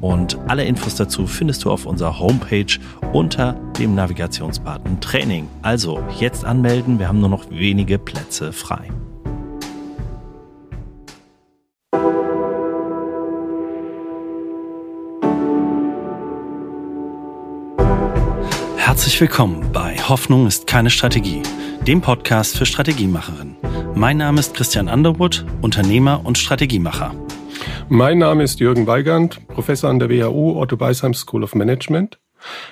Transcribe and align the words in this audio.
Und 0.00 0.38
alle 0.48 0.64
Infos 0.64 0.94
dazu 0.96 1.26
findest 1.26 1.64
du 1.64 1.70
auf 1.70 1.86
unserer 1.86 2.18
Homepage 2.18 2.78
unter 3.12 3.54
dem 3.78 3.94
Navigationsbutton 3.94 5.00
Training. 5.00 5.48
Also 5.62 6.02
jetzt 6.20 6.44
anmelden. 6.44 6.98
Wir 6.98 7.08
haben 7.08 7.20
nur 7.20 7.28
noch 7.28 7.50
wenige 7.50 7.98
Plätze 7.98 8.52
frei. 8.52 8.90
Herzlich 18.76 19.20
willkommen 19.20 19.72
bei 19.72 19.96
Hoffnung 19.96 20.46
ist 20.46 20.66
keine 20.66 20.88
Strategie, 20.88 21.42
dem 21.86 22.00
Podcast 22.00 22.56
für 22.56 22.64
Strategiemacherinnen. 22.64 23.56
Mein 23.94 24.18
Name 24.18 24.38
ist 24.40 24.54
Christian 24.54 24.88
Underwood, 24.88 25.44
Unternehmer 25.62 26.20
und 26.24 26.38
Strategiemacher. 26.38 27.14
Mein 27.90 28.18
Name 28.18 28.42
ist 28.42 28.60
Jürgen 28.60 28.86
Weigand, 28.86 29.46
Professor 29.46 29.90
an 29.90 29.98
der 29.98 30.08
WHU 30.08 30.58
Otto 30.58 30.76
Beisheim 30.76 31.12
School 31.12 31.44
of 31.44 31.54
Management. 31.54 32.18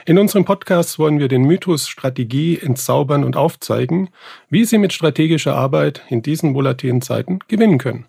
In 0.06 0.18
unserem 0.18 0.46
Podcast 0.46 0.98
wollen 0.98 1.18
wir 1.18 1.28
den 1.28 1.42
Mythos 1.42 1.86
Strategie 1.86 2.58
entzaubern 2.58 3.22
und 3.22 3.36
aufzeigen, 3.36 4.08
wie 4.48 4.64
Sie 4.64 4.78
mit 4.78 4.92
strategischer 4.92 5.54
Arbeit 5.54 6.02
in 6.08 6.22
diesen 6.22 6.54
volatilen 6.54 7.02
Zeiten 7.02 7.40
gewinnen 7.46 7.76
können. 7.78 8.06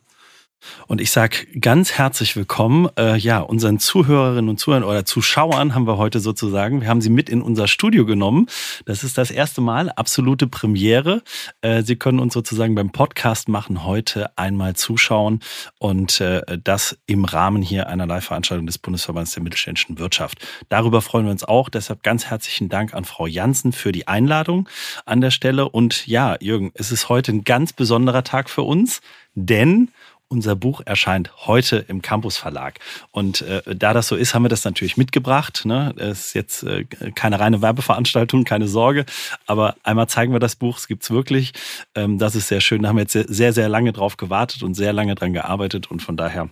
Und 0.88 1.02
ich 1.02 1.12
sage 1.12 1.48
ganz 1.60 1.94
herzlich 1.94 2.36
willkommen, 2.36 2.90
äh, 2.98 3.18
ja, 3.18 3.40
unseren 3.40 3.80
Zuhörerinnen 3.80 4.50
und 4.50 4.60
Zuhörern 4.60 4.84
oder 4.84 5.06
Zuschauern 5.06 5.76
haben 5.76 5.88
wir 5.88 5.98
heute 5.98 6.20
sozusagen. 6.20 6.82
Wir 6.82 6.90
haben 6.90 7.02
sie 7.02 7.10
mit 7.10 7.30
in 7.30 7.42
unser 7.42 7.68
Studio 7.68 8.06
genommen. 8.06 8.48
Das 8.86 9.04
ist 9.04 9.18
das 9.18 9.32
erste 9.32 9.62
Mal, 9.62 9.90
absolute 9.90 10.48
Premiere. 10.48 11.22
Äh, 11.62 11.84
sie 11.84 11.96
können 11.96 12.20
uns 12.20 12.34
sozusagen 12.34 12.76
beim 12.76 12.92
Podcast 12.92 13.50
machen 13.50 13.84
heute 13.84 14.38
einmal 14.38 14.76
zuschauen 14.76 15.42
und 15.80 16.22
äh, 16.22 16.42
das 16.64 16.98
im 17.06 17.26
Rahmen 17.26 17.62
hier 17.62 17.88
einer 17.88 18.06
Live-Veranstaltung 18.06 18.68
des 18.68 18.78
Bundesverbands 18.78 19.32
der 19.32 19.44
mittelständischen 19.44 20.00
Wirtschaft. 20.00 20.46
Darüber 20.70 21.02
freuen 21.02 21.26
wir 21.26 21.32
uns 21.32 21.44
auch. 21.44 21.70
Deshalb 21.70 22.04
ganz 22.04 22.26
herzlichen 22.26 22.70
Dank 22.70 22.94
an 22.94 23.06
Frau 23.06 23.28
Jansen 23.28 23.72
für 23.72 23.92
die 23.92 24.08
Einladung 24.08 24.70
an 25.06 25.22
der 25.22 25.32
Stelle. 25.32 25.70
Und 25.70 26.08
ja, 26.08 26.38
Jürgen, 26.40 26.72
es 26.76 26.92
ist 26.92 27.10
heute 27.10 27.32
ein 27.32 27.44
ganz 27.44 27.74
besonderer 27.74 28.24
Tag 28.24 28.50
für 28.50 28.64
uns, 28.64 29.02
denn 29.36 29.90
unser 30.34 30.56
Buch 30.56 30.82
erscheint 30.84 31.32
heute 31.46 31.78
im 31.88 32.02
Campus 32.02 32.38
Verlag. 32.38 32.80
Und 33.12 33.42
äh, 33.44 33.62
da 33.76 33.94
das 33.94 34.08
so 34.08 34.16
ist, 34.16 34.34
haben 34.34 34.44
wir 34.44 34.50
das 34.50 34.66
natürlich 34.66 34.98
mitgebracht. 34.98 35.64
Ne? 35.66 35.94
Ist 35.98 36.34
jetzt 36.34 36.64
äh, 36.64 36.86
keine 37.16 37.40
reine 37.40 37.62
Werbeveranstaltung, 37.62 38.44
keine 38.44 38.68
Sorge. 38.68 39.06
Aber 39.46 39.76
einmal 39.84 40.08
zeigen 40.08 40.34
wir 40.34 40.40
das 40.40 40.56
Buch, 40.56 40.78
es 40.78 40.88
gibt 40.88 41.04
es 41.04 41.12
wirklich. 41.12 41.54
Ähm, 41.96 42.18
das 42.18 42.36
ist 42.36 42.48
sehr 42.48 42.62
schön. 42.62 42.82
Da 42.82 42.90
haben 42.90 42.98
wir 42.98 43.04
jetzt 43.04 43.14
sehr, 43.14 43.54
sehr 43.54 43.70
lange 43.70 43.94
drauf 43.94 44.18
gewartet 44.18 44.64
und 44.64 44.74
sehr 44.74 44.92
lange 44.92 45.16
dran 45.16 45.34
gearbeitet. 45.34 45.92
Und 45.92 46.02
von 46.02 46.18
daher 46.18 46.50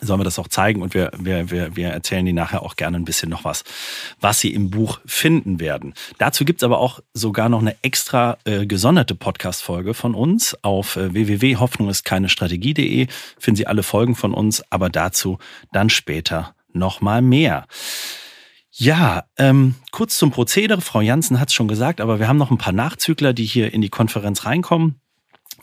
sollen 0.00 0.20
wir 0.20 0.24
das 0.24 0.38
auch 0.38 0.48
zeigen 0.48 0.82
und 0.82 0.94
wir, 0.94 1.10
wir, 1.18 1.50
wir, 1.50 1.76
wir 1.76 1.88
erzählen 1.88 2.26
Ihnen 2.26 2.36
nachher 2.36 2.62
auch 2.62 2.76
gerne 2.76 2.96
ein 2.96 3.04
bisschen 3.04 3.30
noch 3.30 3.44
was, 3.44 3.64
was 4.20 4.40
Sie 4.40 4.52
im 4.52 4.70
Buch 4.70 5.00
finden 5.04 5.60
werden. 5.60 5.94
Dazu 6.18 6.44
gibt's 6.44 6.62
aber 6.62 6.78
auch 6.78 7.00
sogar 7.14 7.48
noch 7.48 7.60
eine 7.60 7.76
extra 7.82 8.38
äh, 8.44 8.66
gesonderte 8.66 9.14
Podcast-Folge 9.14 9.94
von 9.94 10.14
uns 10.14 10.56
auf 10.62 10.96
äh, 10.96 11.12
www.hoffnungistkeinestrategie.de 11.12 13.08
finden 13.38 13.56
Sie 13.56 13.66
alle 13.66 13.82
Folgen 13.82 14.14
von 14.14 14.34
uns, 14.34 14.62
aber 14.70 14.88
dazu 14.88 15.38
dann 15.72 15.90
später 15.90 16.54
nochmal 16.72 17.22
mehr. 17.22 17.66
Ja, 18.74 19.24
ähm, 19.36 19.74
kurz 19.90 20.16
zum 20.16 20.30
Prozedere. 20.30 20.80
Frau 20.80 21.02
Janssen 21.02 21.38
hat 21.38 21.48
es 21.48 21.54
schon 21.54 21.68
gesagt, 21.68 22.00
aber 22.00 22.18
wir 22.18 22.28
haben 22.28 22.38
noch 22.38 22.50
ein 22.50 22.56
paar 22.56 22.72
Nachzügler, 22.72 23.34
die 23.34 23.44
hier 23.44 23.72
in 23.74 23.82
die 23.82 23.90
Konferenz 23.90 24.46
reinkommen. 24.46 25.01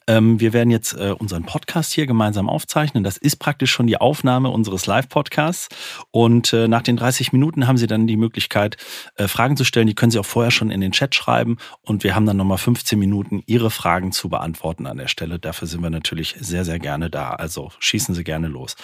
Ähm, 0.10 0.40
wir 0.40 0.54
werden 0.54 0.72
jetzt 0.72 0.94
äh, 0.94 1.14
unseren 1.18 1.44
Podcast 1.44 1.94
hier 1.94 2.08
gemeinsam 2.08 2.50
aufzeichnen. 2.50 3.04
Das 3.04 3.16
ist 3.16 3.36
praktisch 3.36 3.72
schon 3.72 3.86
die 3.86 3.98
Aufnahme 3.98 4.50
unseres 4.50 4.88
Live-Podcasts. 4.88 5.70
Und 6.10 6.52
äh, 6.52 6.68
nach 6.68 6.82
den 6.82 6.98
30 6.98 7.32
Minuten 7.32 7.68
haben 7.68 7.78
Sie 7.78 7.86
dann 7.86 8.08
die 8.08 8.18
Möglichkeit, 8.18 8.78
äh, 9.18 9.28
Fragen 9.28 9.56
zu 9.56 9.64
stellen. 9.64 9.86
Die 9.86 9.94
können 9.94 10.10
Sie 10.12 10.18
auch 10.18 10.26
vorher 10.26 10.50
schon 10.50 10.72
in 10.72 10.82
den 10.82 10.94
Chat 10.94 11.14
schreiben. 11.14 11.58
Und 11.84 12.04
wir 12.04 12.16
haben 12.16 12.26
dann 12.26 12.38
nochmal 12.38 12.58
15 12.58 12.98
Minuten, 12.98 13.44
Ihre 13.46 13.70
Fragen 13.70 14.12
zu 14.12 14.30
beantworten 14.30 14.88
an 14.88 14.98
der 14.98 15.10
Stelle. 15.10 15.38
Dafür 15.38 15.68
sind 15.68 15.84
wir 15.84 15.92
natürlich 15.92 16.36
sehr, 16.40 16.66
sehr 16.66 16.80
gerne 16.80 17.12
da. 17.12 17.30
Also 17.30 17.72
schießen 17.78 18.16
Sie 18.16 18.24
gerne 18.24 18.48
los. 18.48 18.78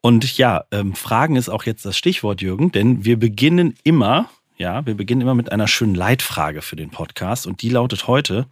Und 0.00 0.38
ja, 0.38 0.64
ähm, 0.70 0.94
Fragen 0.94 1.36
ist 1.36 1.50
auch 1.50 1.64
jetzt 1.64 1.84
das 1.84 1.98
Stichwort, 1.98 2.40
Jürgen, 2.40 2.72
denn 2.72 3.04
wir 3.04 3.18
beginnen 3.18 3.74
immer 3.84 4.30
ja, 4.62 4.86
wir 4.86 4.96
beginnen 4.96 5.20
immer 5.22 5.34
mit 5.34 5.50
einer 5.50 5.66
schönen 5.66 5.96
Leitfrage 5.96 6.62
für 6.62 6.76
den 6.76 6.90
Podcast 6.90 7.48
und 7.48 7.62
die 7.62 7.68
lautet 7.68 8.06
heute, 8.06 8.46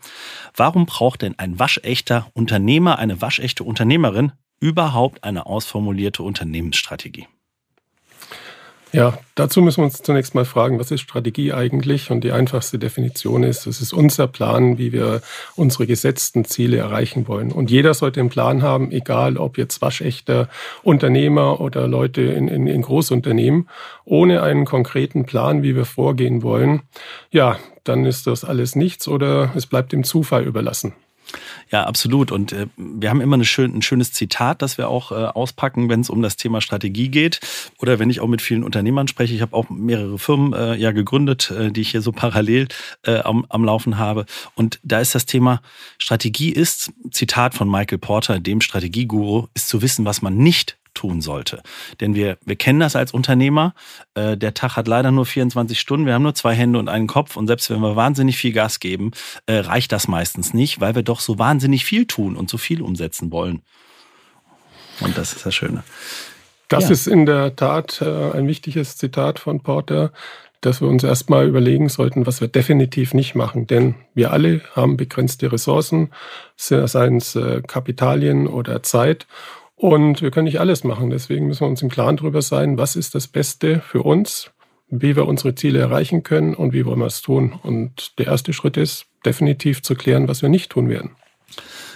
warum 0.56 0.84
braucht 0.84 1.22
denn 1.22 1.38
ein 1.38 1.60
waschechter 1.60 2.26
Unternehmer, 2.34 2.98
eine 2.98 3.22
waschechte 3.22 3.62
Unternehmerin 3.62 4.32
überhaupt 4.58 5.22
eine 5.22 5.46
ausformulierte 5.46 6.24
Unternehmensstrategie? 6.24 7.28
Ja, 8.92 9.16
dazu 9.36 9.62
müssen 9.62 9.78
wir 9.78 9.84
uns 9.84 10.02
zunächst 10.02 10.34
mal 10.34 10.44
fragen, 10.44 10.80
was 10.80 10.90
ist 10.90 11.02
Strategie 11.02 11.52
eigentlich? 11.52 12.10
Und 12.10 12.24
die 12.24 12.32
einfachste 12.32 12.78
Definition 12.78 13.44
ist, 13.44 13.66
es 13.66 13.80
ist 13.80 13.92
unser 13.92 14.26
Plan, 14.26 14.78
wie 14.78 14.92
wir 14.92 15.22
unsere 15.54 15.86
gesetzten 15.86 16.44
Ziele 16.44 16.78
erreichen 16.78 17.28
wollen. 17.28 17.52
Und 17.52 17.70
jeder 17.70 17.94
sollte 17.94 18.18
einen 18.18 18.30
Plan 18.30 18.62
haben, 18.62 18.90
egal 18.90 19.36
ob 19.36 19.58
jetzt 19.58 19.80
waschechter 19.80 20.48
Unternehmer 20.82 21.60
oder 21.60 21.86
Leute 21.86 22.22
in, 22.22 22.48
in, 22.48 22.66
in 22.66 22.82
Großunternehmen, 22.82 23.68
ohne 24.04 24.42
einen 24.42 24.64
konkreten 24.64 25.24
Plan, 25.24 25.62
wie 25.62 25.76
wir 25.76 25.84
vorgehen 25.84 26.42
wollen. 26.42 26.82
Ja, 27.30 27.58
dann 27.84 28.04
ist 28.04 28.26
das 28.26 28.44
alles 28.44 28.74
nichts 28.74 29.06
oder 29.06 29.52
es 29.54 29.66
bleibt 29.66 29.92
dem 29.92 30.02
Zufall 30.02 30.44
überlassen. 30.44 30.94
Ja, 31.70 31.84
absolut. 31.84 32.32
Und 32.32 32.52
äh, 32.52 32.66
wir 32.76 33.10
haben 33.10 33.20
immer 33.20 33.34
eine 33.34 33.44
schön, 33.44 33.76
ein 33.76 33.82
schönes 33.82 34.12
Zitat, 34.12 34.62
das 34.62 34.78
wir 34.78 34.88
auch 34.88 35.12
äh, 35.12 35.14
auspacken, 35.14 35.88
wenn 35.88 36.00
es 36.00 36.10
um 36.10 36.22
das 36.22 36.36
Thema 36.36 36.60
Strategie 36.60 37.08
geht. 37.08 37.40
Oder 37.78 37.98
wenn 37.98 38.10
ich 38.10 38.20
auch 38.20 38.26
mit 38.26 38.42
vielen 38.42 38.64
Unternehmern 38.64 39.08
spreche. 39.08 39.34
Ich 39.34 39.42
habe 39.42 39.56
auch 39.56 39.70
mehrere 39.70 40.18
Firmen 40.18 40.52
äh, 40.52 40.74
ja 40.76 40.90
gegründet, 40.92 41.50
äh, 41.50 41.70
die 41.70 41.82
ich 41.82 41.90
hier 41.90 42.02
so 42.02 42.12
parallel 42.20 42.68
äh, 43.04 43.18
am, 43.20 43.46
am 43.48 43.64
Laufen 43.64 43.98
habe. 43.98 44.26
Und 44.54 44.80
da 44.82 45.00
ist 45.00 45.14
das 45.14 45.26
Thema 45.26 45.62
Strategie 45.98 46.50
ist, 46.50 46.92
Zitat 47.10 47.54
von 47.54 47.70
Michael 47.70 47.98
Porter, 47.98 48.40
dem 48.40 48.60
Strategieguru, 48.60 49.46
ist 49.54 49.68
zu 49.68 49.82
wissen, 49.82 50.04
was 50.04 50.22
man 50.22 50.36
nicht 50.36 50.79
tun 51.00 51.22
sollte. 51.22 51.62
Denn 52.00 52.14
wir, 52.14 52.36
wir 52.44 52.56
kennen 52.56 52.80
das 52.80 52.94
als 52.94 53.12
Unternehmer. 53.12 53.74
Äh, 54.14 54.36
der 54.36 54.52
Tag 54.52 54.76
hat 54.76 54.86
leider 54.86 55.10
nur 55.10 55.24
24 55.24 55.80
Stunden. 55.80 56.04
Wir 56.04 56.12
haben 56.14 56.22
nur 56.22 56.34
zwei 56.34 56.54
Hände 56.54 56.78
und 56.78 56.88
einen 56.88 57.06
Kopf. 57.06 57.36
Und 57.36 57.46
selbst 57.46 57.70
wenn 57.70 57.80
wir 57.80 57.96
wahnsinnig 57.96 58.36
viel 58.36 58.52
Gas 58.52 58.80
geben, 58.80 59.12
äh, 59.46 59.56
reicht 59.56 59.92
das 59.92 60.08
meistens 60.08 60.52
nicht, 60.52 60.80
weil 60.80 60.94
wir 60.94 61.02
doch 61.02 61.20
so 61.20 61.38
wahnsinnig 61.38 61.86
viel 61.86 62.06
tun 62.06 62.36
und 62.36 62.50
so 62.50 62.58
viel 62.58 62.82
umsetzen 62.82 63.32
wollen. 63.32 63.62
Und 65.00 65.16
das 65.16 65.32
ist 65.32 65.46
das 65.46 65.54
Schöne. 65.54 65.82
Das 66.68 66.84
ja. 66.84 66.90
ist 66.90 67.06
in 67.06 67.24
der 67.24 67.56
Tat 67.56 68.02
äh, 68.02 68.32
ein 68.32 68.46
wichtiges 68.46 68.98
Zitat 68.98 69.38
von 69.38 69.60
Porter, 69.60 70.12
dass 70.60 70.82
wir 70.82 70.88
uns 70.88 71.02
erstmal 71.02 71.48
überlegen 71.48 71.88
sollten, 71.88 72.26
was 72.26 72.42
wir 72.42 72.48
definitiv 72.48 73.14
nicht 73.14 73.34
machen. 73.34 73.66
Denn 73.66 73.94
wir 74.14 74.32
alle 74.32 74.60
haben 74.76 74.98
begrenzte 74.98 75.50
Ressourcen, 75.50 76.10
seien 76.56 77.16
es 77.16 77.34
äh, 77.34 77.62
Kapitalien 77.66 78.46
oder 78.46 78.82
Zeit. 78.82 79.26
Und 79.80 80.20
wir 80.20 80.30
können 80.30 80.44
nicht 80.44 80.60
alles 80.60 80.84
machen. 80.84 81.08
Deswegen 81.08 81.46
müssen 81.46 81.62
wir 81.62 81.68
uns 81.68 81.80
im 81.80 81.88
Klaren 81.88 82.18
darüber 82.18 82.42
sein, 82.42 82.76
was 82.76 82.96
ist 82.96 83.14
das 83.14 83.28
Beste 83.28 83.80
für 83.80 84.02
uns, 84.02 84.50
wie 84.88 85.16
wir 85.16 85.26
unsere 85.26 85.54
Ziele 85.54 85.78
erreichen 85.78 86.22
können 86.22 86.54
und 86.54 86.74
wie 86.74 86.84
wollen 86.84 86.98
wir 86.98 87.06
es 87.06 87.22
tun. 87.22 87.58
Und 87.62 88.18
der 88.18 88.26
erste 88.26 88.52
Schritt 88.52 88.76
ist 88.76 89.06
definitiv 89.24 89.82
zu 89.82 89.94
klären, 89.94 90.28
was 90.28 90.42
wir 90.42 90.50
nicht 90.50 90.70
tun 90.70 90.90
werden. 90.90 91.12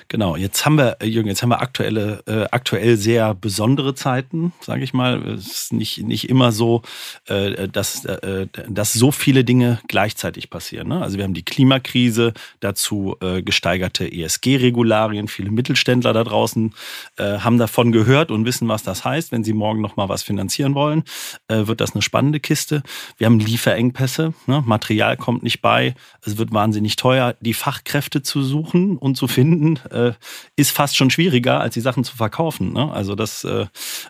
Genau, 0.09 0.37
jetzt 0.37 0.65
haben 0.67 0.77
wir, 0.77 0.99
äh, 1.01 1.07
Jürgen, 1.07 1.29
jetzt 1.29 1.43
haben 1.43 1.51
wir 1.51 1.61
aktuelle, 1.61 2.23
äh, 2.27 2.47
aktuell 2.51 2.97
sehr 2.97 3.35
besondere 3.35 3.95
Zeiten, 3.95 4.53
sage 4.61 4.85
ich 4.85 4.93
mal. 4.93 5.23
Es 5.29 5.47
ist 5.47 5.73
nicht, 5.73 6.03
nicht 6.03 6.29
immer 6.29 6.53
so, 6.53 6.83
äh, 7.27 7.69
dass, 7.69 8.05
äh, 8.05 8.47
dass 8.69 8.93
so 8.93 9.11
viele 9.11 9.45
Dinge 9.45 9.81
gleichzeitig 9.89 10.51
passieren. 10.51 10.89
Ne? 10.89 11.01
Also 11.01 11.17
wir 11.17 11.25
haben 11.25 11.35
die 11.35 11.45
Klimakrise, 11.45 12.35
dazu 12.61 13.17
äh, 13.21 13.43
gesteigerte 13.43 14.11
ESG-Regularien. 14.11 15.29
Viele 15.29 15.51
Mittelständler 15.51 16.13
da 16.13 16.25
draußen 16.25 16.75
äh, 17.17 17.39
haben 17.39 17.59
davon 17.59 17.93
gehört 17.93 18.31
und 18.31 18.45
wissen, 18.45 18.69
was 18.69 18.83
das 18.83 19.05
heißt. 19.05 19.33
Wenn 19.33 19.45
sie 19.45 19.53
morgen 19.53 19.81
noch 19.81 19.97
mal 19.97 20.09
was 20.09 20.23
finanzieren 20.23 20.75
wollen, 20.75 21.05
wird 21.49 21.81
das 21.81 21.95
eine 21.95 22.03
spannende 22.03 22.41
Kiste. 22.41 22.83
Wir 23.19 23.27
haben 23.27 23.39
Lieferengpässe, 23.39 24.35
ne? 24.47 24.63
Material 24.67 25.17
kommt 25.17 25.43
nicht 25.43 25.61
bei, 25.61 25.95
es 26.23 26.39
wird 26.39 26.53
wahnsinnig 26.53 26.97
teuer, 26.97 27.35
die 27.41 27.55
Fachkräfte 27.55 28.23
zu 28.23 28.43
suchen 28.43 28.97
und 28.97 29.17
zu 29.17 29.29
finden 29.29 29.79
äh, 29.95 30.13
ist 30.57 30.71
fast 30.71 30.97
schon 30.97 31.11
schwieriger, 31.11 31.61
als 31.61 31.75
die 31.75 31.81
Sachen 31.81 32.05
zu 32.05 32.17
verkaufen. 32.17 32.73
Ne? 32.73 32.93
Also 32.93 33.15
das, 33.15 33.45
äh, 33.45 33.67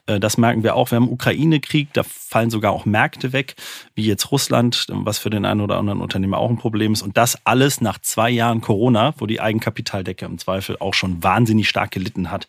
äh, 0.06 0.18
das 0.18 0.38
merken 0.38 0.62
wir 0.62 0.74
auch. 0.74 0.90
Wir 0.90 0.96
haben 0.96 1.10
Ukraine-Krieg, 1.10 1.92
da 1.92 2.02
fallen 2.04 2.50
sogar 2.50 2.72
auch 2.72 2.84
Märkte 2.84 3.32
weg, 3.32 3.54
wie 3.94 4.04
jetzt 4.04 4.32
Russland, 4.32 4.86
was 4.88 5.18
für 5.18 5.30
den 5.30 5.44
einen 5.44 5.60
oder 5.60 5.76
anderen 5.76 6.00
Unternehmer 6.00 6.38
auch 6.38 6.50
ein 6.50 6.58
Problem 6.58 6.92
ist. 6.92 7.02
Und 7.02 7.16
das 7.16 7.38
alles 7.44 7.80
nach 7.80 7.98
zwei 7.98 8.30
Jahren 8.30 8.60
Corona, 8.60 9.14
wo 9.18 9.26
die 9.26 9.40
Eigenkapitaldecke 9.40 10.24
im 10.24 10.38
Zweifel 10.38 10.76
auch 10.80 10.94
schon 10.94 11.22
wahnsinnig 11.22 11.68
stark 11.68 11.90
gelitten 11.90 12.30
hat. 12.30 12.46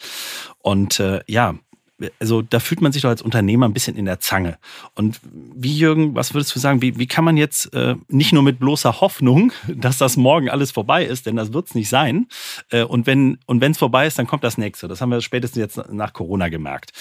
Und 0.60 1.00
äh, 1.00 1.22
ja, 1.28 1.56
also 2.19 2.42
da 2.42 2.59
fühlt 2.59 2.81
man 2.81 2.92
sich 2.92 3.01
doch 3.01 3.09
als 3.09 3.21
Unternehmer 3.21 3.68
ein 3.68 3.74
bisschen 3.74 3.95
in 3.95 4.06
der 4.06 4.19
Zange. 4.19 4.57
Und 4.95 5.19
wie, 5.31 5.77
Jürgen, 5.77 6.15
was 6.15 6.33
würdest 6.33 6.56
du 6.56 6.59
sagen, 6.59 6.81
wie, 6.81 6.97
wie 6.97 7.07
kann 7.07 7.24
man 7.24 7.38
jetzt 7.38 7.74
äh, 7.74 7.95
nicht 8.07 8.33
nur 8.33 8.44
mit 8.44 8.59
bloßer 8.59 9.01
Hoffnung, 9.01 9.51
dass 9.68 9.97
das 9.97 10.18
morgen 10.18 10.50
alles 10.50 10.71
vorbei 10.71 11.06
ist, 11.06 11.25
denn 11.25 11.36
das 11.36 11.53
wird 11.53 11.68
es 11.68 11.75
nicht 11.75 11.89
sein. 11.89 12.27
Äh, 12.69 12.83
und 12.83 13.07
wenn 13.07 13.39
und 13.45 13.63
es 13.63 13.77
vorbei 13.77 14.07
ist, 14.07 14.19
dann 14.19 14.27
kommt 14.27 14.44
das 14.44 14.57
nächste. 14.57 14.88
Das 14.88 15.01
haben 15.01 15.09
wir 15.09 15.21
spätestens 15.21 15.59
jetzt 15.59 15.92
nach 15.92 16.13
Corona 16.13 16.50
gemerkt. 16.50 16.92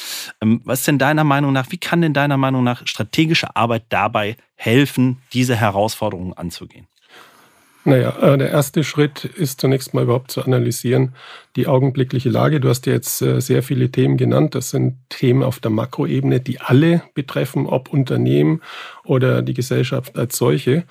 Ähm, 0.40 0.60
was 0.64 0.80
ist 0.80 0.88
denn 0.88 0.98
deiner 0.98 1.24
Meinung 1.24 1.52
nach, 1.52 1.70
wie 1.70 1.78
kann 1.78 2.00
denn 2.00 2.14
deiner 2.14 2.36
Meinung 2.36 2.64
nach 2.64 2.86
strategische 2.86 3.56
Arbeit 3.56 3.84
dabei 3.88 4.36
helfen, 4.54 5.22
diese 5.32 5.56
Herausforderungen 5.56 6.32
anzugehen? 6.32 6.86
Naja, 7.86 8.16
äh, 8.20 8.38
der 8.38 8.50
erste 8.50 8.82
Schritt 8.82 9.26
ist 9.26 9.60
zunächst 9.60 9.92
mal 9.92 10.04
überhaupt 10.04 10.30
zu 10.30 10.42
analysieren, 10.42 11.14
die 11.54 11.66
augenblickliche 11.66 12.30
Lage. 12.30 12.58
Du 12.58 12.70
hast 12.70 12.86
ja 12.86 12.94
jetzt 12.94 13.20
äh, 13.20 13.40
sehr 13.40 13.62
viele 13.62 13.90
Themen 13.90 14.16
genannt. 14.16 14.54
Das 14.54 14.70
sind 14.70 14.96
Themen 15.10 15.42
auf 15.42 15.60
der 15.60 15.70
Makroebene, 15.70 16.40
die 16.40 16.60
alle 16.60 17.02
betreffen, 17.12 17.66
ob 17.66 17.92
Unternehmen 17.92 18.62
oder 19.04 19.42
die 19.42 19.52
Gesellschaft 19.52 20.16
als 20.16 20.38
solche. 20.38 20.84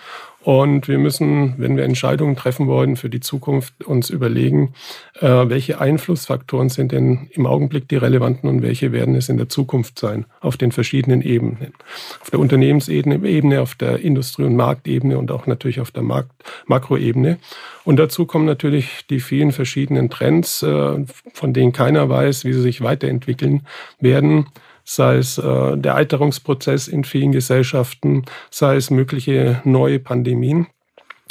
Und 0.43 0.89
wir 0.89 0.99
müssen, 0.99 1.55
wenn 1.57 1.77
wir 1.77 1.85
Entscheidungen 1.85 2.35
treffen 2.35 2.67
wollen 2.67 2.97
für 2.97 3.09
die 3.09 3.21
Zukunft, 3.21 3.85
uns 3.85 4.09
überlegen, 4.09 4.73
äh, 5.21 5.27
welche 5.27 5.79
Einflussfaktoren 5.79 6.67
sind 6.67 6.91
denn 6.91 7.29
im 7.31 7.45
Augenblick 7.45 7.87
die 7.87 7.95
relevanten 7.95 8.49
und 8.49 8.61
welche 8.61 8.91
werden 8.91 9.15
es 9.15 9.29
in 9.29 9.37
der 9.37 9.47
Zukunft 9.47 9.97
sein, 9.97 10.25
auf 10.41 10.57
den 10.57 10.73
verschiedenen 10.73 11.21
Ebenen. 11.21 11.73
Auf 12.19 12.29
der 12.29 12.39
Unternehmensebene, 12.41 13.61
auf 13.61 13.75
der 13.75 13.99
Industrie- 13.99 14.43
und 14.43 14.57
Marktebene 14.57 15.17
und 15.17 15.31
auch 15.31 15.47
natürlich 15.47 15.79
auf 15.79 15.91
der 15.91 16.03
Markt 16.03 16.31
Makroebene. 16.67 17.37
Und 17.85 17.97
dazu 17.97 18.25
kommen 18.25 18.45
natürlich 18.45 19.07
die 19.09 19.21
vielen 19.21 19.53
verschiedenen 19.53 20.09
Trends, 20.09 20.61
äh, 20.61 21.05
von 21.33 21.53
denen 21.53 21.71
keiner 21.71 22.09
weiß, 22.09 22.43
wie 22.43 22.51
sie 22.51 22.61
sich 22.61 22.81
weiterentwickeln 22.81 23.65
werden 24.01 24.47
sei 24.83 25.17
es 25.17 25.37
äh, 25.37 25.77
der 25.77 25.95
Alterungsprozess 25.95 26.87
in 26.87 27.03
vielen 27.03 27.31
Gesellschaften, 27.31 28.25
sei 28.49 28.75
es 28.75 28.89
mögliche 28.89 29.61
neue 29.63 29.99
Pandemien. 29.99 30.67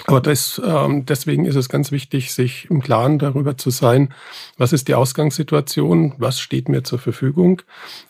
Aber 0.06 0.20
das, 0.20 0.60
ähm, 0.64 1.06
deswegen 1.06 1.44
ist 1.44 1.54
es 1.54 1.68
ganz 1.68 1.92
wichtig, 1.92 2.32
sich 2.32 2.68
im 2.70 2.82
Klaren 2.82 3.18
darüber 3.18 3.56
zu 3.56 3.70
sein, 3.70 4.12
was 4.56 4.72
ist 4.72 4.88
die 4.88 4.94
Ausgangssituation, 4.94 6.14
was 6.18 6.40
steht 6.40 6.68
mir 6.68 6.82
zur 6.82 6.98
Verfügung, 6.98 7.62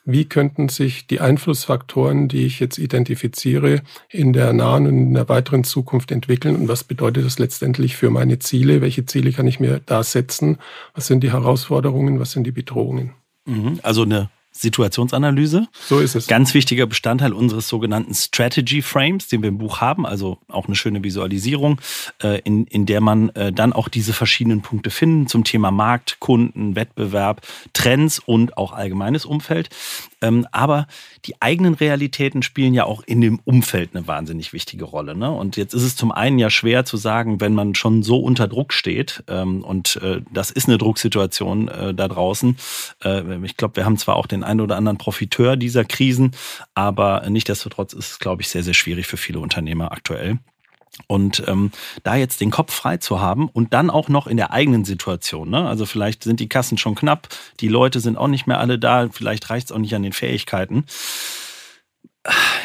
wie 0.04 0.24
könnten 0.24 0.68
sich 0.68 1.06
die 1.06 1.20
Einflussfaktoren, 1.20 2.28
die 2.28 2.46
ich 2.46 2.60
jetzt 2.60 2.78
identifiziere, 2.78 3.82
in 4.08 4.32
der 4.32 4.52
nahen 4.52 4.86
und 4.86 4.96
in 4.96 5.14
der 5.14 5.28
weiteren 5.28 5.64
Zukunft 5.64 6.12
entwickeln 6.12 6.56
und 6.56 6.68
was 6.68 6.84
bedeutet 6.84 7.26
das 7.26 7.38
letztendlich 7.38 7.96
für 7.96 8.10
meine 8.10 8.38
Ziele, 8.38 8.80
welche 8.80 9.04
Ziele 9.04 9.32
kann 9.32 9.46
ich 9.46 9.60
mir 9.60 9.80
da 9.84 10.02
setzen, 10.02 10.58
was 10.94 11.08
sind 11.08 11.22
die 11.22 11.32
Herausforderungen, 11.32 12.20
was 12.20 12.32
sind 12.32 12.44
die 12.44 12.52
Bedrohungen. 12.52 13.12
Mhm. 13.44 13.80
Also 13.82 14.02
eine 14.02 14.30
Situationsanalyse. 14.52 15.66
So 15.88 15.98
ist 15.98 16.14
es. 16.14 16.26
Ganz 16.26 16.52
wichtiger 16.52 16.86
Bestandteil 16.86 17.32
unseres 17.32 17.68
sogenannten 17.68 18.14
Strategy 18.14 18.82
Frames, 18.82 19.26
den 19.26 19.42
wir 19.42 19.48
im 19.48 19.58
Buch 19.58 19.80
haben, 19.80 20.06
also 20.06 20.38
auch 20.48 20.66
eine 20.66 20.76
schöne 20.76 21.02
Visualisierung, 21.02 21.80
äh, 22.22 22.40
in, 22.40 22.66
in 22.66 22.84
der 22.84 23.00
man 23.00 23.30
äh, 23.30 23.52
dann 23.52 23.72
auch 23.72 23.88
diese 23.88 24.12
verschiedenen 24.12 24.60
Punkte 24.60 24.90
finden 24.90 25.26
zum 25.26 25.44
Thema 25.44 25.70
Markt, 25.70 26.20
Kunden, 26.20 26.76
Wettbewerb, 26.76 27.40
Trends 27.72 28.18
und 28.18 28.58
auch 28.58 28.72
allgemeines 28.72 29.24
Umfeld. 29.24 29.70
Ähm, 30.20 30.46
aber 30.52 30.86
die 31.24 31.40
eigenen 31.40 31.74
Realitäten 31.74 32.42
spielen 32.42 32.74
ja 32.74 32.84
auch 32.84 33.02
in 33.04 33.20
dem 33.22 33.40
Umfeld 33.44 33.90
eine 33.94 34.06
wahnsinnig 34.06 34.52
wichtige 34.52 34.84
Rolle. 34.84 35.16
Ne? 35.16 35.30
Und 35.30 35.56
jetzt 35.56 35.72
ist 35.72 35.82
es 35.82 35.96
zum 35.96 36.12
einen 36.12 36.38
ja 36.38 36.50
schwer 36.50 36.84
zu 36.84 36.98
sagen, 36.98 37.40
wenn 37.40 37.54
man 37.54 37.74
schon 37.74 38.02
so 38.02 38.20
unter 38.20 38.48
Druck 38.48 38.72
steht, 38.74 39.24
ähm, 39.28 39.64
und 39.64 39.96
äh, 39.96 40.20
das 40.30 40.50
ist 40.50 40.68
eine 40.68 40.78
Drucksituation 40.78 41.66
da 41.66 42.08
draußen. 42.08 42.56
Ich 43.44 43.56
glaube, 43.56 43.76
wir 43.76 43.84
haben 43.84 43.96
zwar 43.96 44.16
auch 44.16 44.26
den 44.26 44.41
einen 44.44 44.60
oder 44.60 44.76
anderen 44.76 44.98
Profiteur 44.98 45.56
dieser 45.56 45.84
Krisen, 45.84 46.32
aber 46.74 47.28
nichtdestotrotz 47.28 47.92
ist 47.92 48.12
es, 48.12 48.18
glaube 48.18 48.42
ich, 48.42 48.48
sehr, 48.48 48.62
sehr 48.62 48.74
schwierig 48.74 49.06
für 49.06 49.16
viele 49.16 49.40
Unternehmer 49.40 49.92
aktuell. 49.92 50.38
Und 51.06 51.42
ähm, 51.46 51.70
da 52.02 52.16
jetzt 52.16 52.42
den 52.42 52.50
Kopf 52.50 52.72
frei 52.72 52.98
zu 52.98 53.20
haben 53.20 53.48
und 53.48 53.72
dann 53.72 53.88
auch 53.88 54.08
noch 54.08 54.26
in 54.26 54.36
der 54.36 54.52
eigenen 54.52 54.84
Situation. 54.84 55.48
Ne? 55.48 55.66
Also 55.66 55.86
vielleicht 55.86 56.22
sind 56.22 56.38
die 56.38 56.50
Kassen 56.50 56.76
schon 56.76 56.94
knapp, 56.94 57.28
die 57.60 57.68
Leute 57.68 58.00
sind 58.00 58.18
auch 58.18 58.28
nicht 58.28 58.46
mehr 58.46 58.60
alle 58.60 58.78
da, 58.78 59.08
vielleicht 59.10 59.48
reicht 59.48 59.66
es 59.66 59.72
auch 59.72 59.78
nicht 59.78 59.94
an 59.94 60.02
den 60.02 60.12
Fähigkeiten. 60.12 60.84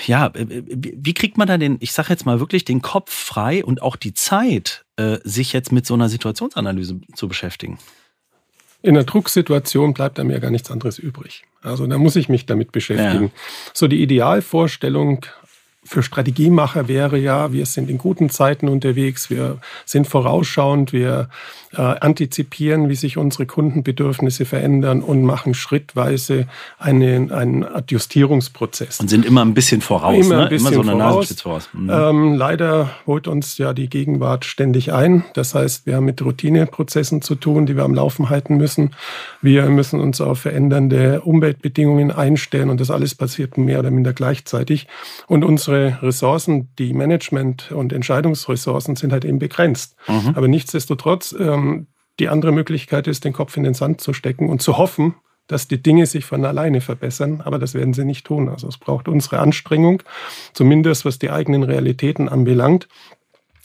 Ja, 0.05 0.31
wie 0.35 1.13
kriegt 1.13 1.37
man 1.37 1.47
da 1.47 1.57
den, 1.57 1.77
ich 1.79 1.91
sage 1.91 2.09
jetzt 2.09 2.25
mal 2.25 2.39
wirklich, 2.39 2.63
den 2.63 2.81
Kopf 2.81 3.11
frei 3.11 3.65
und 3.65 3.81
auch 3.81 3.95
die 3.95 4.13
Zeit, 4.13 4.85
äh, 4.97 5.17
sich 5.23 5.51
jetzt 5.51 5.71
mit 5.71 5.85
so 5.85 5.95
einer 5.95 6.09
Situationsanalyse 6.09 6.99
zu 7.15 7.27
beschäftigen? 7.27 7.79
In 8.87 8.95
einer 8.95 9.03
Drucksituation 9.03 9.93
bleibt 9.93 10.17
einem 10.17 10.31
ja 10.31 10.39
gar 10.39 10.49
nichts 10.49 10.71
anderes 10.71 10.97
übrig. 10.97 11.43
Also 11.61 11.85
da 11.87 11.97
muss 11.97 12.15
ich 12.15 12.29
mich 12.29 12.45
damit 12.45 12.71
beschäftigen. 12.71 13.25
Ja. 13.25 13.31
So 13.73 13.89
die 13.89 14.01
Idealvorstellung 14.01 15.25
für 15.87 16.03
Strategiemacher 16.03 16.87
wäre 16.87 17.17
ja, 17.17 17.51
wir 17.51 17.65
sind 17.65 17.89
in 17.89 17.97
guten 17.97 18.29
Zeiten 18.29 18.67
unterwegs, 18.67 19.29
wir 19.29 19.57
sind 19.85 20.07
vorausschauend, 20.07 20.93
wir 20.93 21.29
äh, 21.73 21.81
antizipieren, 21.81 22.89
wie 22.89 22.95
sich 22.95 23.17
unsere 23.17 23.45
Kundenbedürfnisse 23.45 24.45
verändern 24.45 25.01
und 25.01 25.23
machen 25.23 25.53
schrittweise 25.53 26.47
einen, 26.79 27.31
einen 27.31 27.63
Adjustierungsprozess. 27.63 28.99
Und 28.99 29.09
sind 29.09 29.25
immer 29.25 29.43
ein 29.43 29.53
bisschen 29.53 29.81
voraus, 29.81 30.25
immer, 30.25 30.43
ein 30.43 30.49
bisschen 30.49 30.73
immer 30.73 30.83
so 30.83 30.91
eine 30.91 31.03
voraus. 31.03 31.41
voraus. 31.41 31.69
Mhm. 31.73 31.89
Ähm, 31.89 32.33
leider 32.35 32.89
holt 33.05 33.27
uns 33.27 33.57
ja 33.57 33.73
die 33.73 33.89
Gegenwart 33.89 34.45
ständig 34.45 34.93
ein. 34.93 35.25
Das 35.33 35.55
heißt, 35.55 35.85
wir 35.85 35.97
haben 35.97 36.05
mit 36.05 36.21
Routineprozessen 36.21 37.21
zu 37.21 37.35
tun, 37.35 37.65
die 37.65 37.75
wir 37.75 37.83
am 37.83 37.93
Laufen 37.93 38.29
halten 38.29 38.57
müssen. 38.57 38.91
Wir 39.41 39.69
müssen 39.69 39.99
uns 39.99 40.21
auf 40.21 40.39
verändernde 40.39 41.21
Umweltbedingungen 41.21 42.11
einstellen 42.11 42.69
und 42.69 42.79
das 42.79 42.91
alles 42.91 43.15
passiert 43.15 43.57
mehr 43.57 43.79
oder 43.79 43.91
minder 43.91 44.13
gleichzeitig. 44.13 44.87
Und 45.27 45.43
unsere 45.43 45.76
Ressourcen, 46.01 46.69
die 46.77 46.93
Management- 46.93 47.71
und 47.71 47.93
Entscheidungsressourcen 47.93 48.95
sind 48.95 49.11
halt 49.11 49.25
eben 49.25 49.39
begrenzt. 49.39 49.95
Mhm. 50.07 50.33
Aber 50.35 50.47
nichtsdestotrotz, 50.47 51.35
ähm, 51.37 51.87
die 52.19 52.29
andere 52.29 52.51
Möglichkeit 52.51 53.07
ist, 53.07 53.25
den 53.25 53.33
Kopf 53.33 53.57
in 53.57 53.63
den 53.63 53.73
Sand 53.73 54.01
zu 54.01 54.13
stecken 54.13 54.49
und 54.49 54.61
zu 54.61 54.77
hoffen, 54.77 55.15
dass 55.47 55.67
die 55.67 55.81
Dinge 55.81 56.05
sich 56.05 56.25
von 56.25 56.43
alleine 56.43 56.81
verbessern, 56.81 57.41
aber 57.43 57.57
das 57.57 57.73
werden 57.73 57.93
sie 57.93 58.05
nicht 58.05 58.25
tun. 58.25 58.49
Also 58.49 58.67
es 58.67 58.77
braucht 58.77 59.07
unsere 59.07 59.39
Anstrengung, 59.39 60.03
zumindest 60.53 61.05
was 61.05 61.19
die 61.19 61.31
eigenen 61.31 61.63
Realitäten 61.63 62.27
anbelangt. 62.27 62.87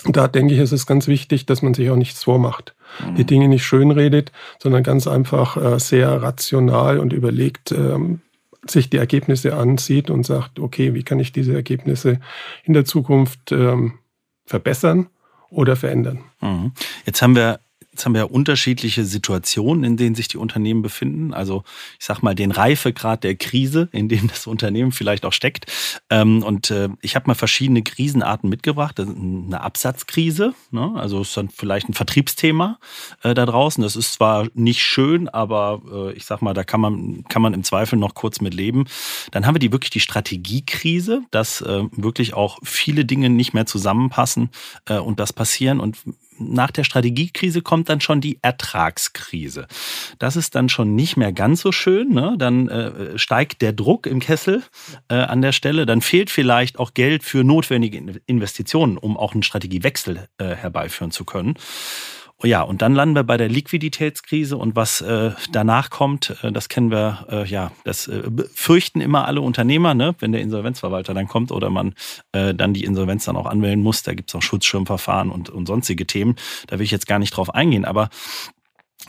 Da 0.05 0.29
denke 0.29 0.55
ich, 0.55 0.61
ist 0.61 0.73
es 0.73 0.87
ganz 0.87 1.07
wichtig, 1.07 1.47
dass 1.47 1.63
man 1.63 1.75
sich 1.75 1.91
auch 1.91 1.97
nichts 1.97 2.25
vormacht. 2.25 2.75
Mhm. 3.05 3.15
Die 3.17 3.25
Dinge 3.25 3.49
nicht 3.49 3.65
schönredet, 3.65 4.33
sondern 4.61 4.83
ganz 4.83 5.07
einfach 5.07 5.57
äh, 5.57 5.79
sehr 5.79 6.23
rational 6.23 6.99
und 6.99 7.13
überlegt 7.13 7.73
ähm, 7.73 8.21
sich 8.67 8.91
die 8.91 8.97
Ergebnisse 8.97 9.57
ansieht 9.57 10.11
und 10.11 10.25
sagt, 10.25 10.59
okay, 10.59 10.95
wie 10.95 11.03
kann 11.03 11.19
ich 11.19 11.33
diese 11.33 11.55
Ergebnisse 11.55 12.21
in 12.65 12.75
der 12.75 12.85
Zukunft 12.85 13.53
ähm, 13.53 13.99
verbessern 14.45 15.09
oder 15.51 15.77
verändern. 15.77 16.21
Mhm. 16.41 16.73
Jetzt 17.05 17.23
haben 17.23 17.37
wir 17.37 17.61
Jetzt 17.93 18.07
haben 18.07 18.15
wir 18.15 18.21
ja 18.21 18.27
unterschiedliche 18.27 19.05
Situationen, 19.05 19.85
in 19.85 19.97
denen 19.99 20.15
sich 20.15 20.27
die 20.27 20.39
Unternehmen 20.39 20.81
befinden. 20.81 21.35
Also 21.35 21.63
ich 21.99 22.07
sag 22.07 22.23
mal 22.23 22.35
den 22.35 22.51
Reifegrad 22.51 23.23
der 23.23 23.35
Krise, 23.35 23.91
in 23.93 24.09
dem 24.09 24.29
das 24.29 24.47
Unternehmen 24.47 24.93
vielleicht 24.93 25.27
auch 25.27 25.35
steckt. 25.35 25.67
Ähm, 26.09 26.43
und 26.43 26.71
äh, 26.71 26.89
ich 27.03 27.17
habe 27.17 27.27
mal 27.27 27.35
verschiedene 27.35 27.83
Krisenarten 27.83 28.49
mitgebracht. 28.49 28.99
Eine 28.99 29.61
Absatzkrise, 29.61 30.55
ne? 30.71 30.93
also 30.97 31.21
ist 31.21 31.37
dann 31.37 31.51
vielleicht 31.51 31.91
ein 31.91 31.93
Vertriebsthema 31.93 32.79
äh, 33.23 33.35
da 33.35 33.45
draußen. 33.45 33.83
Das 33.83 33.95
ist 33.95 34.15
zwar 34.15 34.49
nicht 34.55 34.81
schön, 34.81 35.29
aber 35.29 35.83
äh, 35.93 36.13
ich 36.15 36.25
sag 36.25 36.41
mal, 36.41 36.55
da 36.55 36.65
kann 36.65 36.81
man, 36.81 37.25
kann 37.29 37.43
man 37.43 37.53
im 37.53 37.63
Zweifel 37.63 37.99
noch 37.99 38.15
kurz 38.15 38.41
mit 38.41 38.55
leben. 38.55 38.87
Dann 39.33 39.45
haben 39.47 39.55
wir 39.55 39.61
die 39.61 39.73
wirklich 39.73 39.91
die 39.91 40.01
Strategiekrise, 40.01 41.23
dass 41.31 41.63
wirklich 41.63 42.35
auch 42.35 42.59
viele 42.63 43.05
Dinge 43.05 43.29
nicht 43.31 43.55
mehr 43.55 43.67
zusammenpassen 43.67 44.51
und 44.89 45.21
das 45.21 45.33
passieren. 45.33 45.81
Und 45.81 45.99
nach 46.39 46.71
der 46.71 46.85
Strategiekrise 46.85 47.63
kommt 47.63 47.89
dann 47.89 48.01
schon 48.01 48.21
die 48.21 48.39
Ertragskrise. 48.43 49.67
Das 50.19 50.37
ist 50.37 50.55
dann 50.55 50.69
schon 50.69 50.95
nicht 50.95 51.17
mehr 51.17 51.33
ganz 51.33 51.61
so 51.61 51.73
schön. 51.73 52.11
Ne? 52.11 52.35
Dann 52.39 52.69
äh, 52.69 53.19
steigt 53.19 53.63
der 53.63 53.73
Druck 53.73 54.07
im 54.07 54.21
Kessel 54.21 54.63
äh, 55.09 55.15
an 55.15 55.43
der 55.43 55.53
Stelle. 55.53 55.87
Dann 55.87 56.01
fehlt 56.01 56.31
vielleicht 56.31 56.79
auch 56.79 56.95
Geld 56.95 57.23
für 57.23 57.45
notwendige 57.45 58.21
Investitionen, 58.27 58.99
um 58.99 59.17
auch 59.17 59.33
einen 59.33 59.43
Strategiewechsel 59.43 60.29
äh, 60.39 60.55
herbeiführen 60.55 61.11
zu 61.11 61.25
können. 61.25 61.55
Ja, 62.45 62.63
und 62.63 62.83
dann 62.83 62.95
landen 62.95 63.15
wir 63.15 63.23
bei 63.23 63.37
der 63.37 63.49
Liquiditätskrise 63.49 64.57
und 64.57 64.75
was 64.75 65.01
äh, 65.01 65.31
danach 65.53 65.91
kommt, 65.91 66.37
äh, 66.43 66.51
das 66.51 66.69
kennen 66.69 66.91
wir, 66.91 67.27
äh, 67.31 67.47
ja, 67.47 67.71
das 67.85 68.09
äh, 68.09 68.23
fürchten 68.53 69.01
immer 69.01 69.27
alle 69.29 69.41
Unternehmer, 69.41 69.95
ne, 69.95 70.17
wenn 70.19 70.33
der 70.33 70.41
Insolvenzverwalter 70.41 71.15
dann 71.15 71.29
kommt 71.29 71.53
oder 71.53 71.71
man 71.71 71.95
äh, 72.33 72.53
dann 72.53 72.75
die 72.75 72.85
Insolvenz 72.85 73.27
dann 73.27 73.37
auch 73.37 73.47
anmelden 73.47 73.85
muss. 73.85 74.03
Da 74.03 74.15
gibt's 74.15 74.35
auch 74.35 74.43
Schutzschirmverfahren 74.43 75.31
und, 75.31 75.51
und 75.51 75.67
sonstige 75.67 76.05
Themen. 76.07 76.35
Da 76.67 76.79
will 76.79 76.85
ich 76.85 76.91
jetzt 76.91 77.07
gar 77.07 77.21
nicht 77.21 77.31
drauf 77.31 77.55
eingehen, 77.55 77.85
aber 77.85 78.09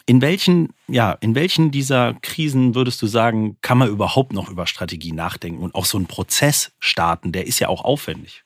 In 0.05 0.21
welchen, 0.21 0.73
ja, 0.87 1.13
in 1.21 1.33
welchen 1.35 1.71
dieser 1.71 2.15
Krisen 2.21 2.75
würdest 2.75 3.01
du 3.01 3.07
sagen, 3.07 3.57
kann 3.61 3.77
man 3.77 3.89
überhaupt 3.89 4.33
noch 4.33 4.49
über 4.49 4.65
Strategie 4.67 5.13
nachdenken 5.13 5.63
und 5.63 5.75
auch 5.75 5.85
so 5.85 5.97
einen 5.97 6.07
Prozess 6.07 6.73
starten? 6.79 7.31
Der 7.31 7.47
ist 7.47 7.59
ja 7.59 7.69
auch 7.69 7.83
aufwendig. 7.85 8.43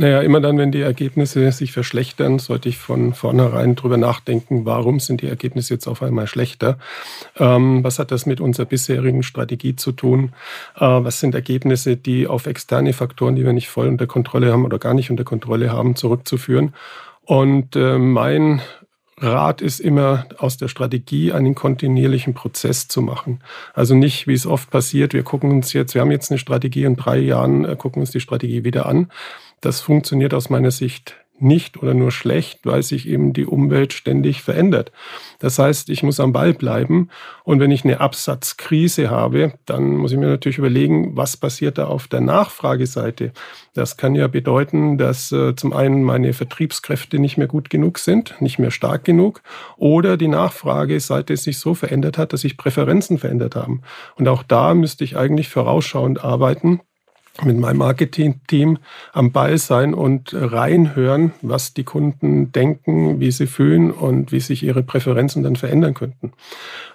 Naja, 0.00 0.20
immer 0.20 0.40
dann, 0.40 0.58
wenn 0.58 0.70
die 0.70 0.80
Ergebnisse 0.80 1.50
sich 1.50 1.72
verschlechtern, 1.72 2.38
sollte 2.38 2.68
ich 2.68 2.78
von 2.78 3.14
vornherein 3.14 3.74
drüber 3.74 3.96
nachdenken, 3.96 4.64
warum 4.64 5.00
sind 5.00 5.22
die 5.22 5.26
Ergebnisse 5.26 5.74
jetzt 5.74 5.88
auf 5.88 6.04
einmal 6.04 6.28
schlechter? 6.28 6.78
Ähm, 7.36 7.82
was 7.82 7.98
hat 7.98 8.12
das 8.12 8.24
mit 8.24 8.40
unserer 8.40 8.66
bisherigen 8.66 9.24
Strategie 9.24 9.74
zu 9.74 9.90
tun? 9.90 10.32
Äh, 10.76 10.84
was 10.84 11.18
sind 11.18 11.34
Ergebnisse, 11.34 11.96
die 11.96 12.28
auf 12.28 12.46
externe 12.46 12.92
Faktoren, 12.92 13.34
die 13.34 13.44
wir 13.44 13.52
nicht 13.52 13.68
voll 13.68 13.88
unter 13.88 14.06
Kontrolle 14.06 14.52
haben 14.52 14.64
oder 14.64 14.78
gar 14.78 14.94
nicht 14.94 15.10
unter 15.10 15.24
Kontrolle 15.24 15.72
haben, 15.72 15.96
zurückzuführen? 15.96 16.74
Und 17.24 17.74
äh, 17.74 17.98
mein 17.98 18.62
Rat 19.20 19.60
ist 19.60 19.80
immer, 19.80 20.26
aus 20.38 20.56
der 20.56 20.68
Strategie 20.68 21.32
einen 21.32 21.54
kontinuierlichen 21.54 22.34
Prozess 22.34 22.88
zu 22.88 23.02
machen. 23.02 23.40
Also 23.74 23.94
nicht, 23.94 24.26
wie 24.26 24.34
es 24.34 24.46
oft 24.46 24.70
passiert, 24.70 25.12
wir 25.12 25.22
gucken 25.22 25.50
uns 25.50 25.72
jetzt, 25.72 25.94
wir 25.94 26.02
haben 26.02 26.10
jetzt 26.10 26.30
eine 26.30 26.38
Strategie 26.38 26.84
in 26.84 26.96
drei 26.96 27.18
Jahren, 27.18 27.64
äh, 27.64 27.76
gucken 27.76 28.00
uns 28.00 28.10
die 28.10 28.20
Strategie 28.20 28.64
wieder 28.64 28.86
an. 28.86 29.10
Das 29.60 29.80
funktioniert 29.80 30.34
aus 30.34 30.50
meiner 30.50 30.70
Sicht 30.70 31.16
nicht 31.40 31.76
oder 31.82 31.94
nur 31.94 32.10
schlecht, 32.10 32.60
weil 32.64 32.82
sich 32.82 33.08
eben 33.08 33.32
die 33.32 33.46
Umwelt 33.46 33.92
ständig 33.92 34.42
verändert. 34.42 34.92
Das 35.38 35.58
heißt, 35.58 35.88
ich 35.90 36.02
muss 36.02 36.20
am 36.20 36.32
Ball 36.32 36.54
bleiben 36.54 37.08
und 37.44 37.60
wenn 37.60 37.70
ich 37.70 37.84
eine 37.84 38.00
Absatzkrise 38.00 39.10
habe, 39.10 39.54
dann 39.66 39.96
muss 39.96 40.12
ich 40.12 40.18
mir 40.18 40.28
natürlich 40.28 40.58
überlegen, 40.58 41.16
was 41.16 41.36
passiert 41.36 41.78
da 41.78 41.86
auf 41.86 42.08
der 42.08 42.20
Nachfrageseite. 42.20 43.32
Das 43.74 43.96
kann 43.96 44.14
ja 44.14 44.26
bedeuten, 44.26 44.98
dass 44.98 45.30
äh, 45.32 45.54
zum 45.54 45.72
einen 45.72 46.02
meine 46.02 46.32
Vertriebskräfte 46.32 47.18
nicht 47.18 47.36
mehr 47.36 47.46
gut 47.46 47.70
genug 47.70 47.98
sind, 47.98 48.34
nicht 48.40 48.58
mehr 48.58 48.70
stark 48.70 49.04
genug 49.04 49.42
oder 49.76 50.16
die 50.16 50.28
Nachfrageseite 50.28 51.36
sich 51.36 51.58
so 51.58 51.74
verändert 51.74 52.18
hat, 52.18 52.32
dass 52.32 52.40
sich 52.40 52.56
Präferenzen 52.56 53.18
verändert 53.18 53.56
haben. 53.56 53.82
Und 54.16 54.28
auch 54.28 54.42
da 54.42 54.74
müsste 54.74 55.04
ich 55.04 55.16
eigentlich 55.16 55.48
vorausschauend 55.48 56.24
arbeiten 56.24 56.80
mit 57.44 57.56
meinem 57.56 57.78
Marketing-Team 57.78 58.78
am 59.12 59.32
Ball 59.32 59.58
sein 59.58 59.94
und 59.94 60.30
reinhören, 60.34 61.32
was 61.40 61.72
die 61.74 61.84
Kunden 61.84 62.52
denken, 62.52 63.20
wie 63.20 63.30
sie 63.30 63.46
fühlen 63.46 63.90
und 63.90 64.32
wie 64.32 64.40
sich 64.40 64.62
ihre 64.62 64.82
Präferenzen 64.82 65.42
dann 65.42 65.56
verändern 65.56 65.94
könnten. 65.94 66.32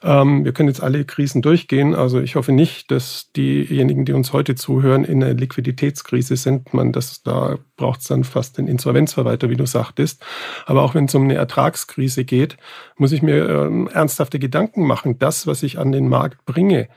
Ähm, 0.03 0.43
wir 0.43 0.51
können 0.51 0.69
jetzt 0.69 0.83
alle 0.83 1.05
Krisen 1.05 1.41
durchgehen. 1.41 1.95
Also 1.95 2.19
ich 2.19 2.35
hoffe 2.35 2.51
nicht, 2.51 2.91
dass 2.91 3.31
diejenigen, 3.35 4.05
die 4.05 4.13
uns 4.13 4.33
heute 4.33 4.55
zuhören, 4.55 5.05
in 5.05 5.23
einer 5.23 5.33
Liquiditätskrise 5.33 6.35
sind. 6.35 6.73
Man, 6.73 6.91
das, 6.91 7.23
da 7.23 7.57
braucht 7.77 8.01
es 8.01 8.07
dann 8.07 8.23
fast 8.23 8.57
den 8.57 8.67
Insolvenzverwalter, 8.67 9.50
wie 9.50 9.57
du 9.57 9.65
sagtest. 9.65 10.23
Aber 10.65 10.83
auch 10.83 10.93
wenn 10.93 11.05
es 11.05 11.15
um 11.15 11.23
eine 11.23 11.35
Ertragskrise 11.35 12.25
geht, 12.25 12.57
muss 12.97 13.12
ich 13.12 13.21
mir 13.21 13.47
äh, 13.47 13.93
ernsthafte 13.93 14.39
Gedanken 14.39 14.85
machen. 14.85 15.19
Das, 15.19 15.47
was 15.47 15.63
ich 15.63 15.79
an 15.79 15.91
den 15.91 16.09
Markt 16.09 16.45
bringe, 16.45 16.89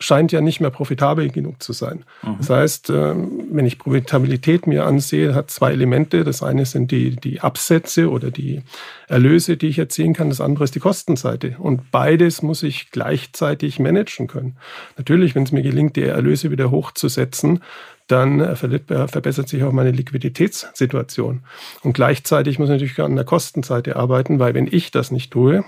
scheint 0.00 0.32
ja 0.32 0.40
nicht 0.40 0.60
mehr 0.60 0.70
profitabel 0.70 1.30
genug 1.30 1.62
zu 1.62 1.72
sein. 1.72 2.04
Mhm. 2.22 2.36
Das 2.38 2.50
heißt, 2.50 2.90
ähm, 2.90 3.48
wenn 3.50 3.64
ich 3.64 3.78
Profitabilität 3.78 4.66
mir 4.66 4.86
ansehe, 4.86 5.34
hat 5.34 5.50
zwei 5.50 5.72
Elemente. 5.72 6.24
Das 6.24 6.42
eine 6.42 6.66
sind 6.66 6.90
die, 6.90 7.16
die 7.16 7.40
Absätze 7.40 8.10
oder 8.10 8.30
die 8.30 8.62
Erlöse, 9.08 9.56
die 9.56 9.68
ich 9.68 9.78
erzielen 9.78 10.12
kann. 10.12 10.28
Das 10.28 10.40
andere 10.40 10.64
ist 10.64 10.74
die 10.74 10.80
Kostenseite. 10.80 11.56
Und 11.58 11.90
beides 11.90 12.42
muss 12.42 12.62
ich 12.62 12.90
gleichzeitig 12.90 13.78
managen 13.78 14.26
können. 14.26 14.56
Natürlich, 14.96 15.34
wenn 15.34 15.44
es 15.44 15.52
mir 15.52 15.62
gelingt, 15.62 15.96
die 15.96 16.02
Erlöse 16.02 16.50
wieder 16.50 16.70
hochzusetzen, 16.70 17.60
dann 18.06 18.40
äh, 18.40 18.56
verbessert 18.56 19.48
sich 19.48 19.62
auch 19.62 19.72
meine 19.72 19.92
Liquiditätssituation. 19.92 21.42
Und 21.82 21.92
gleichzeitig 21.94 22.58
muss 22.58 22.68
ich 22.68 22.72
natürlich 22.72 23.00
an 23.00 23.16
der 23.16 23.24
Kostenseite 23.24 23.96
arbeiten, 23.96 24.38
weil 24.38 24.54
wenn 24.54 24.66
ich 24.66 24.90
das 24.90 25.10
nicht 25.10 25.32
tue, 25.32 25.64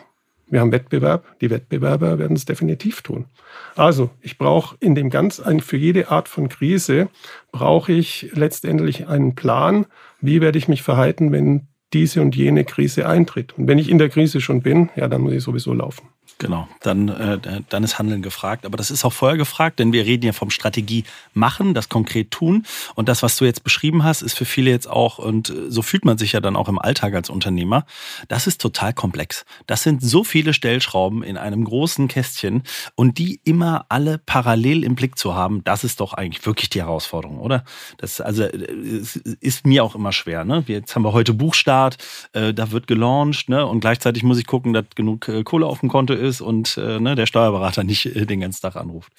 wir 0.49 0.61
haben 0.61 0.73
Wettbewerb, 0.73 1.39
die 1.41 1.51
Wettbewerber 1.51 2.19
werden 2.19 2.37
es 2.37 2.45
definitiv 2.45 3.03
tun. 3.03 3.27
Also, 3.75 4.11
ich 4.21 4.39
brauche 4.39 4.77
in 4.81 4.95
dem 4.95 5.11
ganz, 5.11 5.43
für 5.61 5.77
jede 5.77 6.11
Art 6.11 6.29
von 6.29 6.49
Krise, 6.49 7.09
brauche 7.51 7.93
ich 7.93 8.31
letztendlich 8.33 9.09
einen 9.09 9.35
Plan, 9.35 9.87
wie 10.21 10.41
werde 10.41 10.59
ich 10.59 10.69
mich 10.69 10.83
verhalten, 10.83 11.33
wenn 11.33 11.67
diese 11.93 12.23
und 12.23 12.37
jene 12.37 12.65
Krise 12.65 13.09
eintritt. 13.09 13.57
Und 13.59 13.69
wenn 13.69 13.79
ich 13.79 13.91
in 13.91 13.99
der 13.99 14.09
Krise 14.09 14.41
schon 14.41 14.63
bin, 14.63 14.91
ja, 14.97 15.09
dann 15.09 15.23
muss 15.23 15.33
ich 15.33 15.43
sowieso 15.43 15.73
laufen. 15.73 16.09
Genau, 16.39 16.69
dann, 16.83 17.09
äh, 17.09 17.63
dann 17.71 17.83
ist 17.83 17.99
Handeln 17.99 18.21
gefragt. 18.21 18.67
Aber 18.67 18.77
das 18.77 18.91
ist 18.91 19.07
auch 19.07 19.13
vorher 19.13 19.39
gefragt, 19.39 19.79
denn 19.79 19.95
wir 19.95 20.05
reden 20.05 20.27
ja 20.27 20.33
vom 20.33 20.51
Strategie 20.51 21.05
machen, 21.33 21.73
das 21.73 21.89
konkret 21.89 22.31
tun. 22.31 22.67
Und 22.95 23.09
das, 23.09 23.23
was 23.23 23.37
du 23.37 23.47
jetzt 23.47 23.65
beschrieben 23.65 24.05
hast, 24.05 24.21
ist 24.21 24.37
für 24.37 24.45
viele 24.45 24.71
jetzt 24.71 24.87
auch, 24.87 25.19
und 25.19 25.49
äh, 25.49 25.71
so 25.71 25.81
fühlt 25.81 26.05
man 26.05 26.19
sich 26.19 26.33
ja 26.33 26.41
dann 26.41 26.55
auch 26.55 26.69
im 26.69 26.79
Alltag 26.79 27.15
als 27.15 27.31
Unternehmer, 27.31 27.87
das 28.29 28.47
ist 28.47 28.61
total 28.61 28.93
komplex. 28.93 29.47
Das 29.67 29.83
sind 29.83 30.03
so 30.03 30.25
viele 30.25 30.53
Stellschrauben 30.53 31.23
in 31.23 31.39
einem 31.39 31.65
großen 31.65 32.07
Kästchen 32.07 32.65
und 32.97 33.17
die 33.17 33.41
immer 33.45 33.87
alle 33.89 34.19
parallel 34.19 34.85
im 34.85 34.95
Blick 34.95 35.19
zu 35.19 35.35
haben, 35.35 35.65
das 35.65 35.85
ist 35.85 36.01
doch 36.01 36.13
eigentlich 36.13 36.45
wirklich 36.45 36.69
die 36.69 36.83
Herausforderung, 36.83 37.39
oder? 37.39 37.65
Das 37.97 38.21
also 38.21 38.43
äh, 38.43 39.03
ist 39.41 39.67
mir 39.67 39.83
auch 39.85 39.95
immer 39.95 40.13
schwer. 40.13 40.45
Ne? 40.45 40.65
Jetzt 40.67 40.95
haben 40.95 41.03
wir 41.03 41.15
heute 41.15 41.33
Buchstart, 41.33 41.97
äh, 42.35 42.53
da 42.53 42.73
wird 42.73 42.87
gelauncht, 42.87 43.49
ne? 43.49 43.65
Und 43.65 43.81
gleichzeitig 43.81 44.23
muss 44.23 44.39
ich 44.39 44.47
gucken, 44.47 44.75
dass 44.75 44.85
genug 44.95 45.29
äh, 45.29 45.43
Kohle 45.43 45.65
auf 45.65 45.81
dem 45.81 45.89
Konto 45.89 46.13
ist 46.13 46.26
ist 46.27 46.41
und 46.41 46.77
äh, 46.77 47.01
ne, 47.01 47.15
der 47.15 47.27
Steuerberater 47.27 47.85
nicht 47.85 48.07
äh, 48.07 48.27
den 48.27 48.41
ganzen 48.41 48.63
Tag 48.63 48.77
anruft. 48.77 49.13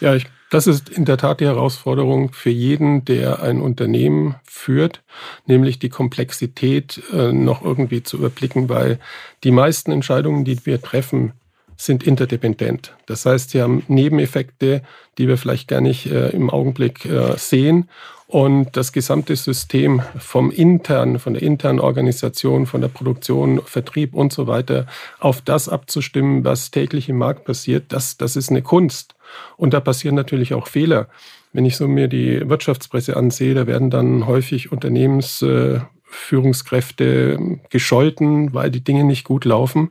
Ja, 0.00 0.14
ich, 0.14 0.26
das 0.50 0.66
ist 0.66 0.88
in 0.88 1.04
der 1.04 1.16
Tat 1.16 1.40
die 1.40 1.46
Herausforderung 1.46 2.32
für 2.32 2.50
jeden, 2.50 3.04
der 3.04 3.42
ein 3.42 3.60
Unternehmen 3.60 4.36
führt, 4.44 5.02
nämlich 5.46 5.78
die 5.78 5.88
Komplexität 5.88 7.02
äh, 7.12 7.32
noch 7.32 7.62
irgendwie 7.62 8.02
zu 8.02 8.16
überblicken, 8.18 8.68
weil 8.68 8.98
die 9.44 9.50
meisten 9.50 9.90
Entscheidungen, 9.90 10.44
die 10.44 10.64
wir 10.64 10.80
treffen, 10.80 11.32
sind 11.78 12.02
interdependent. 12.02 12.94
Das 13.06 13.24
heißt, 13.24 13.50
sie 13.50 13.62
haben 13.62 13.84
Nebeneffekte, 13.88 14.82
die 15.16 15.28
wir 15.28 15.38
vielleicht 15.38 15.68
gar 15.68 15.80
nicht 15.80 16.06
äh, 16.06 16.30
im 16.30 16.50
Augenblick 16.50 17.06
äh, 17.06 17.36
sehen 17.38 17.88
und 18.26 18.76
das 18.76 18.92
gesamte 18.92 19.36
System 19.36 20.02
vom 20.18 20.50
internen, 20.50 21.18
von 21.18 21.32
der 21.32 21.42
internen 21.42 21.80
Organisation, 21.80 22.66
von 22.66 22.82
der 22.82 22.88
Produktion, 22.88 23.62
Vertrieb 23.64 24.12
und 24.12 24.32
so 24.32 24.46
weiter 24.46 24.86
auf 25.20 25.40
das 25.40 25.68
abzustimmen, 25.68 26.44
was 26.44 26.70
täglich 26.70 27.08
im 27.08 27.16
Markt 27.16 27.44
passiert, 27.44 27.92
das, 27.92 28.18
das 28.18 28.36
ist 28.36 28.50
eine 28.50 28.60
Kunst. 28.60 29.14
Und 29.56 29.72
da 29.72 29.80
passieren 29.80 30.16
natürlich 30.16 30.52
auch 30.52 30.66
Fehler. 30.66 31.08
Wenn 31.52 31.64
ich 31.64 31.76
so 31.76 31.88
mir 31.88 32.08
die 32.08 32.46
Wirtschaftspresse 32.48 33.16
ansehe, 33.16 33.54
da 33.54 33.66
werden 33.66 33.88
dann 33.88 34.26
häufig 34.26 34.72
Unternehmens 34.72 35.40
äh, 35.40 35.80
Führungskräfte 36.10 37.58
gescholten, 37.70 38.54
weil 38.54 38.70
die 38.70 38.82
Dinge 38.82 39.04
nicht 39.04 39.24
gut 39.24 39.44
laufen. 39.44 39.90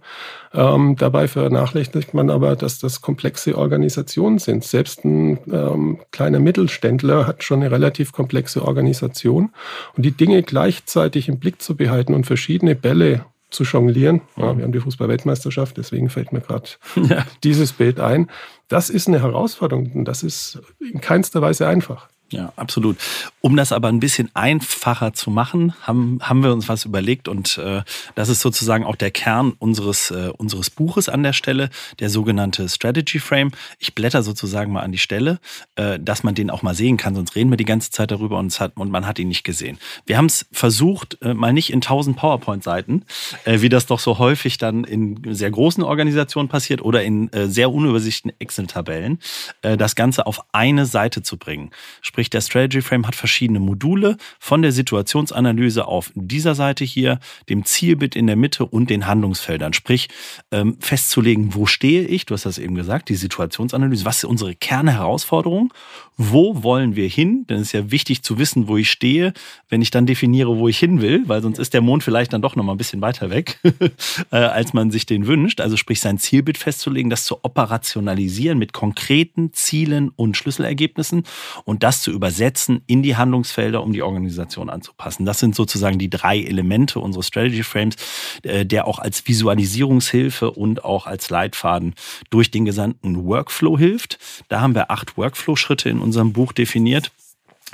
Ähm, 0.53 0.95
dabei 0.97 1.27
vernachlässigt 1.27 2.13
man 2.13 2.29
aber, 2.29 2.55
dass 2.55 2.79
das 2.79 3.01
komplexe 3.01 3.57
Organisationen 3.57 4.39
sind. 4.39 4.63
Selbst 4.63 5.05
ein 5.05 5.39
ähm, 5.51 6.00
kleiner 6.12 6.39
Mittelständler 6.39 7.27
hat 7.27 7.43
schon 7.43 7.62
eine 7.62 7.71
relativ 7.71 8.12
komplexe 8.12 8.63
Organisation. 8.65 9.50
Und 9.95 10.03
die 10.03 10.12
Dinge 10.12 10.43
gleichzeitig 10.43 11.29
im 11.29 11.39
Blick 11.39 11.62
zu 11.62 11.75
behalten 11.75 12.13
und 12.13 12.25
verschiedene 12.25 12.75
Bälle 12.75 13.25
zu 13.50 13.63
jonglieren. 13.63 14.21
Ja, 14.36 14.57
wir 14.57 14.63
haben 14.63 14.74
die 14.74 14.79
Fußball-Weltmeisterschaft, 14.79 15.77
deswegen 15.77 16.09
fällt 16.09 16.33
mir 16.33 16.41
gerade 16.41 16.69
ja. 17.09 17.25
dieses 17.43 17.74
Bild 17.74 18.00
ein. 18.00 18.29
Das 18.67 18.89
ist 18.89 19.07
eine 19.07 19.21
Herausforderung 19.21 19.91
und 19.93 20.05
das 20.05 20.24
ist 20.24 20.59
in 20.79 21.00
keinster 21.01 21.41
Weise 21.41 21.67
einfach. 21.67 22.09
Ja, 22.29 22.51
absolut. 22.57 22.97
Um 23.39 23.55
das 23.55 23.71
aber 23.71 23.88
ein 23.88 24.01
bisschen 24.01 24.29
einfacher 24.33 25.13
zu 25.13 25.31
machen, 25.31 25.74
haben, 25.81 26.19
haben 26.21 26.43
wir 26.43 26.51
uns 26.51 26.67
was 26.67 26.83
überlegt 26.83 27.29
und 27.29 27.57
äh, 27.57 27.83
das 28.15 28.27
ist 28.27 28.41
sozusagen 28.41 28.83
auch 28.83 28.97
der 28.97 29.12
Kern 29.12 29.53
unseres, 29.59 30.12
äh, 30.12 30.31
unseres 30.38 30.69
Buches 30.69 31.07
an 31.07 31.24
der 31.24 31.31
Stelle, 31.31 31.69
der 32.00 32.09
sogenannte 32.09 32.67
Strategy 32.67 33.19
Frame. 33.19 33.51
Ich 33.79 33.95
blätter 33.95 34.24
sozusagen 34.24 34.74
mal 34.74 34.81
an 34.81 34.91
die 34.91 34.97
Stelle, 34.97 35.39
äh, 35.75 36.00
dass 36.01 36.24
man 36.24 36.36
den 36.36 36.50
auch 36.50 36.63
mal 36.63 36.75
sehen 36.75 36.97
kann, 36.97 37.15
sonst 37.15 37.33
reden 37.36 37.50
wir 37.50 37.55
die 37.55 37.63
ganze 37.63 37.91
Zeit 37.91 38.12
darüber 38.12 38.39
und, 38.39 38.59
hat, 38.59 38.75
und 38.75 38.91
man 38.91 39.07
hat 39.07 39.19
ihn 39.19 39.29
nicht 39.29 39.45
gesehen. 39.45 39.77
Wir 40.05 40.17
haben 40.17 40.25
es 40.25 40.47
versucht, 40.51 41.17
äh, 41.21 41.33
mal 41.33 41.53
nicht 41.53 41.71
in 41.71 41.79
tausend 41.79 42.17
PowerPoint-Seiten, 42.17 43.05
äh, 43.45 43.62
wie 43.62 43.69
das 43.69 43.86
doch 43.86 44.00
so 44.00 44.19
häufig 44.19 44.57
dann 44.57 44.83
in 44.83 45.33
sehr 45.33 45.50
großen 45.50 45.81
Organisationen 45.81 46.50
passiert 46.50 46.81
oder 46.81 47.03
in 47.03 47.31
äh, 47.31 47.47
sehr 47.47 47.71
unübersichtlichen 47.71 48.33
Excel-Tabellen, 48.57 49.19
äh, 49.61 49.77
das 49.77 49.95
Ganze 49.95 50.25
auf 50.25 50.41
eine 50.51 50.85
Seite 50.85 51.21
zu 51.21 51.37
bringen. 51.37 51.71
Sprich, 52.01 52.29
der 52.29 52.41
Strategy 52.41 52.81
Frame 52.81 53.07
hat 53.07 53.15
verschiedene 53.15 53.59
Module 53.59 54.17
von 54.39 54.61
der 54.61 54.71
Situationsanalyse 54.71 55.85
auf 55.87 56.11
dieser 56.15 56.55
Seite 56.55 56.83
hier, 56.83 57.19
dem 57.49 57.65
Zielbild 57.65 58.15
in 58.15 58.27
der 58.27 58.35
Mitte 58.35 58.65
und 58.65 58.89
den 58.89 59.07
Handlungsfeldern. 59.07 59.73
Sprich, 59.73 60.09
ähm, 60.51 60.77
festzulegen, 60.79 61.53
wo 61.53 61.65
stehe 61.65 62.03
ich, 62.03 62.25
du 62.25 62.33
hast 62.33 62.45
das 62.45 62.57
eben 62.57 62.75
gesagt, 62.75 63.09
die 63.09 63.15
Situationsanalyse, 63.15 64.05
was 64.05 64.17
ist 64.17 64.25
unsere 64.25 64.55
Kernherausforderung, 64.55 65.73
wo 66.17 66.63
wollen 66.63 66.95
wir 66.95 67.07
hin, 67.07 67.45
denn 67.47 67.57
es 67.57 67.67
ist 67.67 67.73
ja 67.73 67.91
wichtig 67.91 68.23
zu 68.23 68.39
wissen, 68.39 68.67
wo 68.67 68.77
ich 68.77 68.89
stehe, 68.89 69.33
wenn 69.69 69.83
ich 69.83 69.91
dann 69.91 70.07
definiere, 70.07 70.57
wo 70.57 70.67
ich 70.67 70.79
hin 70.79 70.99
will, 70.99 71.23
weil 71.27 71.43
sonst 71.43 71.59
ist 71.59 71.75
der 71.75 71.81
Mond 71.81 72.03
vielleicht 72.03 72.33
dann 72.33 72.41
doch 72.41 72.55
noch 72.55 72.63
mal 72.63 72.71
ein 72.71 72.77
bisschen 72.77 73.01
weiter 73.01 73.29
weg, 73.29 73.59
äh, 74.31 74.35
als 74.35 74.73
man 74.73 74.89
sich 74.89 75.05
den 75.05 75.27
wünscht. 75.27 75.61
Also 75.61 75.77
sprich, 75.77 75.99
sein 75.99 76.17
Zielbild 76.17 76.57
festzulegen, 76.57 77.11
das 77.11 77.25
zu 77.25 77.43
operationalisieren 77.43 78.47
mit 78.56 78.74
konkreten 78.74 79.54
Zielen 79.54 80.10
und 80.10 80.36
Schlüsselergebnissen 80.36 81.24
und 81.63 81.84
das 81.84 82.01
zu 82.01 82.08
zu 82.08 82.13
übersetzen 82.13 82.84
in 82.88 83.04
die 83.04 83.18
Handlungsfelder, 83.18 83.84
um 83.84 83.92
die 83.92 84.01
Organisation 84.01 84.70
anzupassen. 84.70 85.25
Das 85.25 85.39
sind 85.39 85.56
sozusagen 85.56 86.00
die 86.00 86.10
drei 86.10 86.39
Elemente 86.39 87.01
unseres 87.01 87.27
Strategy 87.27 87.63
Frames, 87.63 87.98
äh, 88.44 88.66
der 88.66 88.88
auch 88.88 89.00
als 89.00 89.27
Visualisierungshilfe 89.27 90.51
und 90.51 90.86
auch 90.86 91.06
als 91.06 91.30
Leitfaden 91.30 91.96
durch 92.30 92.50
den 92.50 92.63
gesamten 92.63 93.25
Workflow 93.25 93.77
hilft. 93.77 94.20
Da 94.48 94.62
haben 94.62 94.74
wir 94.74 94.89
acht 94.89 95.18
Workflow-Schritte 95.18 95.89
in 95.89 96.00
unserem 96.00 96.32
Buch 96.32 96.54
definiert 96.54 97.12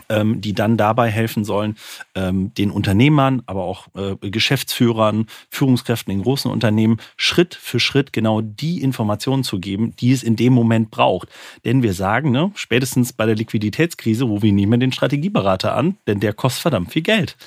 ähm, 0.09 0.41
die 0.41 0.53
dann 0.53 0.77
dabei 0.77 1.09
helfen 1.09 1.45
sollen, 1.45 1.77
ähm, 2.15 2.53
den 2.55 2.71
Unternehmern, 2.71 3.43
aber 3.45 3.63
auch 3.63 3.87
äh, 3.95 4.29
Geschäftsführern, 4.29 5.27
Führungskräften 5.49 6.11
in 6.11 6.23
großen 6.23 6.49
Unternehmen 6.49 6.97
Schritt 7.15 7.55
für 7.55 7.79
Schritt 7.79 8.13
genau 8.13 8.41
die 8.41 8.81
Informationen 8.81 9.43
zu 9.43 9.59
geben, 9.59 9.95
die 9.99 10.11
es 10.11 10.23
in 10.23 10.35
dem 10.35 10.53
Moment 10.53 10.91
braucht. 10.91 11.29
Denn 11.65 11.83
wir 11.83 11.93
sagen, 11.93 12.31
ne, 12.31 12.51
spätestens 12.55 13.13
bei 13.13 13.25
der 13.25 13.35
Liquiditätskrise 13.35 14.25
rufen 14.25 14.43
wir 14.43 14.53
nicht 14.53 14.67
mehr 14.67 14.79
den 14.79 14.91
Strategieberater 14.91 15.75
an, 15.75 15.97
denn 16.07 16.19
der 16.19 16.33
kostet 16.33 16.63
verdammt 16.63 16.91
viel 16.91 17.03
Geld. 17.03 17.37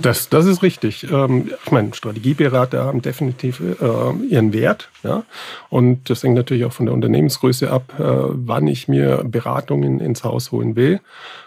Das, 0.00 0.28
das 0.28 0.46
ist 0.46 0.62
richtig. 0.62 1.04
Ähm, 1.10 1.50
ich 1.64 1.70
meine, 1.70 1.94
Strategieberater 1.94 2.84
haben 2.84 3.02
definitiv 3.02 3.60
äh, 3.60 4.26
ihren 4.28 4.52
Wert. 4.52 4.88
Ja? 5.02 5.24
Und 5.68 6.08
das 6.10 6.22
hängt 6.22 6.34
natürlich 6.34 6.64
auch 6.64 6.72
von 6.72 6.86
der 6.86 6.94
Unternehmensgröße 6.94 7.70
ab, 7.70 7.94
äh, 7.98 8.02
wann 8.02 8.66
ich 8.66 8.88
mir 8.88 9.24
Beratungen 9.24 10.00
ins 10.00 10.24
Haus 10.24 10.52
holen 10.52 10.76
will. 10.76 11.00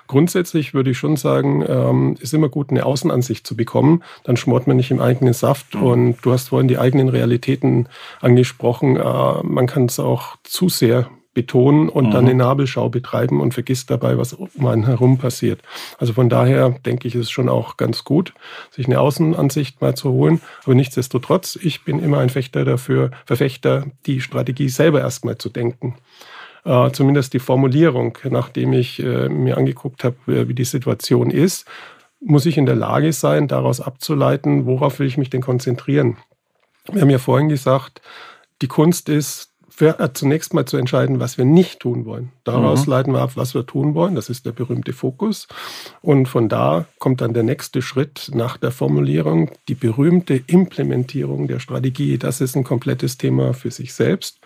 Grundsätzlich 0.08 0.74
würde 0.74 0.92
ich 0.92 0.98
schon 0.98 1.18
sagen, 1.18 1.66
ähm, 1.68 2.16
ist 2.20 2.34
immer 2.34 2.50
gut, 2.50 2.70
eine 2.70 2.86
Außenansicht 2.86 3.46
zu 3.46 3.56
bekommen. 3.56 4.04
Dann 4.24 4.38
schmort 4.38 4.68
man 4.68 4.78
nicht 4.78 4.92
im 4.92 5.02
eigenen 5.02 5.34
Saft. 5.34 5.76
Mhm. 5.76 5.84
Und 5.84 6.18
du 6.22 6.32
hast 6.32 6.50
vorhin 6.50 6.68
die 6.68 6.78
eigenen 6.78 7.10
Realitäten 7.10 7.90
angesprochen. 8.22 8.98
Äh, 8.98 9.44
man 9.44 9.68
kann 9.68 9.86
es 9.86 10.00
auch 10.00 10.36
zu 10.44 10.70
sehr 10.70 11.10
betonen 11.36 11.90
und 11.90 12.08
mhm. 12.08 12.12
dann 12.12 12.26
eine 12.26 12.34
Nabelschau 12.34 12.90
betreiben 12.90 13.40
und 13.40 13.54
vergisst 13.54 13.92
dabei, 13.92 14.18
was 14.18 14.34
um 14.34 14.66
einen 14.66 14.88
herum 14.88 15.20
passiert. 15.20 15.62
Also 16.00 16.14
von 16.14 16.30
daher 16.30 16.72
denke 16.72 17.08
ich, 17.08 17.14
ist 17.14 17.26
es 17.26 17.32
schon 17.32 17.50
auch 17.50 17.78
ganz 17.78 18.04
gut, 18.04 18.34
sich 18.72 18.88
eine 18.88 19.00
Außenansicht 19.00 19.82
mal 19.82 19.94
zu 19.94 20.12
holen. 20.12 20.42
Aber 20.64 20.74
nichtsdestotrotz, 20.74 21.60
ich 21.62 21.84
bin 21.84 22.00
immer 22.00 22.18
ein 22.18 22.30
Fechter 22.30 22.66
dafür, 22.66 23.12
Verfechter, 23.26 23.86
die 24.08 24.22
Strategie 24.22 24.70
selber 24.70 25.02
erstmal 25.02 25.38
zu 25.38 25.50
denken 25.50 25.96
äh, 26.64 26.90
zumindest 26.92 27.34
die 27.34 27.40
Formulierung, 27.40 28.18
nachdem 28.28 28.74
ich 28.74 29.00
äh, 29.00 29.30
mir 29.30 29.56
angeguckt 29.56 30.04
habe, 30.04 30.16
äh, 30.28 30.48
wie 30.48 30.56
die 30.56 30.66
Situation 30.66 31.30
ist, 31.30 31.68
muss 32.20 32.48
ich 32.48 32.58
in 32.58 32.66
der 32.66 32.76
Lage 32.76 33.14
sein, 33.14 33.48
daraus 33.48 33.80
abzuleiten, 33.80 34.66
worauf 34.66 34.98
will 34.98 35.06
ich 35.06 35.18
mich 35.18 35.30
denn 35.30 35.42
konzentrieren. 35.42 36.18
Wir 36.92 37.02
haben 37.02 37.10
ja 37.12 37.20
vorhin 37.20 37.50
gesagt, 37.50 38.02
die 38.62 38.68
Kunst 38.68 39.10
ist, 39.10 39.54
für, 39.76 39.98
zunächst 40.14 40.54
mal 40.54 40.66
zu 40.66 40.78
entscheiden, 40.78 41.20
was 41.20 41.38
wir 41.38 41.44
nicht 41.44 41.82
tun 41.82 42.06
wollen. 42.06 42.32
Daraus 42.46 42.86
mhm. 42.86 42.92
leiten 42.92 43.14
wir 43.14 43.22
ab, 43.22 43.32
was 43.36 43.54
wir 43.54 43.66
tun 43.66 43.94
wollen. 43.94 44.16
Das 44.16 44.30
ist 44.30 44.46
der 44.46 44.54
berühmte 44.54 44.94
Fokus. 44.94 45.48
Und 46.02 46.28
von 46.28 46.48
da 46.48 46.86
kommt 46.98 47.20
dann 47.20 47.34
der 47.34 47.44
nächste 47.44 47.82
Schritt 47.82 48.32
nach 48.34 48.56
der 48.56 48.72
Formulierung, 48.72 49.52
die 49.68 49.76
berühmte 49.76 50.42
Implementierung 50.48 51.48
der 51.48 51.60
Strategie. 51.60 52.18
Das 52.18 52.40
ist 52.40 52.56
ein 52.56 52.64
komplettes 52.64 53.18
Thema 53.18 53.54
für 53.54 53.72
sich 53.72 53.94
selbst. 53.94 54.40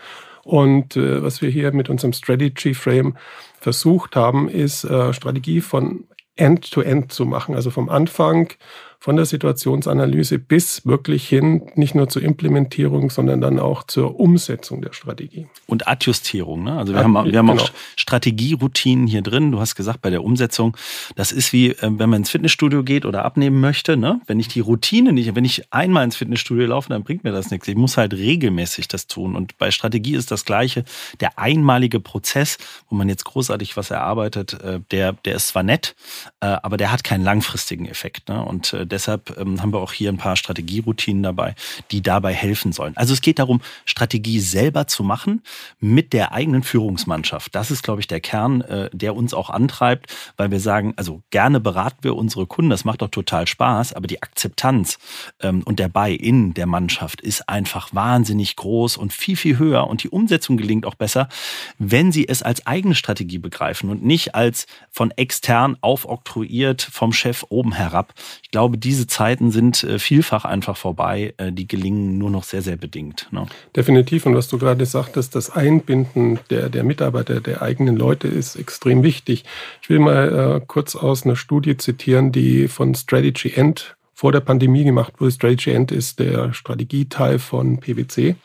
Und 0.43 0.95
äh, 0.95 1.21
was 1.21 1.43
wir 1.43 1.49
hier 1.49 1.71
mit 1.73 1.89
unserem 1.89 2.13
Strategy 2.13 2.73
Frame 2.73 3.15
versucht 3.59 4.15
haben, 4.15 4.49
ist 4.49 4.83
äh, 4.83 5.13
Strategie 5.13 5.61
von 5.61 6.05
End-to-End 6.37 7.05
-End 7.05 7.09
zu 7.09 7.25
machen, 7.25 7.53
also 7.53 7.69
vom 7.69 7.89
Anfang 7.89 8.53
von 9.01 9.15
der 9.15 9.23
Situationsanalyse 9.23 10.39
bis 10.39 10.85
wirklich 10.85 11.27
hin, 11.27 11.61
nicht 11.75 11.95
nur 11.95 12.09
zur 12.09 12.21
Implementierung, 12.21 13.09
sondern 13.09 13.39
dann 13.39 13.57
auch 13.57 13.83
zur 13.83 14.19
Umsetzung 14.19 14.81
der 14.81 14.91
Strategie. 14.91 15.47
Und 15.67 15.87
Adjustierung. 15.87 16.65
Ne? 16.65 16.77
Also 16.77 16.93
wir, 16.93 17.01
haben, 17.01 17.13
wir 17.13 17.37
haben 17.39 17.47
genau. 17.47 17.61
auch 17.61 17.71
Strategieroutinen 17.95 19.07
hier 19.07 19.21
drin. 19.21 19.53
Du 19.53 19.61
hast 19.61 19.75
gesagt, 19.75 20.01
bei 20.01 20.09
der 20.09 20.21
Umsetzung, 20.21 20.75
das 21.15 21.31
ist 21.31 21.53
wie, 21.53 21.69
ähm, 21.81 21.97
wenn 21.97 22.09
man 22.09 22.21
ins 22.21 22.29
Fitnessstudio 22.29 22.83
geht 22.83 23.05
oder 23.05 23.23
abnehmen 23.23 23.61
möchte. 23.61 23.95
Ne? 23.95 24.19
Wenn 24.27 24.37
ich 24.37 24.49
die 24.49 24.59
Routine 24.59 25.13
nicht, 25.13 25.33
wenn 25.33 25.45
ich 25.45 25.63
einmal 25.71 26.03
ins 26.03 26.17
Fitnessstudio 26.17 26.67
laufe, 26.67 26.89
dann 26.89 27.03
bringt 27.03 27.23
mir 27.23 27.31
das 27.31 27.51
nichts. 27.51 27.69
Ich 27.69 27.77
muss 27.77 27.95
halt 27.95 28.13
regelmäßig 28.13 28.89
das 28.89 29.07
tun. 29.07 29.37
Und 29.37 29.57
bei 29.57 29.71
Strategie 29.71 30.15
ist 30.15 30.29
das 30.29 30.43
Gleiche. 30.43 30.83
Der 31.21 31.39
einmalige 31.39 32.01
Prozess, 32.01 32.57
wo 32.89 32.97
man 32.97 33.07
jetzt 33.07 33.23
großartig 33.23 33.77
was 33.77 33.91
erarbeitet, 33.91 34.61
äh, 34.61 34.81
der, 34.91 35.13
der 35.13 35.35
ist 35.35 35.47
zwar 35.47 35.63
nett, 35.63 35.95
äh, 36.41 36.47
aber 36.47 36.75
der 36.75 36.91
hat 36.91 37.05
keinen 37.05 37.23
langfristigen 37.23 37.85
Effekt. 37.85 38.27
Ne? 38.27 38.43
Und 38.43 38.73
äh, 38.73 38.88
deshalb 38.91 39.37
ähm, 39.37 39.61
haben 39.61 39.73
wir 39.73 39.79
auch 39.79 39.93
hier 39.93 40.11
ein 40.11 40.17
paar 40.17 40.35
Strategieroutinen 40.35 41.23
dabei, 41.23 41.55
die 41.91 42.01
dabei 42.01 42.33
helfen 42.33 42.71
sollen. 42.71 42.95
Also 42.97 43.13
es 43.13 43.21
geht 43.21 43.39
darum, 43.39 43.61
Strategie 43.85 44.39
selber 44.39 44.87
zu 44.87 45.03
machen 45.03 45.41
mit 45.79 46.13
der 46.13 46.31
eigenen 46.31 46.63
Führungsmannschaft. 46.63 47.55
Das 47.55 47.71
ist, 47.71 47.83
glaube 47.83 48.01
ich, 48.01 48.07
der 48.07 48.19
Kern, 48.19 48.61
äh, 48.61 48.89
der 48.93 49.15
uns 49.15 49.33
auch 49.33 49.49
antreibt, 49.49 50.13
weil 50.37 50.51
wir 50.51 50.59
sagen, 50.59 50.93
also 50.95 51.21
gerne 51.29 51.59
beraten 51.59 52.03
wir 52.03 52.15
unsere 52.15 52.45
Kunden, 52.45 52.69
das 52.69 52.85
macht 52.85 53.01
doch 53.01 53.09
total 53.09 53.47
Spaß, 53.47 53.93
aber 53.93 54.07
die 54.07 54.21
Akzeptanz 54.21 54.97
ähm, 55.41 55.61
und 55.63 55.79
der 55.79 55.89
Buy-in 55.89 56.53
der 56.53 56.65
Mannschaft 56.65 57.21
ist 57.21 57.49
einfach 57.49 57.93
wahnsinnig 57.93 58.55
groß 58.55 58.97
und 58.97 59.13
viel, 59.13 59.35
viel 59.35 59.57
höher 59.57 59.87
und 59.87 60.03
die 60.03 60.09
Umsetzung 60.09 60.57
gelingt 60.57 60.85
auch 60.85 60.95
besser, 60.95 61.29
wenn 61.77 62.11
sie 62.11 62.27
es 62.27 62.41
als 62.43 62.65
eigene 62.65 62.95
Strategie 62.95 63.37
begreifen 63.37 63.89
und 63.89 64.03
nicht 64.03 64.35
als 64.35 64.67
von 64.91 65.11
extern 65.11 65.77
aufoktroyiert 65.81 66.81
vom 66.81 67.13
Chef 67.13 67.45
oben 67.49 67.73
herab. 67.73 68.13
Ich 68.43 68.51
glaube, 68.51 68.77
diese 68.79 69.07
Zeiten 69.07 69.51
sind 69.51 69.83
äh, 69.83 69.99
vielfach 69.99 70.45
einfach 70.45 70.77
vorbei. 70.77 71.33
Äh, 71.37 71.51
die 71.51 71.67
gelingen 71.67 72.17
nur 72.17 72.29
noch 72.29 72.43
sehr, 72.43 72.61
sehr 72.61 72.77
bedingt. 72.77 73.27
Ne? 73.31 73.45
Definitiv. 73.75 74.25
Und 74.25 74.35
was 74.35 74.47
du 74.47 74.57
gerade 74.57 74.85
sagtest, 74.85 75.35
das 75.35 75.49
Einbinden 75.49 76.39
der, 76.49 76.69
der 76.69 76.83
Mitarbeiter, 76.83 77.41
der 77.41 77.61
eigenen 77.61 77.95
Leute 77.95 78.27
ist 78.27 78.55
extrem 78.55 79.03
wichtig. 79.03 79.45
Ich 79.81 79.89
will 79.89 79.99
mal 79.99 80.57
äh, 80.57 80.65
kurz 80.65 80.95
aus 80.95 81.25
einer 81.25 81.35
Studie 81.35 81.77
zitieren, 81.77 82.31
die 82.31 82.67
von 82.67 82.95
Strategy 82.95 83.53
End 83.53 83.95
vor 84.13 84.31
der 84.31 84.41
Pandemie 84.41 84.83
gemacht 84.83 85.13
wurde. 85.19 85.31
Strategy 85.31 85.71
End 85.71 85.91
ist 85.91 86.19
der 86.19 86.53
Strategieteil 86.53 87.39
von 87.39 87.79
PwC. 87.79 88.35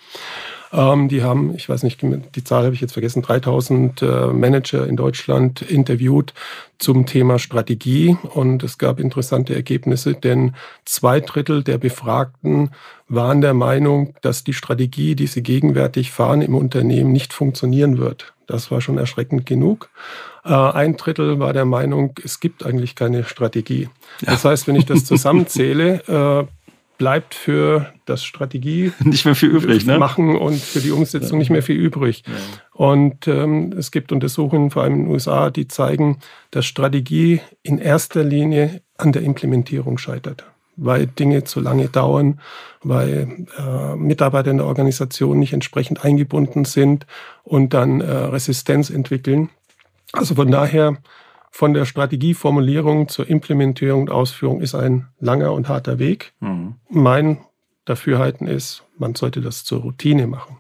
Ähm, 0.73 1.09
die 1.09 1.23
haben, 1.23 1.55
ich 1.55 1.69
weiß 1.69 1.83
nicht, 1.83 2.01
die 2.03 2.45
Zahl 2.45 2.65
habe 2.65 2.75
ich 2.75 2.81
jetzt 2.81 2.93
vergessen, 2.93 3.23
3000 3.23 4.03
äh, 4.03 4.27
Manager 4.27 4.87
in 4.87 4.97
Deutschland 4.97 5.63
interviewt 5.63 6.35
zum 6.79 7.07
Thema 7.07 7.39
Strategie 7.39 8.17
und 8.35 8.63
es 8.63 8.79
gab 8.79 8.99
interessante 8.99 9.55
Ergebnisse, 9.55 10.15
denn 10.15 10.55
zwei 10.85 11.21
Drittel 11.21 11.63
der 11.63 11.79
Befragten 11.79 12.71
waren 13.09 13.41
der 13.41 13.55
Meinung, 13.55 14.15
dass 14.23 14.45
die 14.45 14.53
Strategie, 14.53 15.15
die 15.15 15.27
sie 15.27 15.43
gegenwärtig 15.43 16.11
fahren 16.11 16.43
im 16.43 16.55
Unternehmen, 16.55 17.13
nicht 17.13 17.33
funktionieren 17.33 17.99
wird. 17.99 18.33
Das 18.47 18.71
war 18.71 18.81
schon 18.81 18.99
erschreckend 18.99 19.47
genug. 19.47 19.89
Äh, 20.45 20.53
ein 20.53 20.97
Drittel 20.97 21.39
war 21.39 21.53
der 21.53 21.65
Meinung, 21.65 22.15
es 22.23 22.41
gibt 22.41 22.65
eigentlich 22.67 22.95
keine 22.95 23.25
Strategie. 23.25 23.89
Das 24.23 24.45
heißt, 24.45 24.67
wenn 24.67 24.77
ich 24.77 24.87
das 24.87 25.05
zusammenzähle, 25.07 26.03
äh, 26.07 26.47
bleibt 26.99 27.35
für 27.35 27.93
das 28.05 28.25
Strategie 28.25 28.93
nicht 29.01 29.25
mehr 29.25 29.35
viel 29.35 29.51
übrig, 29.51 29.87
ne? 29.87 29.99
machen 29.99 30.37
und 30.37 30.61
für 30.61 30.81
die 30.81 30.91
Umsetzung 30.91 31.33
ja. 31.33 31.39
nicht 31.39 31.51
mehr 31.51 31.63
viel 31.63 31.77
übrig. 31.77 32.23
Ja. 32.27 32.33
Und 32.73 33.29
ähm, 33.29 33.73
es 33.77 33.91
gibt 33.91 34.13
Untersuchungen, 34.13 34.71
vor 34.71 34.83
allem 34.83 34.95
in 34.95 35.05
den 35.05 35.13
USA, 35.13 35.51
die 35.51 35.69
zeigen, 35.69 36.19
dass 36.51 36.67
Strategie 36.67 37.41
in 37.63 37.79
erster 37.79 38.23
Linie 38.23 38.83
an 38.97 39.13
der 39.13 39.23
Implementierung 39.23 39.99
scheitert, 39.99 40.45
weil 40.77 41.07
Dinge 41.07 41.45
zu 41.45 41.61
lange 41.61 41.89
dauern, 41.89 42.41
weil 42.83 43.47
äh, 43.59 43.97
Mitarbeiter 43.97 44.51
in 44.51 44.59
der 44.59 44.67
Organisation 44.67 45.39
nicht 45.39 45.53
entsprechend 45.53 46.05
eingebunden 46.05 46.65
sind 46.65 47.07
und 47.43 47.75
dann 47.75 48.01
äh, 48.01 48.11
Resistenz 48.11 48.91
entwickeln. 48.91 49.51
Also 50.13 50.37
von 50.37 50.51
daher 50.51 50.99
von 51.55 51.73
der 51.73 51.85
Strategieformulierung 51.85 53.07
zur 53.07 53.29
Implementierung 53.29 54.01
und 54.01 54.11
Ausführung 54.11 54.61
ist 54.61 54.75
ein 54.75 55.07
langer 55.21 55.53
und 55.53 55.69
harter 55.69 56.01
Weg. 56.01 56.33
Mhm. 56.41 56.75
Mein 56.89 57.45
Dafürhalten 57.85 58.49
ist, 58.49 58.83
man 58.99 59.15
sollte 59.15 59.41
das 59.41 59.63
zur 59.63 59.83
Routine 59.83 60.27
machen. 60.27 60.57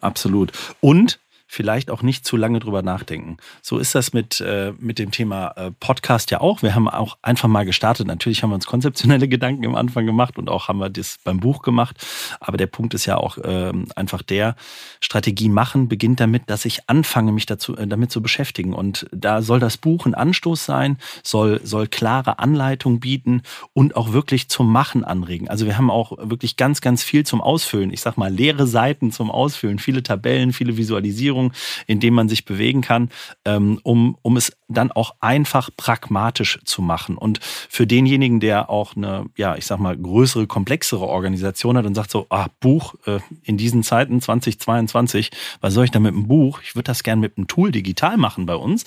Absolut. 0.00 0.52
Und 0.80 1.20
vielleicht 1.48 1.90
auch 1.90 2.02
nicht 2.02 2.24
zu 2.24 2.36
lange 2.36 2.60
drüber 2.60 2.82
nachdenken. 2.82 3.38
So 3.62 3.78
ist 3.78 3.94
das 3.94 4.12
mit, 4.12 4.40
äh, 4.40 4.72
mit 4.78 4.98
dem 4.98 5.10
Thema 5.10 5.48
äh, 5.56 5.70
Podcast 5.80 6.30
ja 6.30 6.40
auch. 6.40 6.62
Wir 6.62 6.74
haben 6.74 6.88
auch 6.88 7.18
einfach 7.22 7.48
mal 7.48 7.64
gestartet. 7.64 8.06
Natürlich 8.06 8.42
haben 8.42 8.50
wir 8.50 8.54
uns 8.54 8.66
konzeptionelle 8.66 9.26
Gedanken 9.28 9.66
am 9.66 9.74
Anfang 9.74 10.06
gemacht 10.06 10.38
und 10.38 10.48
auch 10.48 10.68
haben 10.68 10.78
wir 10.78 10.90
das 10.90 11.16
beim 11.24 11.40
Buch 11.40 11.62
gemacht. 11.62 11.96
Aber 12.38 12.58
der 12.58 12.66
Punkt 12.66 12.94
ist 12.94 13.06
ja 13.06 13.16
auch 13.16 13.38
äh, 13.38 13.72
einfach 13.96 14.22
der, 14.22 14.54
Strategie 15.00 15.48
machen 15.48 15.88
beginnt 15.88 16.20
damit, 16.20 16.42
dass 16.46 16.64
ich 16.64 16.88
anfange, 16.88 17.32
mich 17.32 17.46
dazu, 17.46 17.76
äh, 17.76 17.86
damit 17.86 18.10
zu 18.10 18.20
beschäftigen. 18.20 18.74
Und 18.74 19.06
da 19.10 19.42
soll 19.42 19.58
das 19.58 19.78
Buch 19.78 20.06
ein 20.06 20.14
Anstoß 20.14 20.64
sein, 20.64 20.98
soll, 21.22 21.60
soll 21.64 21.86
klare 21.86 22.38
Anleitung 22.38 23.00
bieten 23.00 23.42
und 23.72 23.96
auch 23.96 24.12
wirklich 24.12 24.48
zum 24.48 24.70
Machen 24.70 25.04
anregen. 25.04 25.48
Also 25.48 25.66
wir 25.66 25.78
haben 25.78 25.90
auch 25.90 26.12
wirklich 26.20 26.56
ganz, 26.56 26.80
ganz 26.80 27.02
viel 27.02 27.24
zum 27.24 27.40
Ausfüllen. 27.40 27.92
Ich 27.92 28.00
sag 28.00 28.16
mal, 28.16 28.32
leere 28.32 28.66
Seiten 28.66 29.10
zum 29.12 29.30
Ausfüllen, 29.30 29.78
viele 29.78 30.02
Tabellen, 30.02 30.52
viele 30.52 30.76
Visualisierungen 30.76 31.37
Umgebung, 31.38 31.52
in 31.86 32.00
dem 32.00 32.14
man 32.14 32.28
sich 32.28 32.44
bewegen 32.44 32.80
kann, 32.82 33.10
ähm, 33.44 33.80
um, 33.82 34.18
um 34.22 34.36
es 34.36 34.52
dann 34.68 34.92
auch 34.92 35.14
einfach 35.20 35.70
pragmatisch 35.76 36.58
zu 36.64 36.82
machen. 36.82 37.16
Und 37.16 37.40
für 37.42 37.86
denjenigen, 37.86 38.40
der 38.40 38.70
auch 38.70 38.96
eine, 38.96 39.26
ja, 39.36 39.56
ich 39.56 39.66
sag 39.66 39.78
mal, 39.78 39.96
größere, 39.96 40.46
komplexere 40.46 41.06
Organisation 41.06 41.76
hat 41.76 41.86
und 41.86 41.94
sagt 41.94 42.10
so, 42.10 42.26
ah, 42.30 42.48
Buch 42.60 42.94
äh, 43.06 43.20
in 43.42 43.56
diesen 43.56 43.82
Zeiten 43.82 44.20
2022, 44.20 45.30
was 45.60 45.74
soll 45.74 45.84
ich 45.84 45.90
da 45.90 46.00
mit 46.00 46.14
einem 46.14 46.28
Buch? 46.28 46.60
Ich 46.62 46.74
würde 46.74 46.84
das 46.84 47.02
gerne 47.02 47.20
mit 47.20 47.36
einem 47.36 47.46
Tool 47.46 47.72
digital 47.72 48.16
machen 48.16 48.46
bei 48.46 48.56
uns 48.56 48.84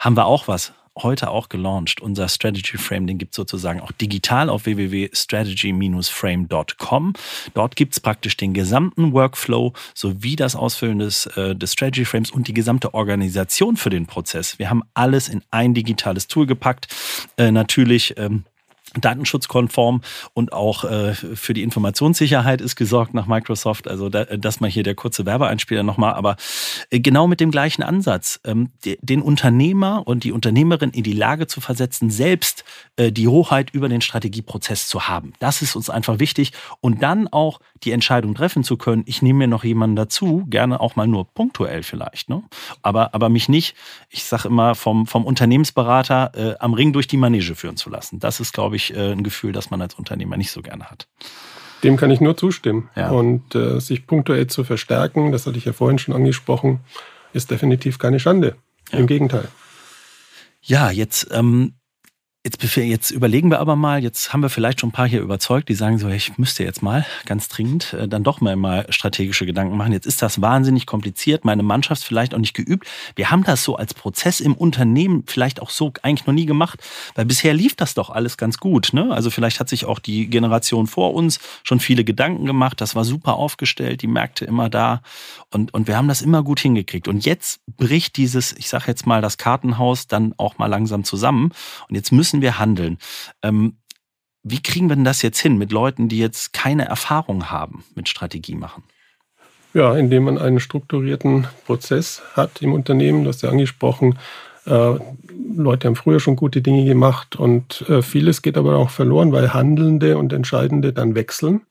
haben 0.00 0.16
wir 0.16 0.24
auch 0.24 0.48
was. 0.48 0.72
Heute 0.98 1.30
auch 1.30 1.48
gelauncht. 1.48 2.00
Unser 2.00 2.28
Strategy 2.28 2.76
Frame, 2.78 3.06
den 3.06 3.18
gibt 3.18 3.32
es 3.32 3.36
sozusagen 3.36 3.80
auch 3.80 3.92
digital 3.92 4.48
auf 4.48 4.66
www.strategy-frame.com. 4.66 7.12
Dort 7.54 7.76
gibt 7.76 7.92
es 7.94 8.00
praktisch 8.00 8.36
den 8.36 8.52
gesamten 8.54 9.12
Workflow 9.12 9.72
sowie 9.94 10.34
das 10.36 10.56
Ausfüllen 10.56 10.98
des, 10.98 11.26
äh, 11.26 11.54
des 11.54 11.72
Strategy 11.72 12.04
Frames 12.04 12.30
und 12.30 12.48
die 12.48 12.54
gesamte 12.54 12.94
Organisation 12.94 13.76
für 13.76 13.90
den 13.90 14.06
Prozess. 14.06 14.58
Wir 14.58 14.70
haben 14.70 14.82
alles 14.94 15.28
in 15.28 15.42
ein 15.50 15.74
digitales 15.74 16.26
Tool 16.28 16.46
gepackt. 16.46 16.88
Äh, 17.36 17.52
natürlich 17.52 18.14
ähm, 18.16 18.44
datenschutzkonform 18.98 20.02
und 20.34 20.52
auch 20.52 20.84
äh, 20.84 21.14
für 21.14 21.54
die 21.54 21.62
Informationssicherheit 21.62 22.60
ist 22.60 22.76
gesorgt 22.76 23.14
nach 23.14 23.26
Microsoft. 23.26 23.88
Also 23.88 24.08
da, 24.08 24.24
das 24.24 24.60
mal 24.60 24.70
hier 24.70 24.82
der 24.82 24.94
kurze 24.94 25.26
Werbeeinspieler 25.26 25.82
nochmal, 25.82 26.14
aber 26.14 26.36
äh, 26.90 27.00
genau 27.00 27.26
mit 27.26 27.40
dem 27.40 27.50
gleichen 27.50 27.82
Ansatz, 27.82 28.40
ähm, 28.44 28.70
de, 28.84 28.98
den 29.00 29.22
Unternehmer 29.22 30.06
und 30.06 30.24
die 30.24 30.32
Unternehmerin 30.32 30.90
in 30.90 31.02
die 31.02 31.12
Lage 31.12 31.46
zu 31.46 31.60
versetzen, 31.60 32.10
selbst 32.10 32.64
äh, 32.96 33.12
die 33.12 33.28
Hoheit 33.28 33.70
über 33.70 33.88
den 33.88 34.00
Strategieprozess 34.00 34.88
zu 34.88 35.08
haben. 35.08 35.32
Das 35.38 35.62
ist 35.62 35.76
uns 35.76 35.90
einfach 35.90 36.18
wichtig 36.18 36.52
und 36.80 37.02
dann 37.02 37.28
auch 37.28 37.60
die 37.84 37.92
Entscheidung 37.92 38.34
treffen 38.34 38.64
zu 38.64 38.76
können, 38.76 39.04
ich 39.06 39.22
nehme 39.22 39.40
mir 39.40 39.48
noch 39.48 39.64
jemanden 39.64 39.96
dazu, 39.96 40.44
gerne 40.48 40.80
auch 40.80 40.96
mal 40.96 41.06
nur 41.06 41.26
punktuell 41.32 41.82
vielleicht, 41.82 42.28
ne? 42.28 42.42
aber, 42.82 43.14
aber 43.14 43.28
mich 43.28 43.48
nicht, 43.48 43.74
ich 44.10 44.24
sage 44.24 44.48
immer, 44.48 44.74
vom, 44.74 45.06
vom 45.06 45.24
Unternehmensberater 45.24 46.32
äh, 46.34 46.58
am 46.58 46.74
Ring 46.74 46.92
durch 46.92 47.06
die 47.06 47.16
Manege 47.16 47.54
führen 47.54 47.76
zu 47.76 47.88
lassen. 47.90 48.18
Das 48.18 48.40
ist, 48.40 48.52
glaube 48.52 48.76
ich, 48.76 48.79
äh, 48.94 49.12
ein 49.12 49.22
Gefühl, 49.22 49.52
das 49.52 49.70
man 49.70 49.82
als 49.82 49.94
Unternehmer 49.94 50.36
nicht 50.36 50.50
so 50.50 50.62
gerne 50.62 50.90
hat. 50.90 51.08
Dem 51.82 51.96
kann 51.96 52.10
ich 52.10 52.20
nur 52.20 52.36
zustimmen. 52.36 52.90
Ja. 52.96 53.10
Und 53.10 53.54
äh, 53.54 53.80
sich 53.80 54.06
punktuell 54.06 54.46
zu 54.46 54.64
verstärken, 54.64 55.32
das 55.32 55.46
hatte 55.46 55.58
ich 55.58 55.64
ja 55.64 55.72
vorhin 55.72 55.98
schon 55.98 56.14
angesprochen, 56.14 56.80
ist 57.32 57.50
definitiv 57.50 57.98
keine 57.98 58.20
Schande. 58.20 58.56
Ja. 58.92 58.98
Im 58.98 59.06
Gegenteil. 59.06 59.48
Ja, 60.62 60.90
jetzt 60.90 61.28
ähm, 61.32 61.74
Jetzt, 62.42 62.74
jetzt 62.74 63.10
überlegen 63.10 63.50
wir 63.50 63.60
aber 63.60 63.76
mal, 63.76 64.02
jetzt 64.02 64.32
haben 64.32 64.40
wir 64.40 64.48
vielleicht 64.48 64.80
schon 64.80 64.88
ein 64.88 64.92
paar 64.92 65.06
hier 65.06 65.20
überzeugt, 65.20 65.68
die 65.68 65.74
sagen 65.74 65.98
so, 65.98 66.08
ich 66.08 66.38
müsste 66.38 66.64
jetzt 66.64 66.82
mal 66.82 67.04
ganz 67.26 67.48
dringend 67.48 67.92
äh, 67.92 68.08
dann 68.08 68.22
doch 68.22 68.40
mal, 68.40 68.56
mal 68.56 68.86
strategische 68.88 69.44
Gedanken 69.44 69.76
machen. 69.76 69.92
Jetzt 69.92 70.06
ist 70.06 70.22
das 70.22 70.40
wahnsinnig 70.40 70.86
kompliziert, 70.86 71.44
meine 71.44 71.62
Mannschaft 71.62 72.02
vielleicht 72.02 72.34
auch 72.34 72.38
nicht 72.38 72.54
geübt. 72.54 72.88
Wir 73.14 73.30
haben 73.30 73.44
das 73.44 73.62
so 73.62 73.76
als 73.76 73.92
Prozess 73.92 74.40
im 74.40 74.54
Unternehmen 74.54 75.24
vielleicht 75.26 75.60
auch 75.60 75.68
so 75.68 75.92
eigentlich 76.00 76.26
noch 76.26 76.32
nie 76.32 76.46
gemacht, 76.46 76.80
weil 77.14 77.26
bisher 77.26 77.52
lief 77.52 77.76
das 77.76 77.92
doch 77.92 78.08
alles 78.08 78.38
ganz 78.38 78.56
gut. 78.56 78.94
Ne? 78.94 79.12
Also 79.12 79.28
vielleicht 79.28 79.60
hat 79.60 79.68
sich 79.68 79.84
auch 79.84 79.98
die 79.98 80.26
Generation 80.28 80.86
vor 80.86 81.12
uns 81.12 81.40
schon 81.62 81.78
viele 81.78 82.04
Gedanken 82.04 82.46
gemacht, 82.46 82.80
das 82.80 82.94
war 82.94 83.04
super 83.04 83.34
aufgestellt, 83.34 84.00
die 84.00 84.06
Märkte 84.06 84.46
immer 84.46 84.70
da 84.70 85.02
und, 85.50 85.74
und 85.74 85.88
wir 85.88 85.98
haben 85.98 86.08
das 86.08 86.22
immer 86.22 86.42
gut 86.42 86.60
hingekriegt. 86.60 87.06
Und 87.06 87.26
jetzt 87.26 87.60
bricht 87.76 88.16
dieses, 88.16 88.54
ich 88.54 88.70
sage 88.70 88.84
jetzt 88.86 89.06
mal, 89.06 89.20
das 89.20 89.36
Kartenhaus 89.36 90.06
dann 90.06 90.32
auch 90.38 90.56
mal 90.56 90.68
langsam 90.68 91.04
zusammen 91.04 91.52
und 91.90 91.96
jetzt 91.96 92.12
müssen 92.12 92.29
müssen 92.30 92.42
wir 92.42 92.58
handeln. 92.60 92.98
Ähm, 93.42 93.74
wie 94.42 94.62
kriegen 94.62 94.88
wir 94.88 94.96
denn 94.96 95.04
das 95.04 95.22
jetzt 95.22 95.40
hin 95.40 95.58
mit 95.58 95.72
Leuten, 95.72 96.08
die 96.08 96.18
jetzt 96.18 96.52
keine 96.52 96.84
Erfahrung 96.86 97.50
haben 97.50 97.84
mit 97.96 98.08
Strategie 98.08 98.54
machen? 98.54 98.84
Ja, 99.74 99.94
indem 99.96 100.24
man 100.24 100.38
einen 100.38 100.60
strukturierten 100.60 101.46
Prozess 101.66 102.22
hat 102.34 102.62
im 102.62 102.72
Unternehmen, 102.72 103.24
das 103.24 103.38
du 103.38 103.46
ja 103.46 103.52
angesprochen. 103.52 104.18
Äh, 104.66 104.94
Leute 105.56 105.88
haben 105.88 105.96
früher 105.96 106.20
schon 106.20 106.36
gute 106.36 106.62
Dinge 106.62 106.84
gemacht 106.84 107.36
und 107.36 107.82
äh, 107.88 108.02
vieles 108.02 108.42
geht 108.42 108.56
aber 108.56 108.76
auch 108.76 108.90
verloren, 108.90 109.32
weil 109.32 109.52
Handelnde 109.52 110.16
und 110.16 110.32
Entscheidende 110.32 110.92
dann 110.92 111.14
wechseln. 111.14 111.62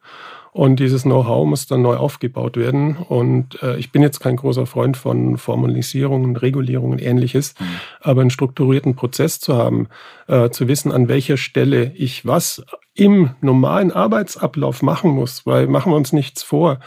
Und 0.52 0.80
dieses 0.80 1.04
Know-how 1.04 1.48
muss 1.48 1.68
dann 1.68 1.82
neu 1.82 1.96
aufgebaut 1.98 2.58
werden. 2.58 2.98
Und 2.98 3.62
äh, 3.62 3.78
ich 3.78 3.92
bin 3.92 4.02
jetzt 4.02 4.20
kein 4.20 4.36
großer 4.36 4.66
Freund 4.66 4.98
von 4.98 5.38
Formalisierungen, 5.38 6.36
Regulierungen, 6.36 7.00
ähnliches, 7.00 7.56
mhm. 7.60 7.66
aber 8.02 8.22
einen 8.22 8.30
strukturierten 8.30 8.96
Prozess 8.96 9.40
zu 9.40 9.56
haben, 9.56 9.88
äh, 10.28 10.50
zu 10.50 10.68
wissen, 10.68 10.92
an 10.92 11.08
welcher 11.08 11.38
Stelle 11.38 11.92
ich 11.96 12.26
was 12.26 12.64
im 12.96 13.32
normalen 13.40 13.92
Arbeitsablauf 13.92 14.82
machen 14.82 15.12
muss, 15.12 15.46
weil 15.46 15.68
machen 15.68 15.92
wir 15.92 15.96
uns 15.96 16.12
nichts 16.12 16.44
vor. 16.44 16.80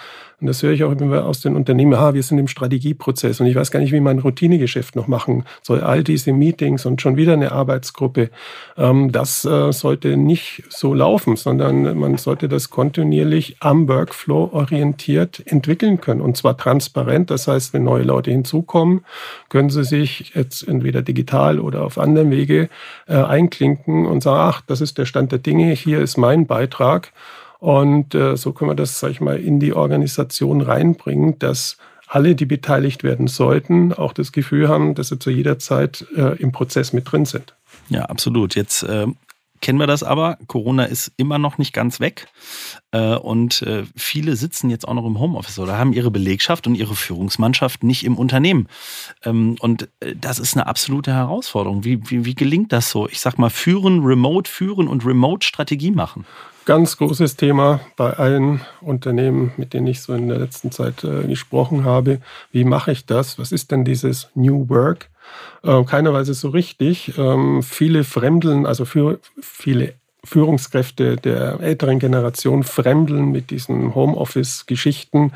Und 0.43 0.49
das 0.49 0.61
höre 0.61 0.73
ich 0.73 0.83
auch 0.83 0.91
immer 0.91 1.25
aus 1.25 1.41
den 1.41 1.55
Unternehmen, 1.55 1.95
ah, 1.95 2.15
wir 2.15 2.23
sind 2.25 2.37
im 2.39 2.49
Strategieprozess 2.49 3.41
und 3.41 3.47
ich 3.47 3.55
weiß 3.55 3.71
gar 3.71 3.79
nicht, 3.79 3.93
wie 3.93 4.01
mein 4.01 4.19
Routinegeschäft 4.19 4.97
noch 4.97 5.07
machen 5.07 5.45
soll. 5.63 5.83
All 5.83 6.03
diese 6.03 6.33
Meetings 6.33 6.85
und 6.85 7.01
schon 7.01 7.17
wieder 7.17 7.35
eine 7.35 7.53
Arbeitsgruppe, 7.53 8.29
ähm, 8.77 9.13
das 9.13 9.45
äh, 9.45 9.73
sollte 9.73 10.17
nicht 10.17 10.65
so 10.69 10.95
laufen, 10.95 11.37
sondern 11.37 11.97
man 11.97 12.17
sollte 12.17 12.49
das 12.49 12.71
kontinuierlich 12.71 13.59
am 13.61 13.87
Workflow 13.87 14.51
orientiert 14.53 15.45
entwickeln 15.47 16.01
können 16.01 16.21
und 16.21 16.37
zwar 16.37 16.57
transparent. 16.57 17.31
Das 17.31 17.47
heißt, 17.47 17.73
wenn 17.73 17.85
neue 17.85 18.03
Leute 18.03 18.33
hinzukommen, 18.33 19.05
können 19.49 19.71
sie 19.71 19.85
sich 19.85 20.33
jetzt 20.35 20.67
entweder 20.67 21.03
digital 21.03 21.61
oder 21.61 21.85
auf 21.85 21.99
anderem 21.99 22.33
Wege 22.33 22.69
äh, 23.07 23.15
einklinken 23.15 24.07
und 24.07 24.25
sagen, 24.25 24.41
ach, 24.41 24.61
das 24.67 24.81
ist 24.81 24.99
der 24.99 25.07
Stand 25.07 25.31
der 25.31 25.39
Dinge, 25.39 25.73
hier 25.73 26.01
ist 26.01 26.17
mein 26.17 26.47
Beitrag. 26.49 27.13
Und 27.63 28.17
äh, 28.17 28.37
so 28.37 28.53
können 28.53 28.73
wir 28.73 28.75
das, 28.75 28.99
sag 28.99 29.13
ich 29.13 29.21
mal, 29.21 29.39
in 29.39 29.61
die 29.61 29.73
Organisation 29.73 30.63
reinbringen, 30.63 31.39
dass 31.39 31.77
alle, 32.09 32.35
die 32.35 32.45
beteiligt 32.45 33.05
werden 33.05 33.29
sollten, 33.29 33.93
auch 33.93 34.13
das 34.13 34.33
Gefühl 34.33 34.69
haben, 34.69 34.97
dass 34.97 35.11
sie 35.11 35.21
zu 35.21 35.31
jeder 35.31 35.61
Zeit 35.61 36.05
äh, 36.17 36.37
im 36.43 36.51
Prozess 36.51 36.93
mit 36.93 37.13
drin 37.13 37.25
sind. 37.25 37.55
Ja, 37.89 38.07
absolut. 38.07 38.57
Jetzt 38.57 38.83
äh, 38.83 39.07
kennen 39.61 39.79
wir 39.79 39.87
das 39.87 40.03
aber. 40.03 40.39
Corona 40.49 40.87
ist 40.87 41.13
immer 41.17 41.39
noch 41.39 41.57
nicht 41.57 41.73
ganz 41.73 42.01
weg. 42.01 42.27
Äh, 42.91 43.15
und 43.15 43.63
äh, 43.63 43.85
viele 43.95 44.35
sitzen 44.35 44.69
jetzt 44.69 44.89
auch 44.89 44.95
noch 44.95 45.07
im 45.07 45.21
Homeoffice 45.21 45.61
oder 45.61 45.79
haben 45.79 45.93
ihre 45.93 46.11
Belegschaft 46.11 46.67
und 46.67 46.75
ihre 46.75 46.97
Führungsmannschaft 46.97 47.85
nicht 47.85 48.05
im 48.05 48.19
Unternehmen. 48.19 48.67
Ähm, 49.23 49.55
und 49.61 49.89
äh, 50.01 50.17
das 50.21 50.41
ist 50.41 50.57
eine 50.57 50.67
absolute 50.67 51.13
Herausforderung. 51.13 51.85
Wie, 51.85 52.11
wie, 52.11 52.25
wie 52.25 52.35
gelingt 52.35 52.73
das 52.73 52.91
so? 52.91 53.09
Ich 53.09 53.21
sag 53.21 53.39
mal, 53.39 53.51
führen, 53.51 54.01
remote 54.01 54.51
führen 54.51 54.89
und 54.89 55.07
remote 55.07 55.47
Strategie 55.47 55.93
machen. 55.93 56.27
Ganz 56.65 56.97
großes 56.97 57.35
Thema 57.35 57.81
bei 57.97 58.13
allen 58.13 58.61
Unternehmen, 58.81 59.53
mit 59.57 59.75
denen 59.75 59.89
ich 59.89 60.01
so 60.01 60.15
in 60.15 60.29
der 60.29 60.39
letzten 60.39 60.71
Zeit 60.71 61.03
äh, 61.03 61.27
gesprochen 61.27 61.85
habe. 61.85 62.21
Wie 62.53 62.63
mache 62.63 62.93
ich 62.93 63.05
das? 63.05 63.37
Was 63.37 63.51
ist 63.51 63.73
denn 63.73 63.85
dieses 63.85 64.29
New 64.37 64.69
Work? 64.69 65.11
Äh, 65.65 65.83
keiner 65.83 66.25
so 66.25 66.51
richtig. 66.51 67.19
Ähm, 67.19 67.65
viele 67.65 68.05
fremdeln, 68.05 68.65
also 68.65 68.85
für 68.85 69.19
viele 69.41 69.95
Führungskräfte 70.23 71.17
der 71.17 71.59
älteren 71.59 71.99
Generation 71.99 72.63
fremdeln 72.63 73.33
mit 73.33 73.51
diesen 73.51 73.97
Homeoffice-Geschichten 73.97 75.33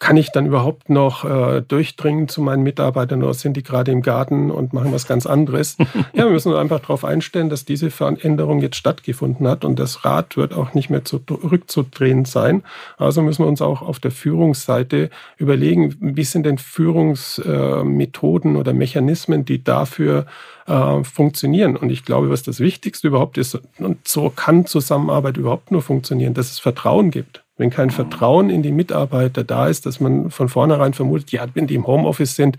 kann 0.00 0.16
ich 0.16 0.32
dann 0.32 0.46
überhaupt 0.46 0.90
noch 0.90 1.24
äh, 1.24 1.62
durchdringen 1.62 2.28
zu 2.28 2.42
meinen 2.42 2.62
Mitarbeitern 2.62 3.22
oder 3.22 3.32
sind 3.32 3.56
die 3.56 3.62
gerade 3.62 3.92
im 3.92 4.02
Garten 4.02 4.50
und 4.50 4.72
machen 4.72 4.92
was 4.92 5.06
ganz 5.06 5.24
anderes? 5.24 5.76
ja, 6.12 6.24
wir 6.24 6.30
müssen 6.30 6.52
uns 6.52 6.58
einfach 6.58 6.80
darauf 6.80 7.04
einstellen, 7.04 7.48
dass 7.48 7.64
diese 7.64 7.90
Veränderung 7.90 8.60
jetzt 8.60 8.76
stattgefunden 8.76 9.46
hat 9.46 9.64
und 9.64 9.78
das 9.78 10.04
Rad 10.04 10.36
wird 10.36 10.52
auch 10.52 10.74
nicht 10.74 10.90
mehr 10.90 11.04
zurückzudrehen 11.04 12.24
sein. 12.24 12.64
Also 12.98 13.22
müssen 13.22 13.44
wir 13.44 13.48
uns 13.48 13.62
auch 13.62 13.82
auf 13.82 14.00
der 14.00 14.10
Führungsseite 14.10 15.10
überlegen, 15.38 15.96
wie 16.00 16.24
sind 16.24 16.44
denn 16.44 16.58
Führungsmethoden 16.58 18.56
äh, 18.56 18.58
oder 18.58 18.72
Mechanismen, 18.72 19.44
die 19.44 19.62
dafür 19.62 20.26
äh, 20.66 21.04
funktionieren. 21.04 21.76
Und 21.76 21.90
ich 21.90 22.04
glaube, 22.04 22.30
was 22.30 22.42
das 22.42 22.58
Wichtigste 22.60 23.08
überhaupt 23.08 23.38
ist, 23.38 23.58
und 23.78 24.06
so 24.06 24.28
kann 24.28 24.66
Zusammenarbeit 24.66 25.36
überhaupt 25.36 25.70
nur 25.70 25.82
funktionieren, 25.82 26.34
dass 26.34 26.50
es 26.50 26.58
Vertrauen 26.58 27.10
gibt. 27.10 27.43
Wenn 27.56 27.70
kein 27.70 27.90
Vertrauen 27.90 28.50
in 28.50 28.62
die 28.62 28.72
Mitarbeiter 28.72 29.44
da 29.44 29.68
ist, 29.68 29.86
dass 29.86 30.00
man 30.00 30.30
von 30.30 30.48
vornherein 30.48 30.92
vermutet, 30.92 31.30
ja, 31.30 31.46
wenn 31.54 31.68
die 31.68 31.76
im 31.76 31.86
Homeoffice 31.86 32.34
sind, 32.34 32.56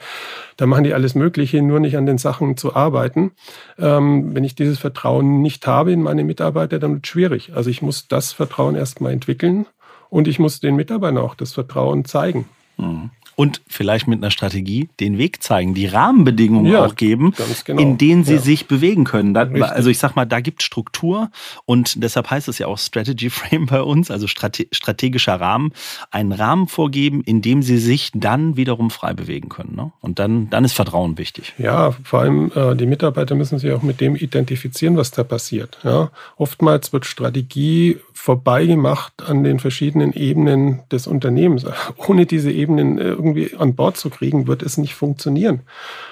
dann 0.56 0.70
machen 0.70 0.86
die 0.86 0.94
alles 0.94 1.16
Mögliche, 1.16 1.62
nur 1.62 1.82
nicht 1.82 1.98
an 1.98 2.06
den 2.06 2.18
Sachen 2.18 2.56
zu 2.56 2.76
arbeiten. 2.76 3.32
Ähm, 3.78 4.34
wenn 4.34 4.46
ich 4.46 4.56
dieses 4.56 4.80
Vertrauen 4.80 5.42
nicht 5.42 5.68
habe 5.68 5.92
in 5.92 6.02
meine 6.02 6.24
Mitarbeiter, 6.24 6.80
dann 6.80 6.94
wird 6.94 7.06
es 7.06 7.10
schwierig. 7.10 7.52
Also 7.54 7.70
ich 7.70 7.82
muss 7.82 8.08
das 8.08 8.32
Vertrauen 8.32 8.76
erstmal 8.76 9.12
entwickeln 9.12 9.66
und 10.10 10.30
ich 10.30 10.40
muss 10.40 10.62
den 10.62 10.78
Mitarbeitern 10.78 11.18
auch 11.18 11.36
das 11.36 11.54
Vertrauen 11.54 12.06
zeigen. 12.06 12.48
Mhm 12.78 13.12
und 13.36 13.62
vielleicht 13.68 14.08
mit 14.08 14.20
einer 14.20 14.32
Strategie 14.32 14.90
den 15.00 15.18
Weg 15.18 15.44
zeigen, 15.44 15.74
die 15.74 15.88
Rahmenbedingungen 15.88 16.72
ja, 16.72 16.86
auch 16.86 16.96
geben, 16.96 17.34
genau. 17.66 17.82
in 17.82 17.98
denen 17.98 18.24
sie 18.24 18.36
ja. 18.36 18.42
sich 18.42 18.68
bewegen 18.68 19.04
können. 19.04 19.34
Da, 19.34 19.44
also 19.44 19.90
ich 19.90 20.00
sag 20.00 20.16
mal, 20.16 20.26
da 20.26 20.40
gibt 20.40 20.64
Struktur 20.64 21.30
und 21.66 22.02
deshalb 22.04 22.30
heißt 22.30 22.48
es 22.48 22.60
ja 22.60 22.68
auch 22.68 22.78
Strategy 22.78 23.30
Frame 23.30 23.66
bei 23.70 23.82
uns, 23.82 24.10
also 24.12 24.28
strate 24.28 24.68
strategischer 24.72 25.40
Rahmen, 25.40 25.72
einen 26.12 26.32
Rahmen 26.32 26.68
vorgeben, 26.68 27.22
in 27.26 27.42
dem 27.42 27.62
sie 27.62 27.78
sich 27.78 28.12
dann 28.14 28.58
wiederum 28.58 28.90
frei 28.90 29.14
bewegen 29.14 29.50
können. 29.50 29.76
Ne? 29.76 29.92
Und 30.02 30.20
dann, 30.20 30.50
dann 30.50 30.64
ist 30.64 30.74
Vertrauen 30.74 31.18
wichtig. 31.18 31.54
Ja, 31.58 31.92
vor 32.04 32.22
allem 32.22 32.52
äh, 32.56 32.76
die 32.76 32.86
Mitarbeiter 32.86 33.36
müssen 33.36 33.60
sich 33.60 33.72
auch 33.72 33.82
mit 33.82 34.02
dem 34.02 34.16
identifizieren, 34.16 34.98
was 34.98 35.12
da 35.12 35.24
passiert. 35.24 35.78
Ja? 35.84 36.12
Oftmals 36.38 36.94
wird 36.94 37.06
Strategie 37.06 37.98
vorbeigemacht 38.16 39.24
an 39.24 39.44
den 39.44 39.60
verschiedenen 39.60 40.14
Ebenen 40.14 40.82
des 40.90 41.06
Unternehmens, 41.06 41.66
ohne 41.98 42.26
diese 42.26 42.50
Ebenen 42.50 42.98
äh, 42.98 43.10
irgendwie 43.10 43.54
an 43.56 43.76
Bord 43.76 43.98
zu 43.98 44.10
kriegen, 44.10 44.48
wird 44.48 44.64
es 44.64 44.78
nicht 44.78 44.96
funktionieren. 44.96 45.62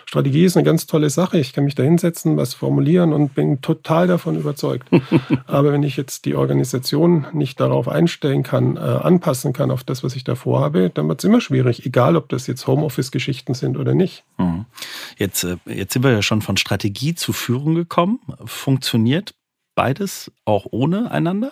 Strategie 0.06 0.44
ist 0.44 0.58
eine 0.58 0.66
ganz 0.66 0.86
tolle 0.86 1.10
Sache. 1.10 1.40
Ich 1.40 1.54
kann 1.54 1.64
mich 1.64 1.76
da 1.76 1.82
hinsetzen, 1.82 2.38
was 2.38 2.54
formulieren 2.54 3.14
und 3.14 3.34
bin 3.34 3.62
total 3.62 4.06
davon 4.06 4.38
überzeugt. 4.38 4.90
Aber 5.48 5.72
wenn 5.72 5.82
ich 5.82 5.96
jetzt 5.96 6.26
die 6.26 6.36
Organisation 6.36 7.26
nicht 7.34 7.60
darauf 7.60 7.88
einstellen 7.88 8.44
kann, 8.44 8.76
äh, 8.76 8.82
anpassen 8.82 9.54
kann 9.54 9.72
auf 9.72 9.84
das, 9.84 10.04
was 10.04 10.16
ich 10.16 10.26
da 10.26 10.36
vorhabe, 10.36 10.92
dann 10.94 11.08
wird 11.08 11.20
es 11.20 11.24
immer 11.24 11.42
schwierig, 11.42 11.86
egal 11.86 12.18
ob 12.18 12.30
das 12.30 12.48
jetzt 12.48 12.68
Homeoffice-Geschichten 12.68 13.54
sind 13.54 13.78
oder 13.78 13.96
nicht. 13.96 14.24
Mhm. 14.38 14.66
Jetzt, 15.18 15.46
äh, 15.46 15.56
jetzt 15.66 15.94
sind 15.94 16.04
wir 16.04 16.12
ja 16.12 16.22
schon 16.22 16.42
von 16.42 16.58
Strategie 16.58 17.16
zu 17.16 17.32
Führung 17.32 17.76
gekommen. 17.76 18.20
Funktioniert 18.46 19.34
beides 19.74 20.32
auch 20.46 20.68
ohne 20.70 21.10
einander? 21.12 21.52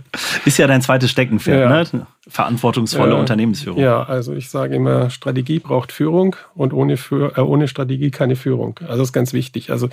ist 0.45 0.57
ja 0.57 0.67
dein 0.67 0.81
zweites 0.81 1.11
Steckenpferd, 1.11 1.59
ja. 1.59 1.99
ne? 1.99 2.07
Verantwortungsvolle 2.27 3.13
ja. 3.13 3.19
Unternehmensführung. 3.19 3.79
Ja, 3.79 4.03
also 4.03 4.33
ich 4.33 4.49
sage 4.49 4.75
immer, 4.75 5.09
Strategie 5.09 5.59
braucht 5.59 5.91
Führung 5.91 6.35
und 6.53 6.73
ohne, 6.73 6.97
Für 6.97 7.37
äh, 7.37 7.41
ohne 7.41 7.67
Strategie 7.67 8.11
keine 8.11 8.35
Führung. 8.35 8.79
Also 8.81 8.99
das 8.99 9.09
ist 9.09 9.13
ganz 9.13 9.33
wichtig. 9.33 9.71
Also 9.71 9.89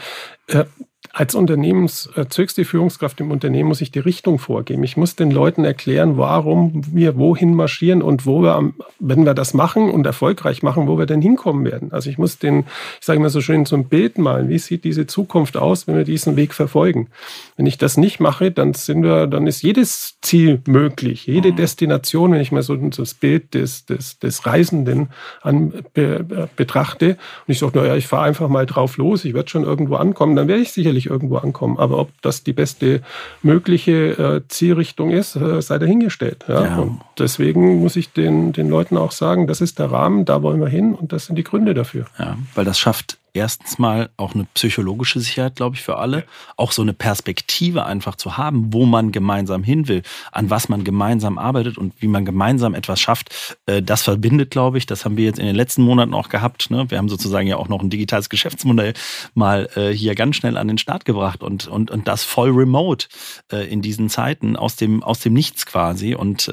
äh, 0.49 0.65
als 1.13 1.35
Unternehmens, 1.35 2.09
als 2.15 2.37
höchste 2.37 2.65
Führungskraft 2.65 3.21
im 3.21 3.31
Unternehmen 3.31 3.69
muss 3.69 3.81
ich 3.81 3.91
die 3.91 3.99
Richtung 3.99 4.39
vorgeben. 4.39 4.85
Ich 4.85 4.97
muss 4.97 5.17
den 5.17 5.31
Leuten 5.31 5.65
erklären, 5.65 6.17
warum 6.17 6.83
wir 6.93 7.17
wohin 7.17 7.55
marschieren 7.55 8.03
und 8.03 8.27
wo 8.27 8.43
wir, 8.43 8.73
wenn 8.99 9.25
wir 9.25 9.35
das 9.35 9.55
machen 9.55 9.91
und 9.91 10.07
erfolgreich 10.07 10.63
machen, 10.63 10.87
wo 10.87 10.99
wir 10.99 11.07
denn 11.07 11.23
hinkommen 11.23 11.65
werden. 11.65 11.93
Also 11.93 12.11
ich 12.11 12.19
muss 12.19 12.39
den, 12.39 12.67
ich 13.01 13.07
sage 13.07 13.19
immer 13.19 13.31
so 13.31 13.41
schön, 13.41 13.65
so 13.65 13.77
ein 13.77 13.85
Bild 13.87 14.19
malen. 14.19 14.49
Wie 14.49 14.59
sieht 14.59 14.85
diese 14.85 15.07
Zukunft 15.07 15.57
aus, 15.57 15.87
wenn 15.87 15.97
wir 15.97 16.05
diesen 16.05 16.37
Weg 16.37 16.53
verfolgen? 16.53 17.09
Wenn 17.57 17.67
ich 17.67 17.79
das 17.79 17.97
nicht 17.97 18.21
mache, 18.21 18.51
dann 18.51 18.75
sind 18.75 19.03
wir, 19.03 19.27
dann 19.27 19.47
ist 19.47 19.63
jedes 19.63 20.08
Ziel 20.21 20.61
möglich, 20.67 21.27
jede 21.27 21.53
mhm. 21.53 21.57
Destination, 21.57 22.33
wenn 22.33 22.41
ich 22.41 22.51
mal 22.51 22.63
so 22.63 22.75
das 22.75 23.15
Bild 23.15 23.55
des, 23.55 23.87
des, 23.87 24.19
des 24.19 24.47
Reisenden 24.47 25.11
an, 25.43 25.73
be, 25.95 26.49
betrachte 26.57 27.11
und 27.11 27.53
ich 27.53 27.61
sage, 27.61 27.79
naja, 27.79 27.95
ich 27.95 28.09
fahre 28.09 28.25
einfach 28.25 28.49
mal 28.49 28.67
drauf 28.67 28.97
los, 28.97 29.25
ich 29.25 29.35
werde 29.35 29.49
schon 29.49 29.63
irgendwo 29.63 29.95
ankommen, 29.95 30.35
dann 30.35 30.49
werde 30.49 30.63
ich 30.63 30.73
sicher 30.73 30.89
sicherlich 30.89 31.07
irgendwo 31.07 31.37
ankommen. 31.37 31.79
Aber 31.79 31.99
ob 31.99 32.11
das 32.23 32.43
die 32.43 32.53
beste 32.53 33.03
mögliche 33.43 33.93
äh, 33.93 34.49
Zielrichtung 34.49 35.11
ist, 35.11 35.37
äh, 35.37 35.61
sei 35.61 35.79
dahingestellt. 35.79 36.45
Ja? 36.49 36.65
ja? 36.65 36.79
Und 36.79 37.01
deswegen 37.19 37.81
muss 37.81 37.97
ich 37.97 38.13
den, 38.13 38.53
den 38.53 38.69
Leuten 38.69 38.97
auch 38.97 39.13
sagen, 39.13 39.47
das 39.47 39.61
ist 39.61 39.79
der 39.79 39.91
Rahmen, 39.91 40.25
da 40.25 40.43
wollen 40.43 40.61
wir 40.61 40.69
hin 40.69 40.95
und 40.95 41.13
das 41.13 41.27
sind 41.27 41.37
die 41.37 41.45
Gründe 41.45 41.75
dafür. 41.75 42.07
Ja, 42.19 42.37
weil 42.55 42.65
das 42.65 42.79
schafft 42.79 43.19
erstens 43.39 43.79
mal 43.79 44.11
auch 44.17 44.35
eine 44.35 44.47
psychologische 44.55 45.21
Sicherheit, 45.21 45.57
glaube 45.57 45.77
ich, 45.77 45.83
für 45.83 45.97
alle. 45.97 46.25
Auch 46.57 46.73
so 46.73 46.83
eine 46.83 46.93
Perspektive 46.93 47.87
einfach 47.87 48.17
zu 48.17 48.37
haben, 48.37 48.73
wo 48.73 48.85
man 48.85 49.13
gemeinsam 49.13 49.63
hin 49.63 49.89
will, 49.89 50.03
an 50.33 50.51
was 50.51 50.69
man 50.69 50.85
gemeinsam 50.85 51.39
arbeitet 51.39 51.79
und 51.79 51.95
wie 52.01 52.09
man 52.09 52.25
gemeinsam 52.25 52.75
etwas 52.75 53.01
schafft. 53.01 53.57
Äh, 53.67 53.83
das 53.83 54.03
verbindet, 54.03 54.51
glaube 54.51 54.79
ich. 54.79 54.87
Das 54.87 55.05
haben 55.05 55.17
wir 55.17 55.25
jetzt 55.25 55.39
in 55.39 55.47
den 55.47 55.57
letzten 55.57 55.83
Monaten 55.83 56.15
auch 56.15 56.29
gehabt. 56.29 56.71
Ne? 56.71 56.91
Wir 56.91 56.99
haben 56.99 57.09
sozusagen 57.09 57.47
ja 57.47 57.57
auch 57.57 57.69
noch 57.69 57.83
ein 57.83 57.91
digitales 57.91 58.29
Geschäftsmodell 58.29 58.95
mal 59.35 59.69
äh, 59.77 59.91
hier 59.91 60.15
ganz 60.15 60.37
schnell 60.37 60.57
an 60.57 60.69
den 60.69 60.79
Start 60.79 61.05
gebracht 61.05 61.43
und, 61.43 61.69
und, 61.69 61.91
und 61.91 62.09
das 62.09 62.25
voll 62.25 62.51
remote 62.51 63.07
äh, 63.53 63.69
in 63.69 63.83
diesen 63.83 64.11
Zeiten 64.11 64.57
aus 64.57 64.77
dem, 64.77 65.03
aus 65.03 65.21
dem 65.21 65.33
Nichts 65.33 65.67
quasi. 65.67 66.15
Und 66.15 66.51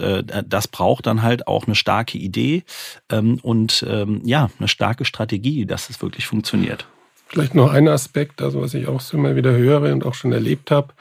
das 0.47 0.67
braucht 0.67 1.07
dann 1.07 1.21
halt 1.21 1.47
auch 1.47 1.65
eine 1.65 1.75
starke 1.75 2.17
Idee 2.17 2.63
ähm, 3.11 3.39
und 3.41 3.85
ähm, 3.87 4.21
ja, 4.25 4.49
eine 4.59 4.67
starke 4.67 5.05
Strategie, 5.05 5.65
dass 5.65 5.89
es 5.89 6.01
wirklich 6.01 6.27
funktioniert. 6.27 6.74
Vielleicht 7.35 7.53
noch 7.53 7.73
ein 7.73 7.89
Aspekt, 7.89 8.41
also 8.41 8.61
was 8.61 8.73
ich 8.73 8.87
auch 8.87 9.01
immer 9.11 9.35
wieder 9.35 9.51
höre 9.51 9.91
und 9.91 10.05
auch 10.05 10.13
schon 10.13 10.31
erlebt 10.31 10.71
habe. 10.71 10.93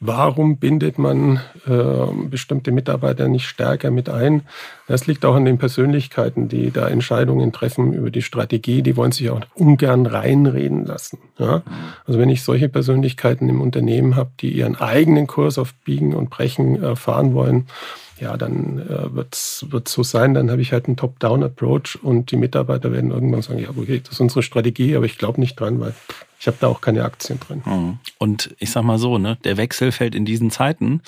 Warum 0.00 0.56
bindet 0.56 0.98
man 0.98 1.42
äh, 1.66 2.26
bestimmte 2.30 2.72
Mitarbeiter 2.72 3.28
nicht 3.28 3.46
stärker 3.46 3.90
mit 3.90 4.08
ein? 4.08 4.40
Das 4.88 5.06
liegt 5.06 5.22
auch 5.26 5.34
an 5.34 5.44
den 5.44 5.58
Persönlichkeiten, 5.58 6.48
die 6.48 6.70
da 6.70 6.88
Entscheidungen 6.88 7.52
treffen 7.52 7.92
über 7.92 8.10
die 8.10 8.22
Strategie. 8.22 8.80
Die 8.80 8.96
wollen 8.96 9.12
sich 9.12 9.28
auch 9.28 9.42
ungern 9.52 10.06
reinreden 10.06 10.86
lassen. 10.86 11.18
Ja? 11.36 11.60
Also 12.06 12.18
wenn 12.18 12.30
ich 12.30 12.42
solche 12.42 12.70
Persönlichkeiten 12.70 13.50
im 13.50 13.60
Unternehmen 13.60 14.16
habe, 14.16 14.30
die 14.40 14.48
ihren 14.48 14.76
eigenen 14.76 15.26
Kurs 15.26 15.58
auf 15.58 15.74
Biegen 15.84 16.14
und 16.14 16.30
Brechen 16.30 16.82
äh, 16.82 16.96
fahren 16.96 17.34
wollen, 17.34 17.66
ja, 18.22 18.36
dann 18.36 18.78
äh, 18.78 19.14
wird 19.14 19.34
es 19.34 19.66
so 19.92 20.02
sein, 20.02 20.34
dann 20.34 20.50
habe 20.50 20.62
ich 20.62 20.72
halt 20.72 20.86
einen 20.86 20.96
Top-Down-Approach 20.96 21.98
und 22.02 22.30
die 22.30 22.36
Mitarbeiter 22.36 22.92
werden 22.92 23.10
irgendwann 23.10 23.42
sagen, 23.42 23.58
ja, 23.58 23.70
okay, 23.70 24.00
das 24.02 24.14
ist 24.14 24.20
unsere 24.20 24.42
Strategie, 24.42 24.94
aber 24.96 25.06
ich 25.06 25.18
glaube 25.18 25.40
nicht 25.40 25.58
dran, 25.58 25.80
weil 25.80 25.92
ich 26.42 26.48
habe 26.48 26.56
da 26.58 26.66
auch 26.66 26.80
keine 26.80 27.04
Aktien 27.04 27.38
drin. 27.38 27.62
Mhm. 27.64 27.98
Und 28.18 28.52
ich 28.58 28.72
sag 28.72 28.82
mal 28.82 28.98
so, 28.98 29.16
ne, 29.16 29.38
der 29.44 29.58
Wechsel 29.58 29.92
fällt 29.92 30.16
in 30.16 30.24
diesen 30.24 30.50
Zeiten 30.50 31.00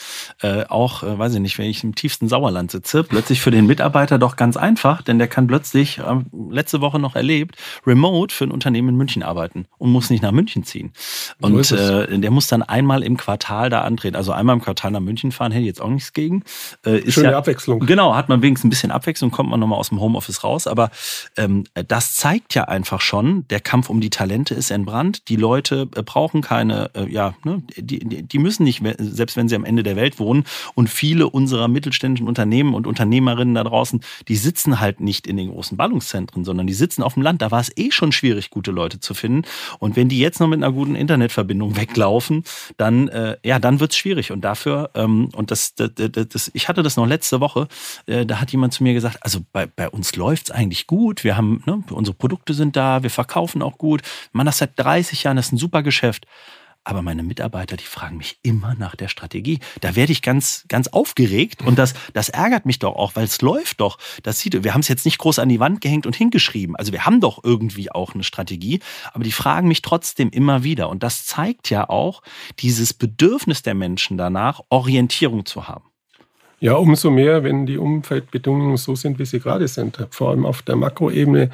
äh, 0.42 0.64
auch, 0.66 1.02
äh, 1.02 1.18
weiß 1.18 1.34
ich 1.34 1.40
nicht, 1.40 1.58
wenn 1.58 1.68
ich 1.68 1.82
im 1.82 1.96
tiefsten 1.96 2.28
Sauerland 2.28 2.70
sitze, 2.70 3.02
plötzlich 3.02 3.40
für 3.40 3.50
den 3.50 3.66
Mitarbeiter 3.66 4.20
doch 4.20 4.36
ganz 4.36 4.56
einfach, 4.56 5.02
denn 5.02 5.18
der 5.18 5.26
kann 5.26 5.48
plötzlich, 5.48 5.98
äh, 5.98 6.04
letzte 6.50 6.80
Woche 6.80 7.00
noch 7.00 7.16
erlebt, 7.16 7.56
remote 7.84 8.32
für 8.32 8.44
ein 8.44 8.52
Unternehmen 8.52 8.90
in 8.90 8.94
München 8.94 9.24
arbeiten 9.24 9.66
und 9.76 9.90
muss 9.90 10.08
nicht 10.08 10.22
nach 10.22 10.30
München 10.30 10.62
ziehen. 10.62 10.92
Und 11.40 11.66
so 11.66 11.74
äh, 11.74 12.16
der 12.16 12.30
muss 12.30 12.46
dann 12.46 12.62
einmal 12.62 13.02
im 13.02 13.16
Quartal 13.16 13.70
da 13.70 13.80
antreten. 13.80 14.14
Also 14.14 14.30
einmal 14.30 14.54
im 14.54 14.62
Quartal 14.62 14.92
nach 14.92 15.00
München 15.00 15.32
fahren, 15.32 15.50
hätte 15.50 15.62
ich 15.62 15.66
jetzt 15.66 15.82
auch 15.82 15.90
nichts 15.90 16.12
gegen. 16.12 16.44
Äh, 16.86 17.00
ist 17.00 17.14
Schöne 17.14 17.32
ja, 17.32 17.38
Abwechslung. 17.38 17.80
Genau, 17.80 18.14
hat 18.14 18.28
man 18.28 18.40
wenigstens 18.40 18.68
ein 18.68 18.70
bisschen 18.70 18.92
Abwechslung, 18.92 19.32
kommt 19.32 19.50
man 19.50 19.58
nochmal 19.58 19.80
aus 19.80 19.88
dem 19.88 19.98
Homeoffice 19.98 20.44
raus. 20.44 20.68
Aber 20.68 20.92
ähm, 21.36 21.64
das 21.88 22.14
zeigt 22.14 22.54
ja 22.54 22.68
einfach 22.68 23.00
schon, 23.00 23.48
der 23.48 23.58
Kampf 23.58 23.90
um 23.90 24.00
die 24.00 24.10
Talente 24.10 24.54
ist 24.54 24.70
entbrannt 24.70 25.23
die 25.28 25.36
Leute 25.36 25.88
äh, 25.94 26.02
brauchen 26.02 26.42
keine, 26.42 26.90
äh, 26.94 27.10
ja, 27.10 27.34
ne, 27.44 27.62
die, 27.76 27.98
die 28.22 28.38
müssen 28.38 28.64
nicht, 28.64 28.82
selbst 28.98 29.36
wenn 29.36 29.48
sie 29.48 29.56
am 29.56 29.64
Ende 29.64 29.82
der 29.82 29.96
Welt 29.96 30.18
wohnen. 30.18 30.44
Und 30.74 30.88
viele 30.88 31.28
unserer 31.28 31.68
mittelständischen 31.68 32.28
Unternehmen 32.28 32.74
und 32.74 32.86
Unternehmerinnen 32.86 33.54
da 33.54 33.64
draußen, 33.64 34.00
die 34.28 34.36
sitzen 34.36 34.80
halt 34.80 35.00
nicht 35.00 35.26
in 35.26 35.36
den 35.36 35.50
großen 35.50 35.76
Ballungszentren, 35.76 36.44
sondern 36.44 36.66
die 36.66 36.74
sitzen 36.74 37.02
auf 37.02 37.14
dem 37.14 37.22
Land. 37.22 37.42
Da 37.42 37.50
war 37.50 37.60
es 37.60 37.72
eh 37.76 37.90
schon 37.90 38.12
schwierig, 38.12 38.50
gute 38.50 38.70
Leute 38.70 39.00
zu 39.00 39.14
finden. 39.14 39.42
Und 39.78 39.96
wenn 39.96 40.08
die 40.08 40.18
jetzt 40.18 40.40
noch 40.40 40.48
mit 40.48 40.62
einer 40.62 40.72
guten 40.72 40.94
Internetverbindung 40.94 41.76
weglaufen, 41.76 42.44
dann, 42.76 43.08
äh, 43.08 43.36
ja, 43.44 43.58
dann 43.58 43.80
wird's 43.80 43.96
schwierig. 43.96 44.30
Und 44.30 44.42
dafür, 44.42 44.90
ähm, 44.94 45.30
und 45.34 45.50
das, 45.50 45.74
das, 45.74 45.90
das, 45.94 46.50
ich 46.54 46.68
hatte 46.68 46.82
das 46.82 46.96
noch 46.96 47.06
letzte 47.06 47.40
Woche, 47.40 47.68
äh, 48.06 48.26
da 48.26 48.40
hat 48.40 48.52
jemand 48.52 48.74
zu 48.74 48.82
mir 48.82 48.94
gesagt, 48.94 49.18
also 49.22 49.40
bei, 49.52 49.66
bei 49.66 49.88
uns 49.88 50.16
läuft's 50.16 50.50
eigentlich 50.50 50.86
gut. 50.86 51.24
Wir 51.24 51.36
haben, 51.36 51.62
ne, 51.66 51.82
unsere 51.90 52.14
Produkte 52.16 52.54
sind 52.54 52.76
da, 52.76 53.02
wir 53.02 53.10
verkaufen 53.10 53.62
auch 53.62 53.78
gut. 53.78 54.02
Man 54.32 54.46
das 54.46 54.58
seit 54.58 54.72
30 54.76 55.13
30 55.14 55.24
Jahren, 55.24 55.36
das 55.36 55.46
ist 55.46 55.52
ein 55.52 55.58
super 55.58 55.82
Geschäft. 55.82 56.26
Aber 56.86 57.00
meine 57.00 57.22
Mitarbeiter, 57.22 57.78
die 57.78 57.84
fragen 57.84 58.18
mich 58.18 58.38
immer 58.42 58.74
nach 58.74 58.94
der 58.94 59.08
Strategie. 59.08 59.58
Da 59.80 59.96
werde 59.96 60.12
ich 60.12 60.20
ganz, 60.20 60.66
ganz 60.68 60.88
aufgeregt 60.88 61.62
und 61.62 61.78
das, 61.78 61.94
das 62.12 62.28
ärgert 62.28 62.66
mich 62.66 62.78
doch 62.78 62.94
auch, 62.94 63.16
weil 63.16 63.24
es 63.24 63.40
läuft 63.40 63.80
doch. 63.80 63.96
Das 64.22 64.38
sieht, 64.38 64.62
wir 64.64 64.74
haben 64.74 64.82
es 64.82 64.88
jetzt 64.88 65.06
nicht 65.06 65.16
groß 65.16 65.38
an 65.38 65.48
die 65.48 65.60
Wand 65.60 65.80
gehängt 65.80 66.04
und 66.04 66.14
hingeschrieben. 66.14 66.76
Also 66.76 66.92
wir 66.92 67.06
haben 67.06 67.22
doch 67.22 67.42
irgendwie 67.42 67.90
auch 67.90 68.12
eine 68.12 68.22
Strategie, 68.22 68.80
aber 69.14 69.24
die 69.24 69.32
fragen 69.32 69.66
mich 69.66 69.80
trotzdem 69.80 70.28
immer 70.28 70.62
wieder. 70.62 70.90
Und 70.90 71.02
das 71.02 71.24
zeigt 71.24 71.70
ja 71.70 71.88
auch 71.88 72.22
dieses 72.58 72.92
Bedürfnis 72.92 73.62
der 73.62 73.74
Menschen 73.74 74.18
danach, 74.18 74.60
Orientierung 74.68 75.46
zu 75.46 75.66
haben. 75.66 75.84
Ja, 76.60 76.74
umso 76.74 77.10
mehr, 77.10 77.44
wenn 77.44 77.64
die 77.64 77.78
Umfeldbedingungen 77.78 78.76
so 78.76 78.94
sind, 78.94 79.18
wie 79.18 79.24
sie 79.24 79.40
gerade 79.40 79.68
sind. 79.68 80.06
Vor 80.10 80.30
allem 80.30 80.44
auf 80.44 80.60
der 80.60 80.76
Makroebene 80.76 81.50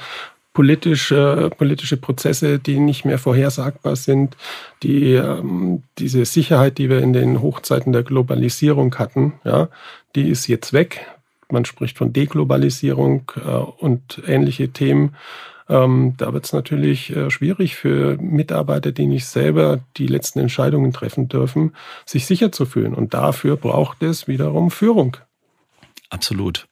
politische, 0.53 1.51
politische 1.57 1.97
Prozesse, 1.97 2.59
die 2.59 2.79
nicht 2.79 3.05
mehr 3.05 3.19
vorhersagbar 3.19 3.97
sind, 3.97 4.37
die, 4.83 5.15
ähm, 5.15 5.83
diese 5.99 6.25
Sicherheit, 6.25 6.79
die 6.79 6.91
wir 6.91 7.01
in 7.01 7.13
den 7.13 7.41
Hochzeiten 7.41 7.93
der 7.93 8.03
Globalisierung 8.03 8.95
hatten, 8.97 9.35
ja, 9.45 9.69
die 10.17 10.29
ist 10.29 10.49
jetzt 10.49 10.73
weg. 10.73 11.07
Man 11.51 11.65
spricht 11.65 11.99
von 11.99 12.13
Deglobalisierung 12.13 13.31
äh, 13.37 13.51
und 13.51 14.23
ähnliche 14.27 14.71
Themen. 14.71 15.15
Ähm, 15.69 16.15
da 16.17 16.33
wird 16.33 16.47
es 16.47 16.53
natürlich 16.53 17.15
äh, 17.15 17.31
schwierig 17.31 17.77
für 17.77 18.17
Mitarbeiter, 18.21 18.91
die 18.91 19.07
nicht 19.07 19.27
selber 19.27 19.79
die 19.97 20.09
letzten 20.09 20.41
Entscheidungen 20.41 20.93
treffen 20.93 21.29
dürfen, 21.29 21.77
sich 22.05 22.27
sicher 22.27 22.51
zu 22.51 22.67
fühlen. 22.67 22.93
Und 22.93 23.15
dafür 23.15 23.57
braucht 23.57 24.03
es 24.03 24.27
wiederum 24.27 24.73
Führung. 24.73 25.17
Absolut. 26.09 26.70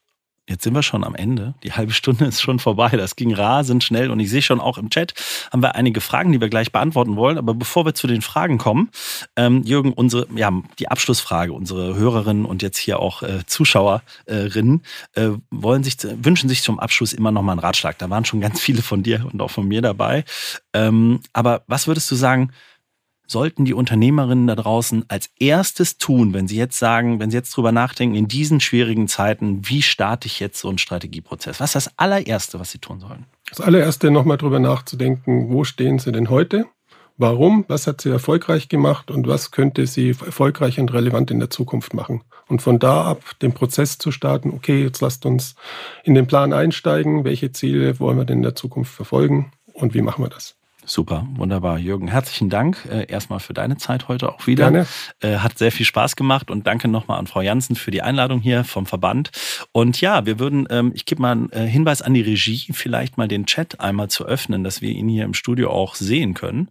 Jetzt 0.48 0.64
sind 0.64 0.74
wir 0.74 0.82
schon 0.82 1.04
am 1.04 1.14
Ende. 1.14 1.54
Die 1.62 1.72
halbe 1.72 1.92
Stunde 1.92 2.24
ist 2.24 2.40
schon 2.40 2.58
vorbei. 2.58 2.88
Das 2.88 3.16
ging 3.16 3.34
rasend 3.34 3.84
schnell 3.84 4.10
und 4.10 4.18
ich 4.18 4.30
sehe 4.30 4.40
schon 4.40 4.60
auch 4.60 4.78
im 4.78 4.88
Chat 4.88 5.12
haben 5.52 5.62
wir 5.62 5.74
einige 5.74 6.00
Fragen, 6.00 6.32
die 6.32 6.40
wir 6.40 6.48
gleich 6.48 6.72
beantworten 6.72 7.16
wollen. 7.16 7.36
Aber 7.36 7.52
bevor 7.52 7.84
wir 7.84 7.94
zu 7.94 8.06
den 8.06 8.22
Fragen 8.22 8.56
kommen, 8.56 8.88
ähm, 9.36 9.62
Jürgen, 9.62 9.92
unsere, 9.92 10.26
ja, 10.34 10.50
die 10.78 10.88
Abschlussfrage, 10.88 11.52
unsere 11.52 11.94
Hörerinnen 11.94 12.46
und 12.46 12.62
jetzt 12.62 12.78
hier 12.78 12.98
auch 12.98 13.22
äh, 13.22 13.44
Zuschauerinnen 13.46 14.82
äh, 15.14 15.28
wollen 15.50 15.84
sich, 15.84 15.96
wünschen 16.02 16.48
sich 16.48 16.62
zum 16.62 16.78
Abschluss 16.78 17.12
immer 17.12 17.30
noch 17.30 17.42
mal 17.42 17.52
einen 17.52 17.60
Ratschlag. 17.60 17.98
Da 17.98 18.08
waren 18.08 18.24
schon 18.24 18.40
ganz 18.40 18.58
viele 18.60 18.80
von 18.80 19.02
dir 19.02 19.28
und 19.30 19.42
auch 19.42 19.50
von 19.50 19.68
mir 19.68 19.82
dabei. 19.82 20.24
Ähm, 20.72 21.20
aber 21.34 21.62
was 21.66 21.86
würdest 21.86 22.10
du 22.10 22.14
sagen, 22.14 22.52
sollten 23.28 23.64
die 23.64 23.74
Unternehmerinnen 23.74 24.46
da 24.46 24.56
draußen 24.56 25.04
als 25.08 25.30
erstes 25.38 25.98
tun, 25.98 26.34
wenn 26.34 26.48
sie 26.48 26.56
jetzt 26.56 26.78
sagen, 26.78 27.20
wenn 27.20 27.30
sie 27.30 27.36
jetzt 27.36 27.56
drüber 27.56 27.70
nachdenken, 27.70 28.16
in 28.16 28.26
diesen 28.26 28.60
schwierigen 28.60 29.06
Zeiten, 29.06 29.68
wie 29.68 29.82
starte 29.82 30.26
ich 30.26 30.40
jetzt 30.40 30.58
so 30.58 30.68
einen 30.68 30.78
Strategieprozess? 30.78 31.60
Was 31.60 31.70
ist 31.70 31.86
das 31.86 31.98
allererste, 31.98 32.58
was 32.58 32.72
sie 32.72 32.78
tun 32.78 33.00
sollen? 33.00 33.26
Das 33.50 33.60
allererste, 33.60 34.10
nochmal 34.10 34.38
drüber 34.38 34.58
nachzudenken, 34.58 35.50
wo 35.50 35.64
stehen 35.64 35.98
sie 35.98 36.10
denn 36.10 36.30
heute? 36.30 36.66
Warum? 37.20 37.64
Was 37.66 37.86
hat 37.86 38.00
sie 38.00 38.10
erfolgreich 38.10 38.68
gemacht 38.68 39.10
und 39.10 39.26
was 39.26 39.50
könnte 39.50 39.86
sie 39.88 40.10
erfolgreich 40.10 40.78
und 40.78 40.92
relevant 40.92 41.32
in 41.32 41.40
der 41.40 41.50
Zukunft 41.50 41.92
machen? 41.92 42.22
Und 42.46 42.62
von 42.62 42.78
da 42.78 43.06
ab 43.06 43.22
den 43.42 43.52
Prozess 43.52 43.98
zu 43.98 44.12
starten, 44.12 44.50
okay, 44.50 44.84
jetzt 44.84 45.00
lasst 45.00 45.26
uns 45.26 45.56
in 46.04 46.14
den 46.14 46.28
Plan 46.28 46.52
einsteigen, 46.52 47.24
welche 47.24 47.50
Ziele 47.50 47.98
wollen 47.98 48.18
wir 48.18 48.24
denn 48.24 48.38
in 48.38 48.42
der 48.44 48.54
Zukunft 48.54 48.94
verfolgen 48.94 49.50
und 49.72 49.94
wie 49.94 50.02
machen 50.02 50.24
wir 50.24 50.30
das? 50.30 50.57
Super, 50.88 51.26
wunderbar. 51.36 51.78
Jürgen, 51.78 52.08
herzlichen 52.08 52.48
Dank 52.48 52.88
äh, 52.90 53.04
erstmal 53.06 53.40
für 53.40 53.52
deine 53.52 53.76
Zeit 53.76 54.08
heute 54.08 54.32
auch 54.32 54.46
wieder. 54.46 54.70
Gerne. 54.70 54.86
Äh, 55.20 55.36
hat 55.36 55.58
sehr 55.58 55.70
viel 55.70 55.84
Spaß 55.84 56.16
gemacht 56.16 56.50
und 56.50 56.66
danke 56.66 56.88
nochmal 56.88 57.18
an 57.18 57.26
Frau 57.26 57.42
Jansen 57.42 57.76
für 57.76 57.90
die 57.90 58.00
Einladung 58.00 58.40
hier 58.40 58.64
vom 58.64 58.86
Verband. 58.86 59.30
Und 59.72 60.00
ja, 60.00 60.24
wir 60.24 60.38
würden, 60.38 60.66
ähm, 60.70 60.92
ich 60.94 61.04
gebe 61.04 61.20
mal 61.20 61.32
einen 61.32 61.52
äh, 61.52 61.66
Hinweis 61.66 62.00
an 62.00 62.14
die 62.14 62.22
Regie, 62.22 62.72
vielleicht 62.72 63.18
mal 63.18 63.28
den 63.28 63.44
Chat 63.44 63.80
einmal 63.80 64.08
zu 64.08 64.24
öffnen, 64.24 64.64
dass 64.64 64.80
wir 64.80 64.90
ihn 64.90 65.08
hier 65.08 65.24
im 65.24 65.34
Studio 65.34 65.70
auch 65.70 65.94
sehen 65.94 66.32
können. 66.32 66.70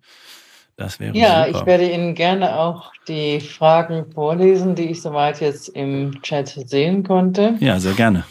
Das 0.77 0.99
wäre 0.99 1.15
ja, 1.15 1.45
super. 1.45 1.59
ich 1.59 1.65
werde 1.67 1.91
Ihnen 1.91 2.15
gerne 2.15 2.57
auch 2.57 2.91
die 3.07 3.39
Fragen 3.39 4.11
vorlesen, 4.13 4.73
die 4.73 4.89
ich 4.89 5.01
soweit 5.01 5.41
jetzt 5.41 5.69
im 5.69 6.21
Chat 6.23 6.49
sehen 6.49 7.03
konnte. 7.03 7.55
Ja, 7.59 7.79
sehr 7.79 7.93
gerne. 7.93 8.25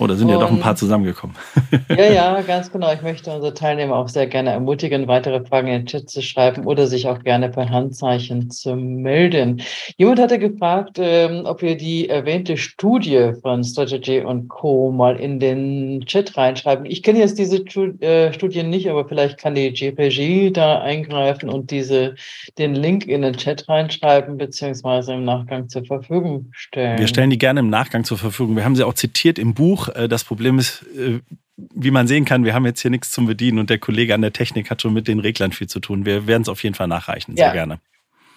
Oh, 0.00 0.06
da 0.06 0.14
sind 0.14 0.28
und, 0.28 0.34
ja 0.34 0.38
doch 0.38 0.50
ein 0.50 0.60
paar 0.60 0.76
zusammengekommen. 0.76 1.34
ja, 1.88 2.12
ja, 2.12 2.40
ganz 2.46 2.70
genau. 2.70 2.92
Ich 2.92 3.02
möchte 3.02 3.32
unsere 3.32 3.52
Teilnehmer 3.52 3.96
auch 3.96 4.08
sehr 4.08 4.28
gerne 4.28 4.50
ermutigen, 4.50 5.08
weitere 5.08 5.44
Fragen 5.44 5.68
in 5.68 5.80
den 5.80 5.86
Chat 5.86 6.08
zu 6.08 6.22
schreiben 6.22 6.66
oder 6.66 6.86
sich 6.86 7.08
auch 7.08 7.22
gerne 7.24 7.48
per 7.48 7.68
Handzeichen 7.68 8.50
zu 8.50 8.76
melden. 8.76 9.60
Jemand 9.96 10.20
hatte 10.20 10.38
gefragt, 10.38 10.98
ähm, 11.00 11.42
ob 11.44 11.62
wir 11.62 11.76
die 11.76 12.08
erwähnte 12.08 12.56
Studie 12.56 13.32
von 13.42 13.64
Strategy 13.64 14.20
und 14.20 14.48
Co. 14.48 14.92
mal 14.92 15.16
in 15.16 15.40
den 15.40 16.04
Chat 16.06 16.36
reinschreiben. 16.36 16.86
Ich 16.86 17.02
kenne 17.02 17.18
jetzt 17.18 17.38
diese 17.38 17.64
äh, 18.00 18.32
Studie 18.32 18.62
nicht, 18.62 18.88
aber 18.88 19.08
vielleicht 19.08 19.38
kann 19.38 19.56
die 19.56 19.72
GPG 19.72 20.50
da 20.50 20.80
eingreifen 20.80 21.48
und 21.48 21.72
diese, 21.72 22.14
den 22.56 22.76
Link 22.76 23.06
in 23.06 23.22
den 23.22 23.36
Chat 23.36 23.68
reinschreiben, 23.68 24.36
beziehungsweise 24.36 25.14
im 25.14 25.24
Nachgang 25.24 25.68
zur 25.68 25.84
Verfügung 25.84 26.46
stellen. 26.52 26.98
Wir 26.98 27.08
stellen 27.08 27.30
die 27.30 27.38
gerne 27.38 27.60
im 27.60 27.70
Nachgang 27.70 28.04
zur 28.04 28.18
Verfügung. 28.18 28.54
Wir 28.54 28.64
haben 28.64 28.76
sie 28.76 28.84
auch 28.84 28.94
zitiert 28.94 29.40
im 29.40 29.54
Buch 29.54 29.87
äh, 29.88 30.08
das 30.08 30.24
Problem 30.24 30.58
ist, 30.58 30.82
äh, 30.96 31.20
wie 31.56 31.90
man 31.90 32.06
sehen 32.06 32.24
kann, 32.24 32.44
wir 32.44 32.54
haben 32.54 32.66
jetzt 32.66 32.80
hier 32.80 32.90
nichts 32.90 33.10
zum 33.10 33.26
Bedienen 33.26 33.58
und 33.58 33.70
der 33.70 33.78
Kollege 33.78 34.14
an 34.14 34.22
der 34.22 34.32
Technik 34.32 34.70
hat 34.70 34.82
schon 34.82 34.92
mit 34.92 35.08
den 35.08 35.18
Reglern 35.18 35.52
viel 35.52 35.66
zu 35.66 35.80
tun. 35.80 36.06
Wir 36.06 36.26
werden 36.26 36.42
es 36.42 36.48
auf 36.48 36.62
jeden 36.62 36.74
Fall 36.74 36.88
nachreichen, 36.88 37.36
sehr 37.36 37.46
ja. 37.46 37.52
gerne. 37.52 37.80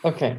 Okay. 0.03 0.37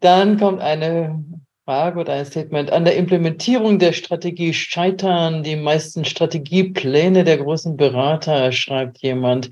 Dann 0.00 0.38
kommt 0.38 0.60
eine 0.60 1.24
Frage 1.64 1.98
oder 1.98 2.12
ein 2.12 2.24
Statement. 2.24 2.70
An 2.70 2.84
der 2.84 2.96
Implementierung 2.96 3.80
der 3.80 3.92
Strategie 3.92 4.54
scheitern 4.54 5.42
die 5.42 5.56
meisten 5.56 6.04
Strategiepläne 6.04 7.24
der 7.24 7.38
großen 7.38 7.76
Berater, 7.76 8.52
schreibt 8.52 8.98
jemand 8.98 9.50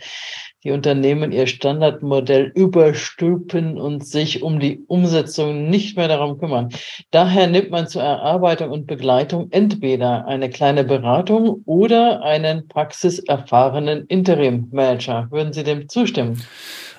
die 0.65 0.71
Unternehmen 0.71 1.31
ihr 1.31 1.47
Standardmodell 1.47 2.51
überstülpen 2.55 3.79
und 3.79 4.07
sich 4.07 4.43
um 4.43 4.59
die 4.59 4.83
Umsetzung 4.87 5.69
nicht 5.69 5.97
mehr 5.97 6.09
darum 6.09 6.39
kümmern. 6.39 6.71
Daher 7.11 7.47
nimmt 7.47 7.71
man 7.71 7.87
zur 7.87 8.03
Erarbeitung 8.03 8.71
und 8.71 8.87
Begleitung 8.87 9.49
entweder 9.51 10.27
eine 10.27 10.49
kleine 10.49 10.85
Beratung 10.85 11.63
oder 11.67 12.23
einen 12.23 12.67
praxiserfahrenen 12.67 14.07
Interim-Manager. 14.07 15.29
Würden 15.31 15.53
Sie 15.53 15.65
dem 15.65 15.89
zustimmen? 15.89 16.43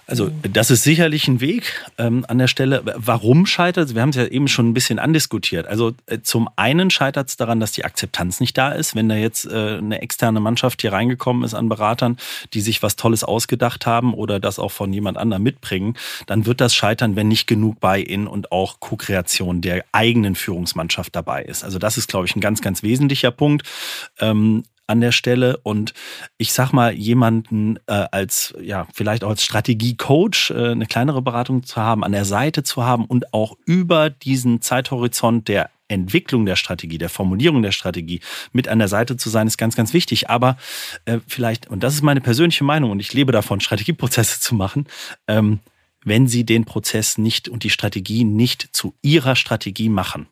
Also 0.08 0.30
das 0.44 0.70
ist 0.70 0.84
sicherlich 0.84 1.28
ein 1.28 1.42
Weg 1.42 1.84
ähm, 1.98 2.26
an 2.28 2.38
der 2.38 2.48
Stelle. 2.48 2.84
Warum 2.96 3.46
scheitert 3.46 3.90
es? 3.90 3.96
Wir 3.96 4.04
haben 4.04 4.10
es 4.10 4.16
ja 4.16 4.26
eben 4.26 4.48
schon 4.48 4.70
ein 4.70 4.74
bisschen 4.74 5.00
andiskutiert. 5.00 5.66
Also 5.68 5.94
äh, 6.06 6.20
zum 6.22 6.48
einen 6.56 6.92
scheitert 6.92 7.30
es 7.30 7.38
daran, 7.38 7.60
dass 7.60 7.72
die 7.72 7.86
Akzeptanz 7.86 8.40
nicht 8.40 8.56
da 8.58 8.72
ist. 8.72 8.96
Wenn 8.96 9.10
da 9.10 9.16
jetzt 9.16 9.46
äh, 9.46 9.78
eine 9.78 10.02
externe 10.02 10.40
Mannschaft 10.40 10.82
hier 10.82 10.94
reingekommen 10.94 11.44
ist 11.44 11.56
an 11.56 11.70
Beratern, 11.70 12.18
die 12.54 12.62
sich 12.62 12.84
was 12.84 12.96
Tolles 12.96 13.24
ausgedacht 13.24 13.88
haben 13.88 14.14
oder 14.14 14.40
das 14.40 14.60
auch 14.60 14.72
von 14.72 14.94
jemand 14.94 15.18
anderem 15.18 15.42
mitbringen, 15.42 15.96
dann 16.28 16.46
wird 16.46 16.62
das 16.62 16.76
scheitern, 16.76 17.16
wenn 17.16 17.28
nicht 17.28 17.48
genug 17.48 17.80
Buy-in 17.80 18.28
und 18.28 18.52
auch 18.52 18.80
Co-Kreation 18.80 19.62
der 19.62 19.86
eigenen 19.92 20.36
Führungsmannschaft 20.36 21.16
dabei 21.16 21.44
ist. 21.44 21.64
Also 21.64 21.80
das 21.80 21.98
ist, 21.98 22.10
glaube 22.10 22.28
ich, 22.28 22.36
ein 22.36 22.42
ganz, 22.42 22.62
ganz 22.62 22.84
wesentlicher 22.84 23.32
Punkt. 23.32 23.68
Ähm, 24.20 24.64
an 24.88 25.02
der 25.02 25.12
Stelle 25.12 25.58
und 25.64 25.94
ich 26.38 26.54
sag 26.54 26.72
mal, 26.72 26.94
jemanden 26.94 27.78
äh, 27.88 28.06
als, 28.12 28.54
ja, 28.62 28.88
vielleicht 28.94 29.24
auch 29.24 29.30
als 29.30 29.44
Strategiecoach 29.44 30.52
äh, 30.52 30.72
eine 30.72 30.86
kleinere 30.86 31.22
Beratung 31.22 31.64
zu 31.64 31.78
haben, 31.78 32.04
an 32.04 32.12
der 32.12 32.26
Seite 32.26 32.64
zu 32.64 32.84
haben 32.84 33.06
und 33.06 33.34
auch 33.34 33.58
über 33.66 34.10
diesen 34.10 34.62
Zeithorizont 34.62 35.48
der 35.48 35.70
Entwicklung 35.88 36.46
der 36.46 36.56
Strategie, 36.56 36.98
der 36.98 37.10
Formulierung 37.10 37.62
der 37.62 37.72
Strategie 37.72 38.22
mit 38.52 38.68
an 38.68 38.80
der 38.80 38.88
Seite 38.88 39.18
zu 39.18 39.30
sein, 39.30 39.48
ist 39.48 39.58
ganz, 39.58 39.76
ganz 39.76 39.94
wichtig. 39.94 40.30
Aber 40.30 40.58
äh, 41.06 41.20
vielleicht, 41.28 41.68
und 41.68 41.84
das 41.84 41.94
ist 41.94 42.02
meine 42.02 42.22
persönliche 42.22 42.64
Meinung 42.64 42.92
und 42.92 43.00
ich 43.00 43.14
lebe 43.14 43.32
davon, 43.32 43.60
Strategieprozesse 43.62 44.40
zu 44.40 44.56
machen, 44.56 44.88
ähm, 45.28 45.60
wenn 46.04 46.28
Sie 46.28 46.46
den 46.46 46.66
Prozess 46.66 47.18
nicht 47.18 47.50
und 47.50 47.64
die 47.64 47.70
Strategie 47.70 48.24
nicht 48.24 48.70
zu 48.72 48.94
Ihrer 49.02 49.36
Strategie 49.36 49.90
machen, 49.90 50.28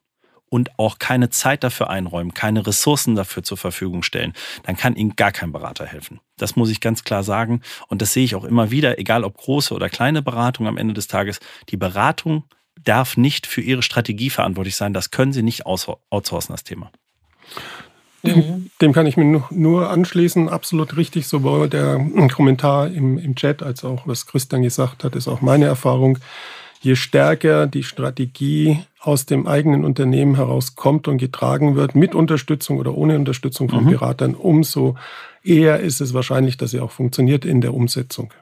und 0.54 0.78
auch 0.78 1.00
keine 1.00 1.32
Zeit 1.32 1.64
dafür 1.64 1.90
einräumen, 1.90 2.36
keine 2.36 2.68
Ressourcen 2.68 3.16
dafür 3.16 3.42
zur 3.42 3.58
Verfügung 3.58 4.04
stellen, 4.04 4.34
dann 4.62 4.78
kann 4.78 4.96
Ihnen 4.96 5.16
gar 5.16 5.32
kein 5.32 5.52
Berater 5.52 5.88
helfen. 5.88 6.20
Das 6.38 6.56
muss 6.56 6.70
ich 6.70 6.80
ganz 6.80 7.04
klar 7.04 7.24
sagen. 7.24 7.62
Und 7.88 8.04
das 8.04 8.14
sehe 8.14 8.24
ich 8.24 8.36
auch 8.36 8.44
immer 8.44 8.70
wieder, 8.70 9.00
egal 9.00 9.24
ob 9.24 9.36
große 9.36 9.74
oder 9.74 9.90
kleine 9.90 10.22
Beratung 10.22 10.68
am 10.68 10.78
Ende 10.78 10.94
des 10.94 11.08
Tages. 11.08 11.40
Die 11.70 11.78
Beratung 11.78 12.44
darf 12.84 13.18
nicht 13.18 13.48
für 13.48 13.62
Ihre 13.62 13.82
Strategie 13.82 14.30
verantwortlich 14.30 14.76
sein. 14.76 14.94
Das 14.94 15.10
können 15.10 15.34
Sie 15.34 15.42
nicht 15.42 15.66
outsourcen, 15.66 16.54
das 16.54 16.64
Thema. 16.64 16.92
Dem, 18.22 18.70
dem, 18.80 18.94
kann 18.94 19.08
ich 19.08 19.18
mir 19.18 19.44
nur 19.50 19.90
anschließen. 19.90 20.50
Absolut 20.50 20.98
richtig, 20.98 21.28
sowohl 21.28 21.68
der 21.68 21.98
Kommentar 22.32 22.90
im, 22.90 23.18
im 23.18 23.36
Chat 23.36 23.64
als 23.64 23.84
auch 23.84 24.06
was 24.06 24.28
Christian 24.28 24.62
gesagt 24.62 25.04
hat, 25.04 25.16
ist 25.16 25.28
auch 25.28 25.42
meine 25.42 25.66
Erfahrung 25.66 26.20
je 26.84 26.96
stärker 26.96 27.66
die 27.66 27.84
Strategie 27.84 28.86
aus 29.04 29.26
dem 29.26 29.48
eigenen 29.48 29.84
Unternehmen 29.84 30.36
herauskommt 30.36 31.10
und 31.10 31.18
getragen 31.18 31.76
wird, 31.76 31.94
mit 31.94 32.16
Unterstützung 32.16 32.78
oder 32.78 32.96
ohne 32.96 33.18
Unterstützung 33.18 33.68
von 33.68 33.84
mhm. 33.84 33.92
Beratern, 33.92 34.34
umso 34.34 34.96
eher 35.44 35.82
ist 35.82 36.00
es 36.00 36.14
wahrscheinlich, 36.14 36.56
dass 36.56 36.72
sie 36.72 36.80
auch 36.80 36.92
funktioniert 36.92 37.44
in 37.44 37.60
der 37.60 37.74
Umsetzung. 37.74 38.34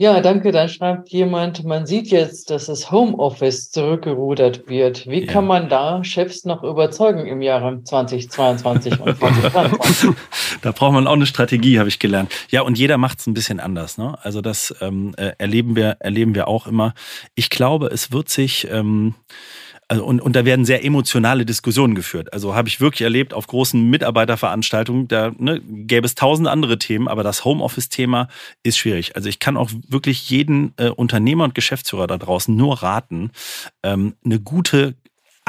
Ja, 0.00 0.18
danke. 0.22 0.50
Dann 0.50 0.70
schreibt 0.70 1.10
jemand, 1.10 1.62
man 1.64 1.84
sieht 1.84 2.10
jetzt, 2.10 2.48
dass 2.48 2.64
das 2.64 2.90
Homeoffice 2.90 3.70
zurückgerudert 3.70 4.66
wird. 4.66 5.06
Wie 5.06 5.26
ja. 5.26 5.30
kann 5.30 5.46
man 5.46 5.68
da 5.68 6.02
Chefs 6.02 6.46
noch 6.46 6.62
überzeugen 6.62 7.26
im 7.26 7.42
Jahre 7.42 7.84
2022 7.84 8.98
und 8.98 9.18
2023? 9.18 10.10
da 10.62 10.72
braucht 10.72 10.94
man 10.94 11.06
auch 11.06 11.12
eine 11.12 11.26
Strategie, 11.26 11.78
habe 11.78 11.90
ich 11.90 11.98
gelernt. 11.98 12.32
Ja, 12.48 12.62
und 12.62 12.78
jeder 12.78 12.96
macht 12.96 13.18
es 13.20 13.26
ein 13.26 13.34
bisschen 13.34 13.60
anders. 13.60 13.98
Ne? 13.98 14.16
Also 14.22 14.40
das 14.40 14.74
ähm, 14.80 15.12
äh, 15.18 15.32
erleben, 15.36 15.76
wir, 15.76 15.98
erleben 16.00 16.34
wir 16.34 16.48
auch 16.48 16.66
immer. 16.66 16.94
Ich 17.34 17.50
glaube, 17.50 17.88
es 17.88 18.10
wird 18.10 18.30
sich... 18.30 18.68
Ähm, 18.70 19.16
also 19.90 20.04
und, 20.04 20.20
und 20.20 20.36
da 20.36 20.44
werden 20.44 20.64
sehr 20.64 20.84
emotionale 20.84 21.44
Diskussionen 21.44 21.96
geführt. 21.96 22.32
Also 22.32 22.54
habe 22.54 22.68
ich 22.68 22.80
wirklich 22.80 23.02
erlebt 23.02 23.34
auf 23.34 23.48
großen 23.48 23.90
Mitarbeiterveranstaltungen, 23.90 25.08
da 25.08 25.32
ne, 25.36 25.60
gäbe 25.60 26.06
es 26.06 26.14
tausend 26.14 26.46
andere 26.46 26.78
Themen, 26.78 27.08
aber 27.08 27.24
das 27.24 27.44
Homeoffice-Thema 27.44 28.28
ist 28.62 28.78
schwierig. 28.78 29.16
Also 29.16 29.28
ich 29.28 29.40
kann 29.40 29.56
auch 29.56 29.68
wirklich 29.88 30.30
jeden 30.30 30.74
äh, 30.76 30.90
Unternehmer 30.90 31.42
und 31.42 31.56
Geschäftsführer 31.56 32.06
da 32.06 32.18
draußen 32.18 32.54
nur 32.54 32.84
raten, 32.84 33.32
ähm, 33.82 34.14
eine 34.24 34.38
gute 34.38 34.94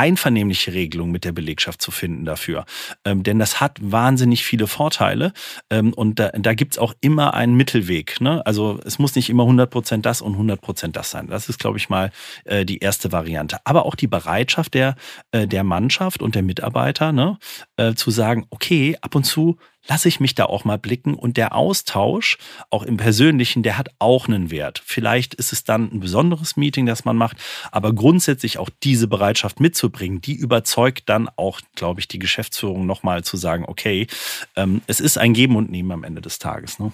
einvernehmliche 0.02 0.74
Regelung 0.74 1.12
mit 1.12 1.26
der 1.26 1.32
Belegschaft 1.32 1.80
zu 1.80 1.92
finden 1.92 2.26
dafür. 2.26 2.66
Ähm, 3.06 3.22
denn 3.22 3.38
das 3.38 3.62
hat 3.62 3.78
wahnsinnig 3.80 4.44
viele 4.44 4.66
Vorteile 4.66 5.32
ähm, 5.70 5.94
und 5.94 6.18
da, 6.18 6.30
da 6.30 6.56
gibt 6.56 6.74
es 6.74 6.80
auch 6.80 6.96
immer 7.02 7.36
einen 7.36 7.54
Mittelweg. 7.54 8.20
Ne? 8.20 8.44
Also 8.44 8.80
es 8.84 8.98
muss 8.98 9.14
nicht 9.14 9.30
immer 9.30 9.44
100% 9.44 10.02
das 10.02 10.24
und 10.24 10.36
100% 10.36 10.88
das 10.88 11.12
sein. 11.12 11.28
Das 11.28 11.50
ist, 11.50 11.60
glaube 11.60 11.78
ich, 11.78 11.90
mal 11.90 12.10
äh, 12.46 12.66
die 12.66 12.80
erste 12.80 13.12
Variante. 13.12 13.60
Aber 13.64 13.86
auch 13.86 13.94
die 13.94 14.08
Bereitschaft 14.08 14.74
der, 14.74 14.96
äh, 15.32 15.46
der 15.46 15.64
Mannschaft 15.64 16.24
und 16.24 16.34
der 16.34 16.42
Mitarbeiter 16.42 17.12
ne? 17.12 17.38
äh, 17.78 17.94
zu 17.94 18.10
sagen, 18.10 18.48
okay, 18.50 18.98
ab 19.02 19.14
und 19.14 19.26
zu 19.26 19.58
lasse 19.88 20.08
ich 20.08 20.20
mich 20.20 20.36
da 20.36 20.46
auch 20.46 20.66
mal 20.66 20.78
blicken 20.78 21.14
und 21.16 21.38
der 21.38 21.56
Austausch, 21.56 22.38
auch 22.70 22.84
im 22.84 22.98
Persönlichen, 22.98 23.64
der 23.64 23.78
hat 23.78 23.90
auch 24.00 24.28
einen 24.28 24.52
Wert. 24.52 24.82
Vielleicht 24.86 25.34
ist 25.34 25.54
es 25.54 25.64
dann 25.64 25.92
ein 25.92 26.00
besonderes 26.00 26.58
Meeting, 26.58 26.86
das 26.86 27.06
man 27.06 27.18
macht, 27.18 27.38
aber 27.72 27.94
grundsätzlich 27.94 28.58
auch 28.58 28.70
diese 28.84 29.08
Bereitschaft 29.08 29.60
mitzubringen, 29.60 30.22
die 30.22 30.36
überzeugt 30.36 31.10
dann 31.10 31.30
auch, 31.36 31.62
glaube 31.76 32.00
ich, 32.00 32.08
die 32.08 32.20
Geschäftsführung 32.20 32.86
nochmal 32.86 33.24
zu 33.24 33.38
sagen, 33.38 33.66
okay, 33.68 34.08
ähm, 34.56 34.82
es 34.88 35.00
ist 35.00 35.18
ein 35.18 35.34
Geben 35.34 35.56
und 35.56 35.72
Nehmen 35.72 35.92
am 35.92 36.04
Ende 36.04 36.22
des 36.22 36.40
Tages. 36.40 36.80
Ne? 36.80 36.92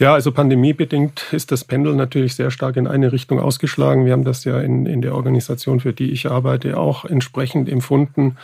Ja, 0.00 0.14
also 0.14 0.30
pandemiebedingt 0.30 1.32
ist 1.32 1.50
das 1.50 1.64
Pendel 1.64 1.96
natürlich 1.96 2.36
sehr 2.36 2.52
stark 2.52 2.76
in 2.76 2.86
eine 2.86 3.10
Richtung 3.10 3.40
ausgeschlagen. 3.40 4.04
Wir 4.04 4.12
haben 4.12 4.22
das 4.22 4.44
ja 4.44 4.60
in, 4.60 4.86
in 4.86 5.02
der 5.02 5.12
Organisation, 5.16 5.80
für 5.80 5.92
die 5.92 6.12
ich 6.12 6.30
arbeite, 6.30 6.78
auch 6.78 7.04
entsprechend 7.04 7.68
empfunden. 7.68 8.36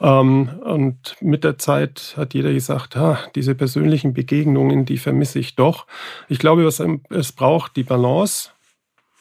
Ähm, 0.00 0.50
und 0.62 1.16
mit 1.20 1.42
der 1.42 1.58
Zeit 1.58 2.14
hat 2.16 2.32
jeder 2.32 2.52
gesagt, 2.52 2.94
ha, 2.94 3.18
diese 3.34 3.56
persönlichen 3.56 4.14
Begegnungen, 4.14 4.84
die 4.84 4.98
vermisse 4.98 5.40
ich 5.40 5.56
doch. 5.56 5.88
Ich 6.28 6.38
glaube, 6.38 6.64
was 6.64 6.80
es 7.08 7.32
braucht, 7.32 7.74
die 7.74 7.82
Balance. 7.82 8.50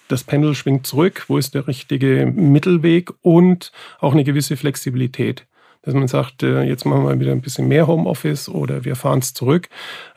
Das 0.10 0.24
Pendel 0.24 0.54
schwingt 0.54 0.86
zurück. 0.86 1.26
Wo 1.28 1.40
ist 1.40 1.56
der 1.56 1.68
richtige 1.68 2.28
Mittelweg? 2.28 3.12
Und 3.22 3.72
auch 4.00 4.14
eine 4.14 4.24
gewisse 4.24 4.58
Flexibilität. 4.58 5.48
Dass 5.90 5.96
man 5.96 6.08
sagt, 6.08 6.44
äh, 6.44 6.62
jetzt 6.62 6.86
machen 6.86 7.04
wir 7.04 7.20
wieder 7.20 7.32
ein 7.32 7.42
bisschen 7.42 7.68
mehr 7.68 7.88
Homeoffice 7.88 8.48
oder 8.48 8.86
wir 8.86 8.96
fahren 8.96 9.20
es 9.20 9.34
zurück. 9.34 9.70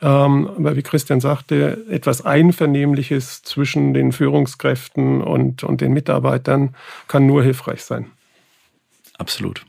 Ähm, 0.03 0.47
aber 0.55 0.75
wie 0.75 0.83
Christian 0.83 1.19
sagte, 1.19 1.83
etwas 1.89 2.23
Einvernehmliches 2.23 3.41
zwischen 3.41 3.95
den 3.95 4.11
Führungskräften 4.11 5.21
und, 5.21 5.63
und 5.63 5.81
den 5.81 5.93
Mitarbeitern 5.93 6.75
kann 7.07 7.25
nur 7.25 7.41
hilfreich 7.41 7.83
sein. 7.83 8.11
Absolut. 9.17 9.65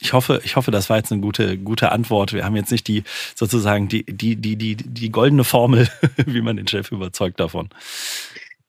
Ich 0.00 0.14
hoffe, 0.14 0.40
ich 0.44 0.56
hoffe, 0.56 0.70
das 0.70 0.88
war 0.88 0.96
jetzt 0.96 1.12
eine 1.12 1.20
gute, 1.20 1.58
gute 1.58 1.92
Antwort. 1.92 2.32
Wir 2.32 2.44
haben 2.46 2.56
jetzt 2.56 2.72
nicht 2.72 2.88
die 2.88 3.04
sozusagen 3.34 3.88
die, 3.88 4.04
die, 4.04 4.36
die, 4.36 4.56
die, 4.56 4.76
die 4.76 5.10
goldene 5.10 5.44
Formel, 5.44 5.88
wie 6.26 6.40
man 6.40 6.56
den 6.56 6.66
Chef 6.66 6.90
überzeugt 6.90 7.38
davon. 7.38 7.68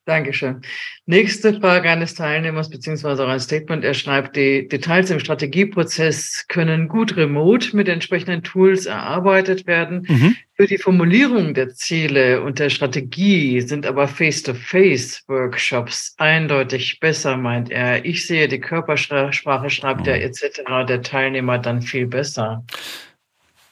Dankeschön. 0.06 0.62
Nächste 1.08 1.60
Frage 1.60 1.90
eines 1.90 2.14
Teilnehmers 2.14 2.70
beziehungsweise 2.70 3.26
auch 3.26 3.30
ein 3.30 3.40
Statement. 3.40 3.84
Er 3.84 3.96
schreibt, 3.96 4.36
die 4.36 4.68
Details 4.68 5.10
im 5.10 5.20
Strategieprozess 5.20 6.46
können 6.48 6.88
gut 6.88 7.18
remote 7.18 7.76
mit 7.76 7.90
entsprechenden 7.90 8.44
Tools 8.44 8.86
erarbeitet 8.86 9.66
werden. 9.66 10.06
Mhm. 10.08 10.36
Für 10.58 10.68
die 10.68 10.78
Formulierung 10.78 11.56
der 11.56 11.70
Ziele 11.70 12.42
und 12.42 12.60
der 12.60 12.70
Strategie 12.70 13.62
sind 13.62 13.88
aber 13.88 14.08
Face-to-Face-Workshops 14.08 16.14
eindeutig 16.18 17.00
besser, 17.00 17.36
meint 17.36 17.72
er. 17.72 18.06
Ich 18.06 18.28
sehe 18.28 18.48
die 18.48 18.60
Körpersprache, 18.60 19.72
schreibt 19.72 20.06
er 20.06 20.24
etc. 20.24 20.62
der 20.88 21.02
Teilnehmer 21.02 21.58
dann 21.58 21.82
viel 21.82 22.06
besser 22.06 22.64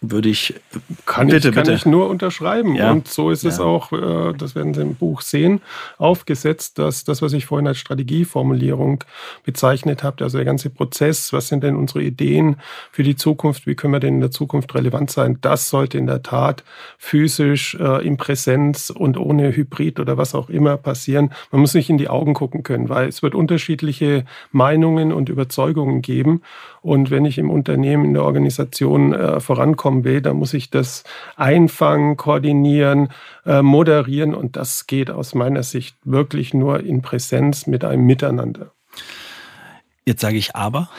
würde 0.04 0.30
ich. 0.30 0.54
Kann, 1.06 1.28
bitte, 1.28 1.50
ich, 1.50 1.56
kann 1.56 1.64
bitte. 1.64 1.76
ich 1.76 1.86
nur 1.86 2.10
unterschreiben. 2.10 2.76
Ja. 2.76 2.92
Und 2.92 3.08
so 3.08 3.32
ist 3.32 3.44
ja. 3.44 3.50
es 3.50 3.60
auch, 3.60 3.92
äh, 3.92 4.34
das 4.38 4.56
werden 4.56 4.74
Sie 4.74 4.82
im 4.82 4.96
Buch 4.96 5.22
sehen, 5.22 5.62
aufgesetzt, 5.98 6.78
dass 6.78 7.04
das, 7.04 7.22
was 7.22 7.34
ich 7.34 7.46
vorhin 7.46 7.68
als 7.68 7.78
Strategieformulierung 7.78 9.04
bezeichnet 9.44 10.04
habe, 10.04 10.24
also 10.24 10.38
der 10.38 10.46
ganze 10.46 10.70
Prozess, 10.70 11.34
was 11.34 11.48
sind 11.48 11.64
denn 11.64 11.76
unsere 11.76 12.04
Ideen 12.04 12.58
für 12.92 13.04
die 13.04 13.16
Zukunft, 13.16 13.66
wie 13.66 13.76
können 13.76 13.94
wir 13.94 14.00
denn 14.00 14.16
in 14.16 14.22
der 14.22 14.32
Zukunft 14.32 14.76
relevant 14.76 15.10
sein, 15.10 15.38
das 15.42 15.70
sollte 15.70 15.98
in 15.98 16.08
der 16.08 16.22
Tat 16.22 16.64
physisch, 16.98 17.76
äh, 17.76 18.06
in 18.06 18.18
Präsenz 18.18 18.90
und 18.90 19.18
ohne 19.18 19.56
Hybrid 19.56 20.00
oder 20.00 20.18
was 20.18 20.36
auch 20.36 20.50
immer 20.50 20.78
passieren. 20.78 21.32
Man 21.52 21.62
muss 21.62 21.74
nicht 21.74 21.90
in 21.90 21.98
die 21.98 22.10
Augen 22.10 22.34
gucken 22.34 22.64
können, 22.64 22.90
weil 22.90 23.08
es 23.08 23.24
wird 23.24 23.36
unterschiedliche 23.36 24.26
Meinungen 24.52 25.12
und 25.12 25.30
Überzeugungen 25.30 26.02
geben. 26.02 26.42
Und 26.84 27.12
wenn 27.12 27.24
ich 27.24 27.38
im 27.38 27.50
Unternehmen, 27.50 28.04
in 28.04 28.14
der 28.14 28.24
Organisation 28.24 29.14
äh, 29.14 29.40
vorankommen 29.40 30.04
will, 30.04 30.22
dann 30.22 30.36
muss 30.36 30.54
ich 30.54 30.70
das 30.70 31.06
einfangen, 31.38 32.18
koordinieren, 32.18 33.08
äh, 33.46 33.62
moderieren. 33.62 34.36
Und 34.36 34.58
das 34.58 34.86
geht 34.86 35.10
aus 35.10 35.34
meiner 35.34 35.64
Sicht 35.64 35.96
wirklich 36.04 36.54
nur 36.54 36.82
in 36.82 37.02
Präsenz 37.02 37.68
mit 37.68 37.86
einem 37.86 38.06
Miteinander. 38.06 38.72
Jetzt 40.06 40.20
sage 40.20 40.36
ich 40.36 40.56
aber. 40.56 40.90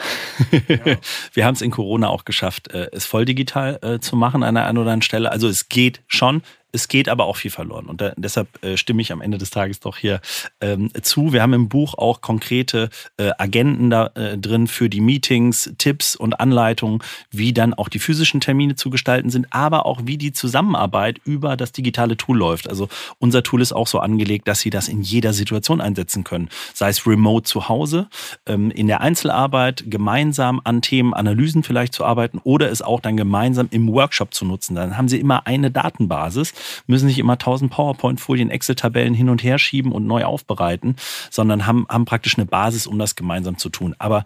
Ja. 0.67 0.97
Wir 1.33 1.45
haben 1.45 1.53
es 1.53 1.61
in 1.61 1.69
Corona 1.69 2.09
auch 2.09 2.25
geschafft, 2.25 2.71
äh, 2.73 2.89
es 2.91 3.05
voll 3.05 3.25
digital 3.25 3.77
äh, 3.83 3.99
zu 3.99 4.15
machen 4.15 4.41
an 4.41 4.57
einer 4.57 4.69
oder 4.71 4.89
anderen 4.89 5.03
Stelle. 5.03 5.31
Also 5.31 5.47
es 5.47 5.69
geht 5.69 6.01
schon. 6.07 6.41
Es 6.75 6.89
geht 6.89 7.07
aber 7.07 7.25
auch 7.25 7.37
viel 7.37 7.51
verloren. 7.51 7.85
Und 7.85 8.01
da, 8.01 8.11
deshalb 8.17 8.63
äh, 8.63 8.75
stimme 8.75 9.01
ich 9.01 9.13
am 9.13 9.21
Ende 9.21 9.37
des 9.37 9.49
Tages 9.49 9.79
doch 9.79 9.95
hier 9.95 10.19
ähm, 10.59 10.91
zu. 11.01 11.31
Wir 11.31 11.41
haben 11.41 11.53
im 11.53 11.69
Buch 11.69 11.97
auch 11.97 12.19
konkrete 12.19 12.89
äh, 13.15 13.31
Agenten 13.37 13.89
da 13.89 14.07
äh, 14.15 14.37
drin 14.37 14.67
für 14.67 14.89
die 14.89 14.99
Meetings, 14.99 15.73
Tipps 15.77 16.17
und 16.17 16.39
Anleitungen, 16.39 16.99
wie 17.31 17.53
dann 17.53 17.73
auch 17.73 17.87
die 17.87 17.99
physischen 17.99 18.41
Termine 18.41 18.75
zu 18.75 18.89
gestalten 18.89 19.29
sind, 19.29 19.47
aber 19.51 19.85
auch 19.85 20.01
wie 20.03 20.17
die 20.17 20.33
Zusammenarbeit 20.33 21.19
über 21.23 21.55
das 21.55 21.71
digitale 21.71 22.17
Tool 22.17 22.37
läuft. 22.37 22.69
Also 22.69 22.89
unser 23.19 23.41
Tool 23.41 23.61
ist 23.61 23.71
auch 23.71 23.87
so 23.87 23.99
angelegt, 23.99 24.47
dass 24.49 24.59
Sie 24.59 24.69
das 24.69 24.89
in 24.89 25.01
jeder 25.01 25.31
Situation 25.31 25.79
einsetzen 25.79 26.25
können. 26.25 26.49
Sei 26.73 26.89
es 26.89 27.07
remote 27.07 27.45
zu 27.45 27.69
Hause, 27.69 28.09
ähm, 28.45 28.69
in 28.69 28.87
der 28.87 28.99
Einzelarbeit, 28.99 29.85
gemeinsam 29.87 30.59
an 30.65 30.81
Themen, 30.81 31.13
Analysen 31.13 31.63
vielleicht 31.63 31.93
zu 31.93 32.03
arbeiten 32.03 32.41
oder 32.43 32.69
es 32.69 32.81
auch 32.81 32.99
dann 32.99 33.15
gemeinsam 33.15 33.69
im 33.71 33.87
Workshop 33.93 34.33
zu 34.33 34.43
nutzen. 34.43 34.75
Dann 34.75 34.97
haben 34.97 35.07
Sie 35.07 35.21
immer 35.21 35.47
eine 35.47 35.71
Datenbasis 35.71 36.53
müssen 36.87 37.07
nicht 37.07 37.19
immer 37.19 37.33
1000 37.33 37.71
PowerPoint-Folien, 37.71 38.49
Excel-Tabellen 38.49 39.13
hin 39.13 39.29
und 39.29 39.43
her 39.43 39.57
schieben 39.57 39.91
und 39.91 40.05
neu 40.05 40.23
aufbereiten, 40.23 40.95
sondern 41.29 41.65
haben, 41.65 41.85
haben 41.89 42.05
praktisch 42.05 42.37
eine 42.37 42.45
Basis, 42.45 42.87
um 42.87 42.99
das 42.99 43.15
gemeinsam 43.15 43.57
zu 43.57 43.69
tun. 43.69 43.95
Aber 43.99 44.23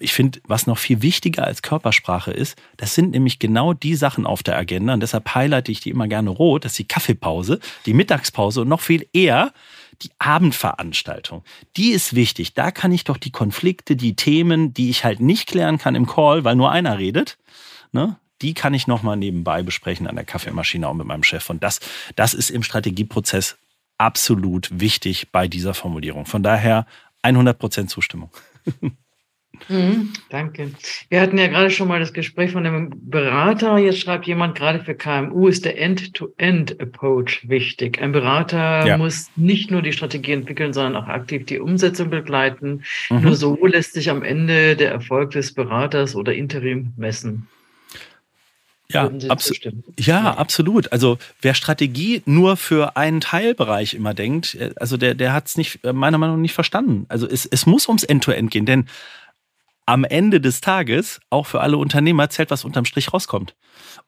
ich 0.00 0.12
finde, 0.12 0.40
was 0.46 0.66
noch 0.66 0.78
viel 0.78 1.02
wichtiger 1.02 1.44
als 1.44 1.62
Körpersprache 1.62 2.32
ist, 2.32 2.56
das 2.76 2.94
sind 2.94 3.12
nämlich 3.12 3.38
genau 3.38 3.72
die 3.72 3.94
Sachen 3.94 4.26
auf 4.26 4.42
der 4.42 4.56
Agenda. 4.56 4.94
Und 4.94 5.00
deshalb 5.00 5.34
highlighte 5.34 5.70
ich 5.70 5.80
die 5.80 5.90
immer 5.90 6.08
gerne 6.08 6.30
rot. 6.30 6.64
Das 6.64 6.72
ist 6.72 6.78
die 6.78 6.88
Kaffeepause, 6.88 7.60
die 7.86 7.94
Mittagspause 7.94 8.62
und 8.62 8.68
noch 8.68 8.80
viel 8.80 9.06
eher 9.12 9.52
die 10.02 10.10
Abendveranstaltung. 10.18 11.44
Die 11.76 11.90
ist 11.90 12.14
wichtig. 12.14 12.54
Da 12.54 12.72
kann 12.72 12.90
ich 12.90 13.04
doch 13.04 13.16
die 13.16 13.30
Konflikte, 13.30 13.94
die 13.94 14.16
Themen, 14.16 14.74
die 14.74 14.90
ich 14.90 15.04
halt 15.04 15.20
nicht 15.20 15.46
klären 15.46 15.78
kann 15.78 15.94
im 15.94 16.06
Call, 16.06 16.42
weil 16.44 16.56
nur 16.56 16.72
einer 16.72 16.98
redet, 16.98 17.38
ne? 17.92 18.16
Die 18.44 18.54
kann 18.54 18.74
ich 18.74 18.86
nochmal 18.86 19.16
nebenbei 19.16 19.62
besprechen 19.62 20.06
an 20.06 20.16
der 20.16 20.26
Kaffeemaschine 20.26 20.86
auch 20.86 20.94
mit 20.94 21.06
meinem 21.06 21.22
Chef. 21.22 21.48
Und 21.48 21.64
das, 21.64 21.80
das 22.14 22.34
ist 22.34 22.50
im 22.50 22.62
Strategieprozess 22.62 23.56
absolut 23.96 24.68
wichtig 24.70 25.28
bei 25.32 25.48
dieser 25.48 25.72
Formulierung. 25.72 26.26
Von 26.26 26.42
daher 26.42 26.86
100 27.22 27.58
Prozent 27.58 27.90
Zustimmung. 27.90 28.30
Mhm, 29.68 30.12
danke. 30.30 30.72
Wir 31.08 31.20
hatten 31.20 31.38
ja 31.38 31.46
gerade 31.46 31.70
schon 31.70 31.86
mal 31.86 32.00
das 32.00 32.12
Gespräch 32.12 32.50
von 32.50 32.66
einem 32.66 32.90
Berater. 33.08 33.78
Jetzt 33.78 34.00
schreibt 34.00 34.26
jemand, 34.26 34.56
gerade 34.56 34.80
für 34.80 34.96
KMU 34.96 35.46
ist 35.46 35.64
der 35.64 35.80
End-to-End-Approach 35.80 37.48
wichtig. 37.48 38.02
Ein 38.02 38.10
Berater 38.10 38.84
ja. 38.84 38.98
muss 38.98 39.30
nicht 39.36 39.70
nur 39.70 39.80
die 39.80 39.92
Strategie 39.92 40.32
entwickeln, 40.32 40.72
sondern 40.72 40.96
auch 40.96 41.06
aktiv 41.06 41.46
die 41.46 41.60
Umsetzung 41.60 42.10
begleiten. 42.10 42.82
Mhm. 43.10 43.20
Nur 43.20 43.36
so 43.36 43.64
lässt 43.64 43.92
sich 43.92 44.10
am 44.10 44.24
Ende 44.24 44.74
der 44.74 44.90
Erfolg 44.90 45.30
des 45.30 45.54
Beraters 45.54 46.16
oder 46.16 46.34
Interim 46.34 46.92
messen. 46.96 47.46
Ja, 48.88 49.10
abso 49.28 49.54
ja, 49.98 50.34
absolut. 50.34 50.92
Also 50.92 51.18
wer 51.40 51.54
Strategie 51.54 52.22
nur 52.26 52.56
für 52.56 52.96
einen 52.96 53.20
Teilbereich 53.20 53.94
immer 53.94 54.12
denkt, 54.12 54.54
äh, 54.54 54.74
also 54.76 54.96
der, 54.96 55.14
der 55.14 55.32
hat 55.32 55.48
es 55.48 55.56
nicht, 55.56 55.82
äh, 55.84 55.92
meiner 55.92 56.18
Meinung 56.18 56.36
nach 56.36 56.42
nicht 56.42 56.52
verstanden. 56.52 57.06
Also 57.08 57.26
es, 57.26 57.46
es 57.46 57.66
muss 57.66 57.88
ums 57.88 58.04
End-to-End 58.04 58.48
-End 58.48 58.50
gehen, 58.50 58.66
denn 58.66 58.86
am 59.86 60.04
Ende 60.04 60.40
des 60.40 60.60
Tages, 60.60 61.20
auch 61.30 61.46
für 61.46 61.60
alle 61.60 61.76
Unternehmer, 61.76 62.30
zählt, 62.30 62.50
was 62.50 62.64
unterm 62.64 62.84
Strich 62.84 63.12
rauskommt. 63.12 63.54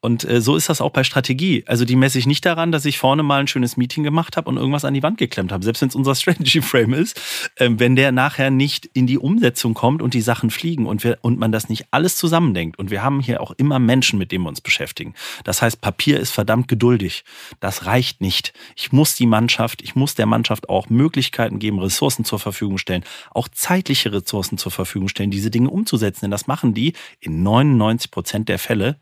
Und 0.00 0.28
äh, 0.28 0.40
so 0.40 0.56
ist 0.56 0.68
das 0.68 0.80
auch 0.80 0.90
bei 0.90 1.04
Strategie. 1.04 1.64
Also 1.66 1.84
die 1.84 1.96
messe 1.96 2.18
ich 2.18 2.26
nicht 2.26 2.44
daran, 2.44 2.72
dass 2.72 2.84
ich 2.84 2.98
vorne 2.98 3.22
mal 3.22 3.40
ein 3.40 3.48
schönes 3.48 3.76
Meeting 3.76 4.04
gemacht 4.04 4.36
habe 4.36 4.48
und 4.48 4.56
irgendwas 4.56 4.84
an 4.84 4.94
die 4.94 5.02
Wand 5.02 5.18
geklemmt 5.18 5.52
habe. 5.52 5.64
Selbst 5.64 5.82
wenn 5.82 5.88
es 5.88 5.94
unser 5.94 6.14
Strategy 6.26 6.62
Frame 6.62 6.94
ist, 6.94 7.20
äh, 7.56 7.68
wenn 7.70 7.96
der 7.96 8.12
nachher 8.12 8.50
nicht 8.50 8.86
in 8.92 9.06
die 9.06 9.18
Umsetzung 9.18 9.74
kommt 9.74 10.02
und 10.02 10.14
die 10.14 10.20
Sachen 10.20 10.50
fliegen 10.50 10.86
und, 10.86 11.02
wir, 11.04 11.18
und 11.22 11.38
man 11.38 11.52
das 11.52 11.68
nicht 11.68 11.86
alles 11.90 12.16
zusammendenkt. 12.16 12.78
Und 12.78 12.90
wir 12.90 13.02
haben 13.02 13.20
hier 13.20 13.40
auch 13.40 13.52
immer 13.52 13.78
Menschen, 13.78 14.18
mit 14.18 14.32
denen 14.32 14.44
wir 14.44 14.48
uns 14.48 14.60
beschäftigen. 14.60 15.14
Das 15.44 15.62
heißt, 15.62 15.80
Papier 15.80 16.20
ist 16.20 16.30
verdammt 16.30 16.68
geduldig. 16.68 17.24
Das 17.60 17.86
reicht 17.86 18.20
nicht. 18.20 18.52
Ich 18.76 18.92
muss 18.92 19.14
die 19.14 19.26
Mannschaft, 19.26 19.82
ich 19.82 19.94
muss 19.94 20.14
der 20.14 20.26
Mannschaft 20.26 20.68
auch 20.68 20.88
Möglichkeiten 20.88 21.58
geben, 21.58 21.78
Ressourcen 21.78 22.24
zur 22.24 22.38
Verfügung 22.38 22.78
stellen, 22.78 23.04
auch 23.30 23.48
zeitliche 23.48 24.12
Ressourcen 24.12 24.58
zur 24.58 24.72
Verfügung 24.72 25.08
stellen, 25.08 25.30
diese 25.30 25.50
Dinge 25.50 25.70
umzusetzen. 25.70 26.20
Denn 26.22 26.30
das 26.30 26.46
machen 26.46 26.74
die 26.74 26.92
in 27.20 27.42
99 27.42 28.10
Prozent 28.10 28.48
der 28.48 28.58
Fälle 28.58 29.00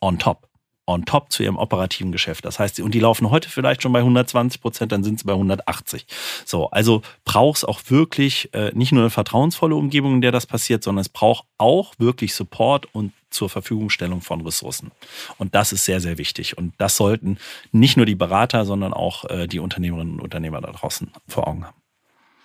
on 0.00 0.18
top. 0.18 0.48
On 0.86 1.04
top 1.04 1.30
zu 1.30 1.44
ihrem 1.44 1.56
operativen 1.56 2.10
Geschäft. 2.10 2.44
Das 2.44 2.58
heißt, 2.58 2.80
und 2.80 2.92
die 2.92 3.00
laufen 3.00 3.30
heute 3.30 3.48
vielleicht 3.48 3.82
schon 3.82 3.92
bei 3.92 4.00
120 4.00 4.60
Prozent, 4.60 4.90
dann 4.90 5.04
sind 5.04 5.20
sie 5.20 5.24
bei 5.24 5.34
180. 5.34 6.04
So, 6.44 6.68
also 6.70 7.02
braucht 7.24 7.58
es 7.58 7.64
auch 7.64 7.80
wirklich 7.88 8.52
äh, 8.54 8.72
nicht 8.74 8.90
nur 8.90 9.02
eine 9.02 9.10
vertrauensvolle 9.10 9.76
Umgebung, 9.76 10.14
in 10.14 10.20
der 10.20 10.32
das 10.32 10.46
passiert, 10.46 10.82
sondern 10.82 11.02
es 11.02 11.08
braucht 11.08 11.44
auch 11.58 11.94
wirklich 11.98 12.34
Support 12.34 12.92
und 12.92 13.12
zur 13.30 13.48
Verfügungstellung 13.48 14.20
von 14.20 14.40
Ressourcen. 14.40 14.90
Und 15.38 15.54
das 15.54 15.72
ist 15.72 15.84
sehr, 15.84 16.00
sehr 16.00 16.18
wichtig. 16.18 16.58
Und 16.58 16.74
das 16.78 16.96
sollten 16.96 17.38
nicht 17.70 17.96
nur 17.96 18.06
die 18.06 18.16
Berater, 18.16 18.64
sondern 18.64 18.92
auch 18.92 19.24
äh, 19.26 19.46
die 19.46 19.60
Unternehmerinnen 19.60 20.14
und 20.14 20.20
Unternehmer 20.20 20.60
da 20.60 20.72
draußen 20.72 21.12
vor 21.28 21.46
Augen 21.46 21.66
haben. 21.66 21.80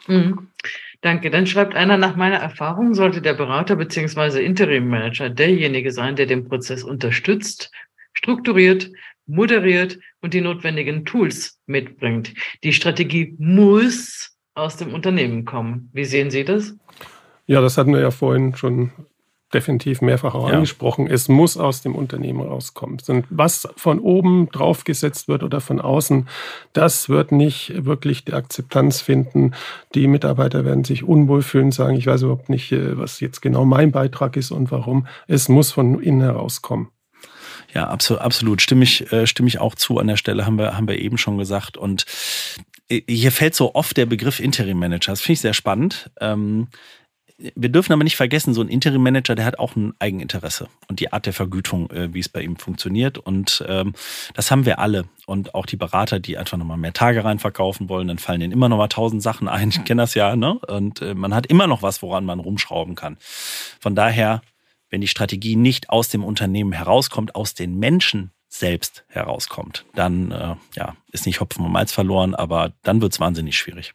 Mhm. 0.08 0.48
Danke. 1.06 1.30
Dann 1.30 1.46
schreibt 1.46 1.76
einer, 1.76 1.98
nach 1.98 2.16
meiner 2.16 2.38
Erfahrung 2.38 2.96
sollte 2.96 3.22
der 3.22 3.36
Berater 3.36 3.76
bzw. 3.76 4.44
Interim 4.44 4.88
Manager 4.88 5.30
derjenige 5.30 5.92
sein, 5.92 6.16
der 6.16 6.26
den 6.26 6.48
Prozess 6.48 6.84
unterstützt, 6.84 7.70
strukturiert, 8.14 8.90
moderiert 9.28 10.00
und 10.22 10.34
die 10.34 10.42
notwendigen 10.42 11.06
Tools 11.06 11.60
mitbringt. 11.68 12.34
Die 12.64 12.74
Strategie 12.74 13.36
muss 13.38 14.36
aus 14.56 14.78
dem 14.78 14.96
Unternehmen 14.96 15.46
kommen. 15.46 15.92
Wie 15.94 16.06
sehen 16.06 16.32
Sie 16.32 16.44
das? 16.44 16.76
Ja, 17.46 17.62
das 17.62 17.78
hatten 17.78 17.94
wir 17.94 18.02
ja 18.02 18.10
vorhin 18.10 18.56
schon 18.56 18.90
definitiv 19.56 20.02
mehrfach 20.02 20.36
auch 20.36 20.50
ja. 20.50 20.56
angesprochen. 20.56 21.08
Es 21.08 21.28
muss 21.28 21.58
aus 21.58 21.82
dem 21.82 21.96
Unternehmen 21.96 22.42
rauskommen. 22.42 23.00
Und 23.08 23.26
was 23.30 23.68
von 23.78 24.00
oben 24.00 24.50
draufgesetzt 24.52 25.28
wird 25.28 25.42
oder 25.42 25.62
von 25.62 25.82
außen, 25.82 26.28
das 26.74 27.10
wird 27.10 27.32
nicht 27.32 27.86
wirklich 27.86 28.26
die 28.26 28.34
Akzeptanz 28.34 29.02
finden. 29.02 29.54
Die 29.96 30.08
Mitarbeiter 30.08 30.66
werden 30.66 30.84
sich 30.84 31.04
unwohl 31.04 31.42
fühlen, 31.42 31.72
sagen, 31.72 31.96
ich 31.98 32.06
weiß 32.06 32.24
überhaupt 32.24 32.50
nicht, 32.50 32.72
äh, 32.72 32.98
was 32.98 33.20
jetzt 33.22 33.42
genau 33.42 33.66
mein 33.66 33.92
Beitrag 33.92 34.38
ist 34.38 34.52
und 34.52 34.72
warum. 34.72 35.08
Es 35.28 35.50
muss 35.50 35.72
von 35.72 36.00
innen 36.02 36.22
herauskommen. 36.22 36.90
Ja, 37.74 37.88
absolut, 37.88 38.22
absolut. 38.22 38.62
Stimme 38.62 38.84
ich, 38.84 39.12
äh, 39.12 39.26
stimme 39.26 39.48
ich 39.48 39.60
auch 39.60 39.76
zu 39.76 40.00
an 40.00 40.08
der 40.08 40.18
Stelle, 40.18 40.46
haben 40.46 40.58
wir, 40.58 40.78
haben 40.78 40.88
wir 40.88 41.00
eben 41.00 41.18
schon 41.18 41.38
gesagt. 41.38 41.78
Und 41.78 42.06
äh, 42.90 43.02
hier 43.08 43.32
fällt 43.32 43.56
so 43.56 43.74
oft 43.74 43.96
der 43.98 44.06
Begriff 44.06 44.40
Interim 44.40 44.80
Manager. 44.80 45.14
Das 45.14 45.22
finde 45.22 45.34
ich 45.34 45.42
sehr 45.42 45.54
spannend. 45.54 46.12
Ähm, 46.20 46.68
wir 47.38 47.70
dürfen 47.70 47.92
aber 47.92 48.04
nicht 48.04 48.16
vergessen, 48.16 48.54
so 48.54 48.62
ein 48.62 48.70
Interim-Manager, 48.70 49.36
der 49.36 49.46
hat 49.46 49.60
auch 49.60 49.76
ein 49.76 49.94
Eigeninteresse 50.00 50.70
und 50.88 51.00
die 51.00 51.12
Art 51.12 51.26
der 51.26 51.34
Vergütung, 51.34 51.90
äh, 51.92 52.14
wie 52.14 52.20
es 52.20 52.30
bei 52.30 52.42
ihm 52.42 52.56
funktioniert. 52.56 53.18
Und 53.18 53.64
ähm, 53.68 53.94
das 54.34 54.52
haben 54.52 54.66
wir 54.66 54.80
alle. 54.80 55.06
Und 55.26 55.54
auch 55.54 55.66
die 55.66 55.76
Berater, 55.76 56.20
die 56.20 56.38
einfach 56.38 56.58
nochmal 56.58 56.78
mehr 56.78 56.94
Tage 56.94 57.26
rein 57.26 57.40
verkaufen 57.40 57.90
wollen, 57.90 58.08
dann 58.08 58.20
fallen 58.20 58.40
denen 58.40 58.54
immer 58.54 58.70
noch 58.70 58.78
mal 58.78 58.88
tausend 58.88 59.22
Sachen 59.22 59.48
ein. 59.48 59.70
Ich 59.70 59.84
kenne 59.84 60.04
das 60.04 60.14
ja, 60.14 60.36
ne? 60.36 60.60
Und 60.60 61.02
äh, 61.02 61.14
man 61.14 61.34
hat 61.34 61.48
immer 61.48 61.68
noch 61.68 61.82
was, 61.82 62.02
woran 62.02 62.26
man 62.26 62.40
rumschrauben 62.40 62.96
kann. 62.96 63.18
Von 63.82 63.96
daher, 63.96 64.42
wenn 64.90 65.02
die 65.02 65.08
Strategie 65.08 65.58
nicht 65.58 65.90
aus 65.90 66.08
dem 66.08 66.24
Unternehmen 66.24 66.72
herauskommt, 66.72 67.36
aus 67.36 67.54
den 67.54 67.78
Menschen 67.78 68.32
selbst 68.48 69.04
herauskommt, 69.10 69.86
dann 69.96 70.32
äh, 70.32 70.56
ja, 70.76 70.96
ist 71.12 71.26
nicht 71.26 71.42
Hopfen 71.42 71.66
und 71.66 71.72
Malz 71.74 71.92
verloren, 71.92 72.34
aber 72.34 72.72
dann 72.84 73.02
wird 73.02 73.12
es 73.12 73.20
wahnsinnig 73.20 73.58
schwierig. 73.58 73.94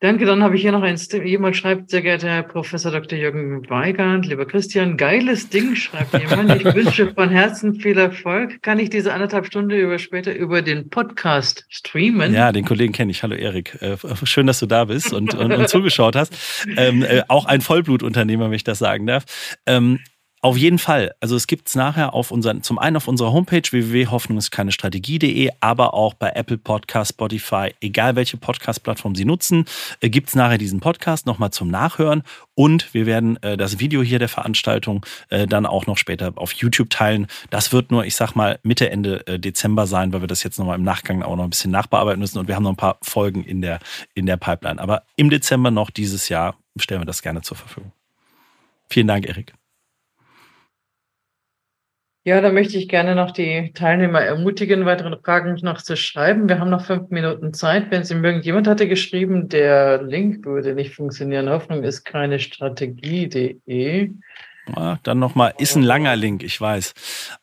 Danke, 0.00 0.26
dann 0.26 0.44
habe 0.44 0.54
ich 0.54 0.62
hier 0.62 0.70
noch 0.70 0.82
ein, 0.82 0.96
jemand 1.24 1.56
schreibt, 1.56 1.90
sehr 1.90 2.02
geehrter 2.02 2.28
Herr 2.28 2.44
Professor 2.44 2.92
Dr. 2.92 3.18
Jürgen 3.18 3.68
Weigand, 3.68 4.26
lieber 4.26 4.46
Christian, 4.46 4.96
geiles 4.96 5.48
Ding, 5.48 5.74
schreibt 5.74 6.16
jemand. 6.16 6.54
Ich 6.54 6.72
wünsche 6.72 7.12
von 7.12 7.30
Herzen 7.30 7.80
viel 7.80 7.98
Erfolg. 7.98 8.62
Kann 8.62 8.78
ich 8.78 8.90
diese 8.90 9.12
anderthalb 9.12 9.46
Stunde 9.46 9.76
über 9.76 9.98
später 9.98 10.32
über 10.36 10.62
den 10.62 10.88
Podcast 10.88 11.66
streamen? 11.68 12.32
Ja, 12.32 12.52
den 12.52 12.64
Kollegen 12.64 12.92
kenne 12.92 13.10
ich. 13.10 13.24
Hallo 13.24 13.34
Erik. 13.34 13.76
Äh, 13.82 13.96
schön, 14.22 14.46
dass 14.46 14.60
du 14.60 14.66
da 14.66 14.84
bist 14.84 15.12
und, 15.12 15.34
und, 15.34 15.52
und 15.52 15.68
zugeschaut 15.68 16.14
hast. 16.14 16.32
Ähm, 16.76 17.02
äh, 17.02 17.22
auch 17.26 17.46
ein 17.46 17.60
Vollblutunternehmer, 17.60 18.44
wenn 18.44 18.52
ich 18.52 18.62
das 18.62 18.78
sagen 18.78 19.04
darf. 19.04 19.24
Ähm, 19.66 19.98
auf 20.40 20.56
jeden 20.56 20.78
Fall. 20.78 21.14
Also 21.20 21.34
es 21.34 21.46
gibt 21.48 21.68
es 21.68 21.74
nachher 21.74 22.14
auf 22.14 22.30
unseren, 22.30 22.62
zum 22.62 22.78
einen 22.78 22.96
auf 22.96 23.08
unserer 23.08 23.32
Homepage 23.32 23.62
www.hoffnungskeinestrategie.de, 23.68 25.50
aber 25.60 25.94
auch 25.94 26.14
bei 26.14 26.30
Apple 26.30 26.58
Podcast, 26.58 27.10
Spotify, 27.14 27.74
egal 27.80 28.14
welche 28.14 28.36
Podcast-Plattform 28.36 29.16
Sie 29.16 29.24
nutzen, 29.24 29.64
äh, 30.00 30.08
gibt 30.08 30.28
es 30.28 30.36
nachher 30.36 30.58
diesen 30.58 30.78
Podcast 30.78 31.26
nochmal 31.26 31.50
zum 31.50 31.68
Nachhören. 31.68 32.22
Und 32.54 32.94
wir 32.94 33.06
werden 33.06 33.42
äh, 33.42 33.56
das 33.56 33.80
Video 33.80 34.02
hier 34.02 34.20
der 34.20 34.28
Veranstaltung 34.28 35.04
äh, 35.30 35.46
dann 35.46 35.66
auch 35.66 35.86
noch 35.86 35.96
später 35.96 36.32
auf 36.36 36.52
YouTube 36.52 36.90
teilen. 36.90 37.26
Das 37.50 37.72
wird 37.72 37.90
nur, 37.90 38.04
ich 38.04 38.14
sag 38.14 38.34
mal, 38.34 38.60
Mitte, 38.62 38.90
Ende 38.90 39.26
äh, 39.26 39.38
Dezember 39.40 39.86
sein, 39.88 40.12
weil 40.12 40.20
wir 40.20 40.28
das 40.28 40.44
jetzt 40.44 40.58
nochmal 40.58 40.78
im 40.78 40.84
Nachgang 40.84 41.22
auch 41.22 41.34
noch 41.34 41.44
ein 41.44 41.50
bisschen 41.50 41.72
nachbearbeiten 41.72 42.20
müssen. 42.20 42.38
Und 42.38 42.46
wir 42.46 42.54
haben 42.54 42.62
noch 42.62 42.72
ein 42.72 42.76
paar 42.76 42.98
Folgen 43.02 43.42
in 43.42 43.60
der, 43.60 43.80
in 44.14 44.26
der 44.26 44.36
Pipeline. 44.36 44.80
Aber 44.80 45.02
im 45.16 45.30
Dezember 45.30 45.72
noch 45.72 45.90
dieses 45.90 46.28
Jahr 46.28 46.56
stellen 46.76 47.00
wir 47.00 47.06
das 47.06 47.22
gerne 47.22 47.42
zur 47.42 47.56
Verfügung. 47.56 47.92
Vielen 48.88 49.08
Dank, 49.08 49.26
Erik. 49.26 49.52
Ja, 52.28 52.42
da 52.42 52.52
möchte 52.52 52.76
ich 52.76 52.90
gerne 52.90 53.14
noch 53.14 53.30
die 53.30 53.72
Teilnehmer 53.72 54.20
ermutigen, 54.20 54.84
weitere 54.84 55.16
Fragen 55.16 55.56
noch 55.62 55.80
zu 55.80 55.96
schreiben. 55.96 56.46
Wir 56.46 56.58
haben 56.60 56.68
noch 56.68 56.84
fünf 56.84 57.08
Minuten 57.08 57.54
Zeit. 57.54 57.90
Wenn 57.90 58.04
Sie 58.04 58.14
mögen, 58.14 58.42
jemand 58.42 58.68
hatte 58.68 58.86
geschrieben, 58.86 59.48
der 59.48 60.02
Link 60.02 60.44
würde 60.44 60.74
nicht 60.74 60.94
funktionieren. 60.94 61.48
Hoffnung 61.48 61.84
ist 61.84 62.04
keine 62.04 62.38
Strategie.de. 62.38 64.10
Ja, 64.76 64.98
dann 65.02 65.18
nochmal, 65.18 65.54
ist 65.58 65.76
ein 65.76 65.82
langer 65.82 66.16
Link, 66.16 66.42
ich 66.42 66.58
weiß. 66.60 66.94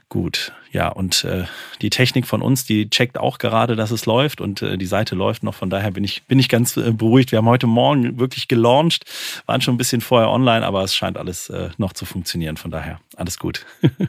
Gut, 0.10 0.54
ja, 0.74 0.90
und 0.90 1.24
äh, 1.24 1.44
die 1.84 1.92
Technik 1.92 2.26
von 2.26 2.42
uns, 2.42 2.66
die 2.66 2.90
checkt 2.90 3.20
auch 3.20 3.38
gerade, 3.38 3.76
dass 3.76 3.92
es 3.92 4.08
läuft 4.08 4.42
und 4.42 4.64
äh, 4.64 4.76
die 4.76 4.88
Seite 4.88 5.14
läuft 5.14 5.44
noch. 5.44 5.54
Von 5.54 5.70
daher 5.70 5.92
bin 5.92 6.04
ich, 6.04 6.24
bin 6.24 6.40
ich 6.40 6.50
ganz 6.50 6.76
äh, 6.78 6.92
beruhigt. 6.92 7.32
Wir 7.32 7.38
haben 7.38 7.48
heute 7.48 7.68
Morgen 7.68 8.20
wirklich 8.20 8.48
gelauncht, 8.48 9.06
waren 9.46 9.62
schon 9.62 9.76
ein 9.76 9.78
bisschen 9.78 10.02
vorher 10.02 10.32
online, 10.32 10.66
aber 10.66 10.84
es 10.84 10.96
scheint 10.96 11.20
alles 11.20 11.48
äh, 11.52 11.70
noch 11.78 11.94
zu 11.94 12.06
funktionieren. 12.06 12.58
Von 12.58 12.72
daher 12.72 13.00
alles 13.16 13.38
gut. 13.38 13.68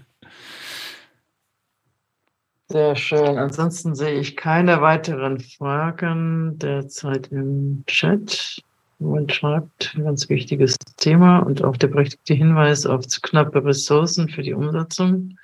Sehr 2.69 2.97
schön. 2.97 3.37
Ansonsten 3.37 3.95
sehe 3.95 4.19
ich 4.19 4.35
keine 4.35 4.81
weiteren 4.81 5.41
Fragen 5.41 6.59
derzeit 6.59 7.27
im 7.27 7.85
Chat. 7.87 8.63
Man 9.01 9.29
schreibt, 9.29 9.93
ein 9.95 10.05
ganz 10.05 10.31
wichtiges 10.31 10.79
Thema 10.97 11.41
und 11.41 11.63
auch 11.63 11.77
der 11.77 11.89
berechtigte 11.89 12.33
Hinweis 12.33 12.87
auf 12.87 13.05
knappe 13.21 13.63
Ressourcen 13.63 14.31
für 14.31 14.43
die 14.43 14.55
Umsetzung. 14.55 15.37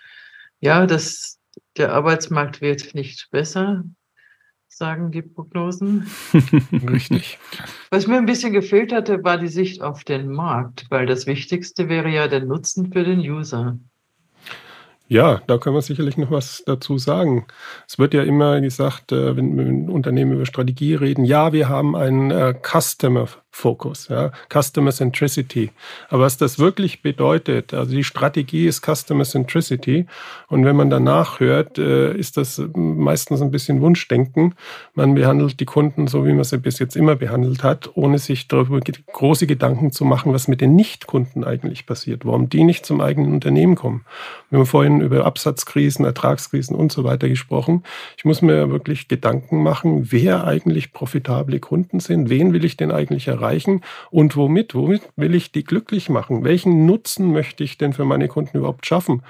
Ja, 0.61 0.87
das, 0.87 1.39
der 1.77 1.93
Arbeitsmarkt 1.93 2.61
wird 2.61 2.95
nicht 2.95 3.29
besser, 3.31 3.85
sagen 4.69 5.11
die 5.11 5.23
Prognosen. 5.23 6.07
Richtig. 6.91 7.39
Was 7.91 8.07
mir 8.07 8.19
ein 8.19 8.27
bisschen 8.27 8.53
gefehlt 8.53 8.93
hatte, 8.93 9.25
war 9.25 9.39
die 9.39 9.49
Sicht 9.49 9.83
auf 9.83 10.05
den 10.05 10.31
Markt, 10.31 10.87
weil 10.91 11.07
das 11.07 11.27
Wichtigste 11.27 11.89
wäre 11.89 12.11
ja 12.11 12.29
der 12.29 12.45
Nutzen 12.45 12.93
für 12.93 13.05
den 13.05 13.21
User. 13.21 13.79
Ja, 15.11 15.43
da 15.49 15.59
können 15.59 15.75
wir 15.75 15.83
sicherlich 15.83 16.17
noch 16.19 16.31
was 16.31 16.63
dazu 16.65 16.97
sagen. 16.97 17.47
Es 17.89 17.99
wird 17.99 18.15
ja 18.15 18.23
immer 18.23 18.61
gesagt, 18.61 19.11
äh, 19.11 19.37
wenn, 19.37 19.57
wenn 19.59 19.91
Unternehmen 19.91 20.35
über 20.35 20.47
Strategie 20.47 20.95
reden, 20.95 21.25
ja, 21.25 21.53
wir 21.53 21.69
haben 21.69 21.97
einen 21.97 22.31
äh, 22.31 22.55
Customer 22.55 23.27
Focus, 23.53 24.09
ja, 24.09 24.31
Customer 24.49 24.93
Centricity. 24.93 25.71
Aber 26.09 26.23
was 26.23 26.39
das 26.39 26.59
wirklich 26.59 27.03
bedeutet, 27.03 27.75
also 27.75 27.91
die 27.91 28.05
Strategie 28.05 28.67
ist 28.67 28.83
Customer 28.87 29.25
Centricity. 29.25 30.07
Und 30.49 30.65
wenn 30.65 30.77
man 30.77 30.89
danach 30.89 31.41
hört, 31.41 31.77
äh, 31.77 32.15
ist 32.15 32.37
das 32.37 32.63
meistens 32.75 33.43
ein 33.43 33.51
bisschen 33.51 33.81
Wunschdenken. 33.81 34.55
Man 34.95 35.15
behandelt 35.15 35.59
die 35.59 35.65
Kunden 35.65 36.07
so, 36.07 36.25
wie 36.27 36.33
man 36.33 36.45
sie 36.45 36.59
bis 36.59 36.79
jetzt 36.79 36.97
immer 36.97 37.17
behandelt 37.17 37.65
hat, 37.65 37.91
ohne 37.97 38.19
sich 38.19 38.47
darüber 38.47 38.81
große 38.81 39.47
Gedanken 39.49 39.91
zu 39.91 40.05
machen, 40.05 40.33
was 40.33 40.47
mit 40.47 40.61
den 40.61 40.77
Nichtkunden 40.77 41.43
eigentlich 41.45 41.87
passiert, 41.87 42.25
warum 42.25 42.49
die 42.49 42.65
nicht 42.65 42.87
zum 42.87 43.01
eigenen 43.01 43.33
Unternehmen 43.33 43.75
kommen. 43.75 44.05
Wir 44.51 44.61
haben 44.61 44.67
vorhin 44.67 45.01
über 45.01 45.27
Absatzkrisen, 45.27 46.05
Ertragskrisen 46.05 46.77
und 46.77 46.93
so 46.93 47.03
weiter 47.03 47.29
gesprochen. 47.29 47.83
Ich 48.17 48.25
muss 48.25 48.43
mir 48.43 48.71
wirklich 48.71 49.09
Gedanken 49.09 49.63
machen, 49.63 50.13
wer 50.13 50.47
eigentlich 50.47 50.93
profitable 50.93 51.59
Kunden 51.59 51.99
sind, 51.99 52.31
wen 52.31 52.53
will 52.53 52.65
ich 52.65 52.77
denn 52.77 52.93
eigentlich 52.93 53.27
erreichen 53.27 53.40
erreichen 53.41 53.83
und 54.11 54.37
womit? 54.37 54.75
Womit 54.75 55.03
will 55.17 55.35
ich 55.35 55.53
die 55.53 55.65
glücklich 55.65 56.09
machen? 56.09 56.45
Welchen 56.45 56.87
Nutzen 56.87 57.33
möchte 57.33 57.65
ich 57.65 57.79
denn 57.79 57.93
für 57.93 58.05
meine 58.05 58.29
Kunden 58.29 58.59
überhaupt 58.59 58.87
schaffen? 58.87 59.23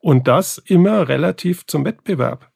Und 0.00 0.28
das 0.28 0.58
immer 0.58 1.08
relativ 1.08 1.66
zum 1.66 1.84
Wettbewerb. 1.84 2.50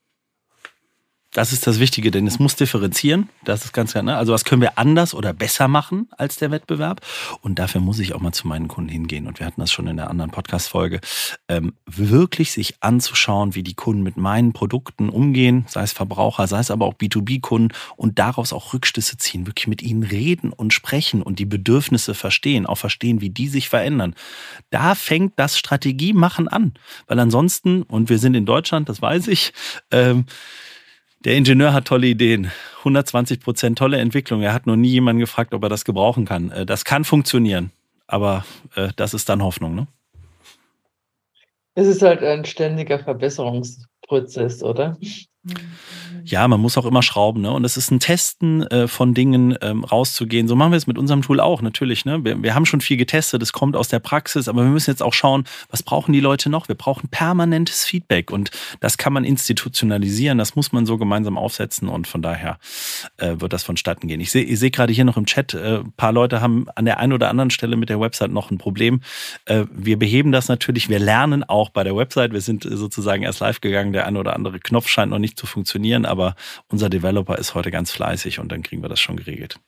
Das 1.32 1.52
ist 1.52 1.66
das 1.66 1.78
Wichtige, 1.78 2.10
denn 2.10 2.26
es 2.26 2.38
muss 2.38 2.56
differenzieren. 2.56 3.28
Das 3.44 3.64
ist 3.66 3.74
ganz 3.74 3.92
klar. 3.92 4.02
Ne? 4.02 4.16
Also 4.16 4.32
was 4.32 4.44
können 4.44 4.62
wir 4.62 4.78
anders 4.78 5.12
oder 5.12 5.34
besser 5.34 5.68
machen 5.68 6.08
als 6.16 6.36
der 6.36 6.50
Wettbewerb? 6.50 7.02
Und 7.42 7.58
dafür 7.58 7.82
muss 7.82 7.98
ich 7.98 8.14
auch 8.14 8.20
mal 8.20 8.32
zu 8.32 8.48
meinen 8.48 8.66
Kunden 8.66 8.88
hingehen. 8.88 9.26
Und 9.26 9.38
wir 9.38 9.46
hatten 9.46 9.60
das 9.60 9.70
schon 9.70 9.86
in 9.88 9.98
der 9.98 10.08
anderen 10.08 10.30
Podcast-Folge. 10.30 11.00
Ähm, 11.48 11.74
wirklich 11.84 12.52
sich 12.52 12.76
anzuschauen, 12.80 13.54
wie 13.54 13.62
die 13.62 13.74
Kunden 13.74 14.02
mit 14.02 14.16
meinen 14.16 14.54
Produkten 14.54 15.10
umgehen, 15.10 15.66
sei 15.68 15.82
es 15.82 15.92
Verbraucher, 15.92 16.46
sei 16.46 16.60
es 16.60 16.70
aber 16.70 16.86
auch 16.86 16.94
B2B-Kunden 16.94 17.74
und 17.96 18.18
daraus 18.18 18.54
auch 18.54 18.72
Rückschlüsse 18.72 19.18
ziehen, 19.18 19.46
wirklich 19.46 19.66
mit 19.66 19.82
ihnen 19.82 20.04
reden 20.04 20.50
und 20.50 20.72
sprechen 20.72 21.22
und 21.22 21.38
die 21.38 21.46
Bedürfnisse 21.46 22.14
verstehen, 22.14 22.64
auch 22.64 22.78
verstehen, 22.78 23.20
wie 23.20 23.30
die 23.30 23.48
sich 23.48 23.68
verändern. 23.68 24.14
Da 24.70 24.94
fängt 24.94 25.34
das 25.36 25.58
Strategiemachen 25.58 26.48
an. 26.48 26.72
Weil 27.06 27.18
ansonsten, 27.20 27.82
und 27.82 28.08
wir 28.08 28.18
sind 28.18 28.34
in 28.34 28.46
Deutschland, 28.46 28.88
das 28.88 29.02
weiß 29.02 29.28
ich, 29.28 29.52
ähm, 29.90 30.24
der 31.28 31.36
Ingenieur 31.36 31.74
hat 31.74 31.84
tolle 31.84 32.06
Ideen. 32.06 32.50
120 32.78 33.40
Prozent 33.40 33.76
tolle 33.76 33.98
Entwicklung. 33.98 34.40
Er 34.40 34.54
hat 34.54 34.66
noch 34.66 34.76
nie 34.76 34.88
jemanden 34.88 35.20
gefragt, 35.20 35.52
ob 35.52 35.62
er 35.62 35.68
das 35.68 35.84
gebrauchen 35.84 36.24
kann. 36.24 36.50
Äh, 36.50 36.64
das 36.64 36.86
kann 36.86 37.04
funktionieren, 37.04 37.70
aber 38.06 38.46
äh, 38.76 38.88
das 38.96 39.12
ist 39.12 39.28
dann 39.28 39.42
Hoffnung, 39.42 39.74
ne? 39.74 39.86
Es 41.74 41.86
ist 41.86 42.00
halt 42.00 42.22
ein 42.22 42.46
ständiger 42.46 42.98
Verbesserungsprozess, 42.98 44.62
oder? 44.62 44.96
Ja, 46.30 46.46
man 46.46 46.60
muss 46.60 46.76
auch 46.76 46.84
immer 46.84 47.02
schrauben, 47.02 47.40
ne? 47.40 47.50
Und 47.50 47.64
es 47.64 47.76
ist 47.76 47.90
ein 47.90 48.00
Testen 48.00 48.66
äh, 48.66 48.86
von 48.86 49.14
Dingen 49.14 49.56
ähm, 49.62 49.84
rauszugehen. 49.84 50.46
So 50.46 50.56
machen 50.56 50.72
wir 50.72 50.76
es 50.76 50.86
mit 50.86 50.98
unserem 50.98 51.22
Tool 51.22 51.40
auch, 51.40 51.62
natürlich. 51.62 52.04
Ne? 52.04 52.22
Wir, 52.22 52.42
wir 52.42 52.54
haben 52.54 52.66
schon 52.66 52.80
viel 52.80 52.98
getestet, 52.98 53.42
es 53.42 53.52
kommt 53.52 53.76
aus 53.76 53.88
der 53.88 53.98
Praxis, 53.98 54.46
aber 54.48 54.62
wir 54.62 54.70
müssen 54.70 54.90
jetzt 54.90 55.02
auch 55.02 55.14
schauen, 55.14 55.44
was 55.70 55.82
brauchen 55.82 56.12
die 56.12 56.20
Leute 56.20 56.50
noch? 56.50 56.68
Wir 56.68 56.74
brauchen 56.74 57.08
permanentes 57.08 57.84
Feedback 57.84 58.30
und 58.30 58.50
das 58.80 58.98
kann 58.98 59.12
man 59.12 59.24
institutionalisieren, 59.24 60.36
das 60.36 60.54
muss 60.54 60.72
man 60.72 60.84
so 60.84 60.98
gemeinsam 60.98 61.38
aufsetzen 61.38 61.88
und 61.88 62.06
von 62.06 62.20
daher 62.20 62.58
äh, 63.16 63.36
wird 63.38 63.52
das 63.52 63.62
vonstatten 63.62 64.06
gehen. 64.06 64.20
Ich 64.20 64.30
sehe 64.30 64.44
ich 64.44 64.58
seh 64.58 64.70
gerade 64.70 64.92
hier 64.92 65.04
noch 65.04 65.16
im 65.16 65.24
Chat, 65.24 65.54
äh, 65.54 65.80
paar 65.96 66.12
Leute 66.12 66.40
haben 66.42 66.66
an 66.74 66.84
der 66.84 66.98
einen 66.98 67.14
oder 67.14 67.30
anderen 67.30 67.50
Stelle 67.50 67.76
mit 67.76 67.88
der 67.88 68.00
Website 68.00 68.30
noch 68.30 68.50
ein 68.50 68.58
Problem. 68.58 69.00
Äh, 69.46 69.64
wir 69.72 69.98
beheben 69.98 70.32
das 70.32 70.48
natürlich, 70.48 70.90
wir 70.90 70.98
lernen 70.98 71.42
auch 71.42 71.70
bei 71.70 71.84
der 71.84 71.96
Website, 71.96 72.32
wir 72.32 72.42
sind 72.42 72.66
sozusagen 72.70 73.22
erst 73.22 73.40
live 73.40 73.62
gegangen, 73.62 73.94
der 73.94 74.06
eine 74.06 74.18
oder 74.18 74.34
andere 74.34 74.58
Knopf 74.58 74.88
scheint 74.88 75.10
noch 75.10 75.18
nicht 75.18 75.37
zu 75.38 75.46
funktionieren, 75.46 76.04
aber 76.04 76.34
unser 76.68 76.90
Developer 76.90 77.38
ist 77.38 77.54
heute 77.54 77.70
ganz 77.70 77.90
fleißig 77.90 78.38
und 78.38 78.52
dann 78.52 78.62
kriegen 78.62 78.82
wir 78.82 78.88
das 78.88 79.00
schon 79.00 79.16
geregelt. 79.16 79.58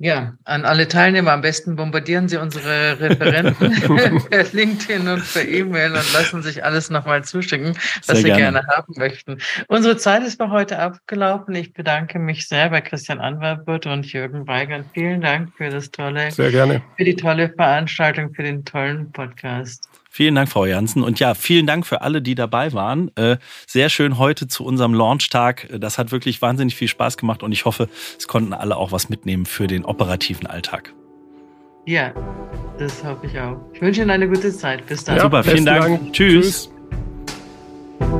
Ja, 0.00 0.34
an 0.44 0.64
alle 0.64 0.86
Teilnehmer 0.86 1.32
am 1.32 1.40
besten 1.40 1.74
bombardieren 1.74 2.28
Sie 2.28 2.36
unsere 2.36 3.00
Referenten 3.00 3.72
per 4.30 4.44
LinkedIn 4.52 5.08
und 5.08 5.32
per 5.32 5.46
E-Mail 5.46 5.90
und 5.90 6.12
lassen 6.12 6.40
sich 6.40 6.64
alles 6.64 6.88
nochmal 6.88 7.24
zuschicken, 7.24 7.74
was 8.06 8.06
sehr 8.06 8.16
Sie 8.16 8.22
gerne. 8.22 8.60
gerne. 8.60 8.66
haben 8.68 8.94
möchten. 8.96 9.38
Unsere 9.66 9.96
Zeit 9.96 10.22
ist 10.22 10.40
für 10.40 10.50
heute 10.50 10.78
abgelaufen. 10.78 11.52
Ich 11.56 11.72
bedanke 11.72 12.20
mich 12.20 12.46
sehr 12.46 12.70
bei 12.70 12.80
Christian 12.80 13.18
Anwalbert 13.18 13.86
und 13.86 14.06
Jürgen 14.12 14.46
Weigand. 14.46 14.86
Vielen 14.94 15.20
Dank 15.20 15.52
für 15.56 15.68
das 15.68 15.90
tolle, 15.90 16.30
sehr 16.30 16.52
gerne. 16.52 16.80
für 16.96 17.04
die 17.04 17.16
tolle 17.16 17.48
Veranstaltung, 17.48 18.32
für 18.32 18.44
den 18.44 18.64
tollen 18.64 19.10
Podcast. 19.10 19.88
Vielen 20.18 20.34
Dank, 20.34 20.48
Frau 20.48 20.66
Janssen. 20.66 21.04
Und 21.04 21.20
ja, 21.20 21.34
vielen 21.34 21.68
Dank 21.68 21.86
für 21.86 22.00
alle, 22.00 22.20
die 22.20 22.34
dabei 22.34 22.72
waren. 22.72 23.12
Äh, 23.14 23.36
sehr 23.68 23.88
schön 23.88 24.18
heute 24.18 24.48
zu 24.48 24.64
unserem 24.64 24.92
Launchtag. 24.92 25.68
Das 25.78 25.96
hat 25.96 26.10
wirklich 26.10 26.42
wahnsinnig 26.42 26.74
viel 26.74 26.88
Spaß 26.88 27.18
gemacht 27.18 27.44
und 27.44 27.52
ich 27.52 27.66
hoffe, 27.66 27.88
es 28.18 28.26
konnten 28.26 28.52
alle 28.52 28.76
auch 28.78 28.90
was 28.90 29.10
mitnehmen 29.10 29.46
für 29.46 29.68
den 29.68 29.84
operativen 29.84 30.48
Alltag. 30.48 30.92
Ja, 31.86 32.12
das 32.80 33.04
hoffe 33.04 33.28
ich 33.28 33.38
auch. 33.38 33.60
Ich 33.72 33.80
wünsche 33.80 34.00
Ihnen 34.00 34.10
eine 34.10 34.26
gute 34.26 34.52
Zeit. 34.52 34.84
Bis 34.86 35.04
dann. 35.04 35.18
Ja, 35.18 35.22
Super, 35.22 35.44
vielen 35.44 35.64
Dank. 35.64 36.00
Dank. 36.00 36.12
Tschüss. 36.12 36.68
Tschüss. 38.00 38.18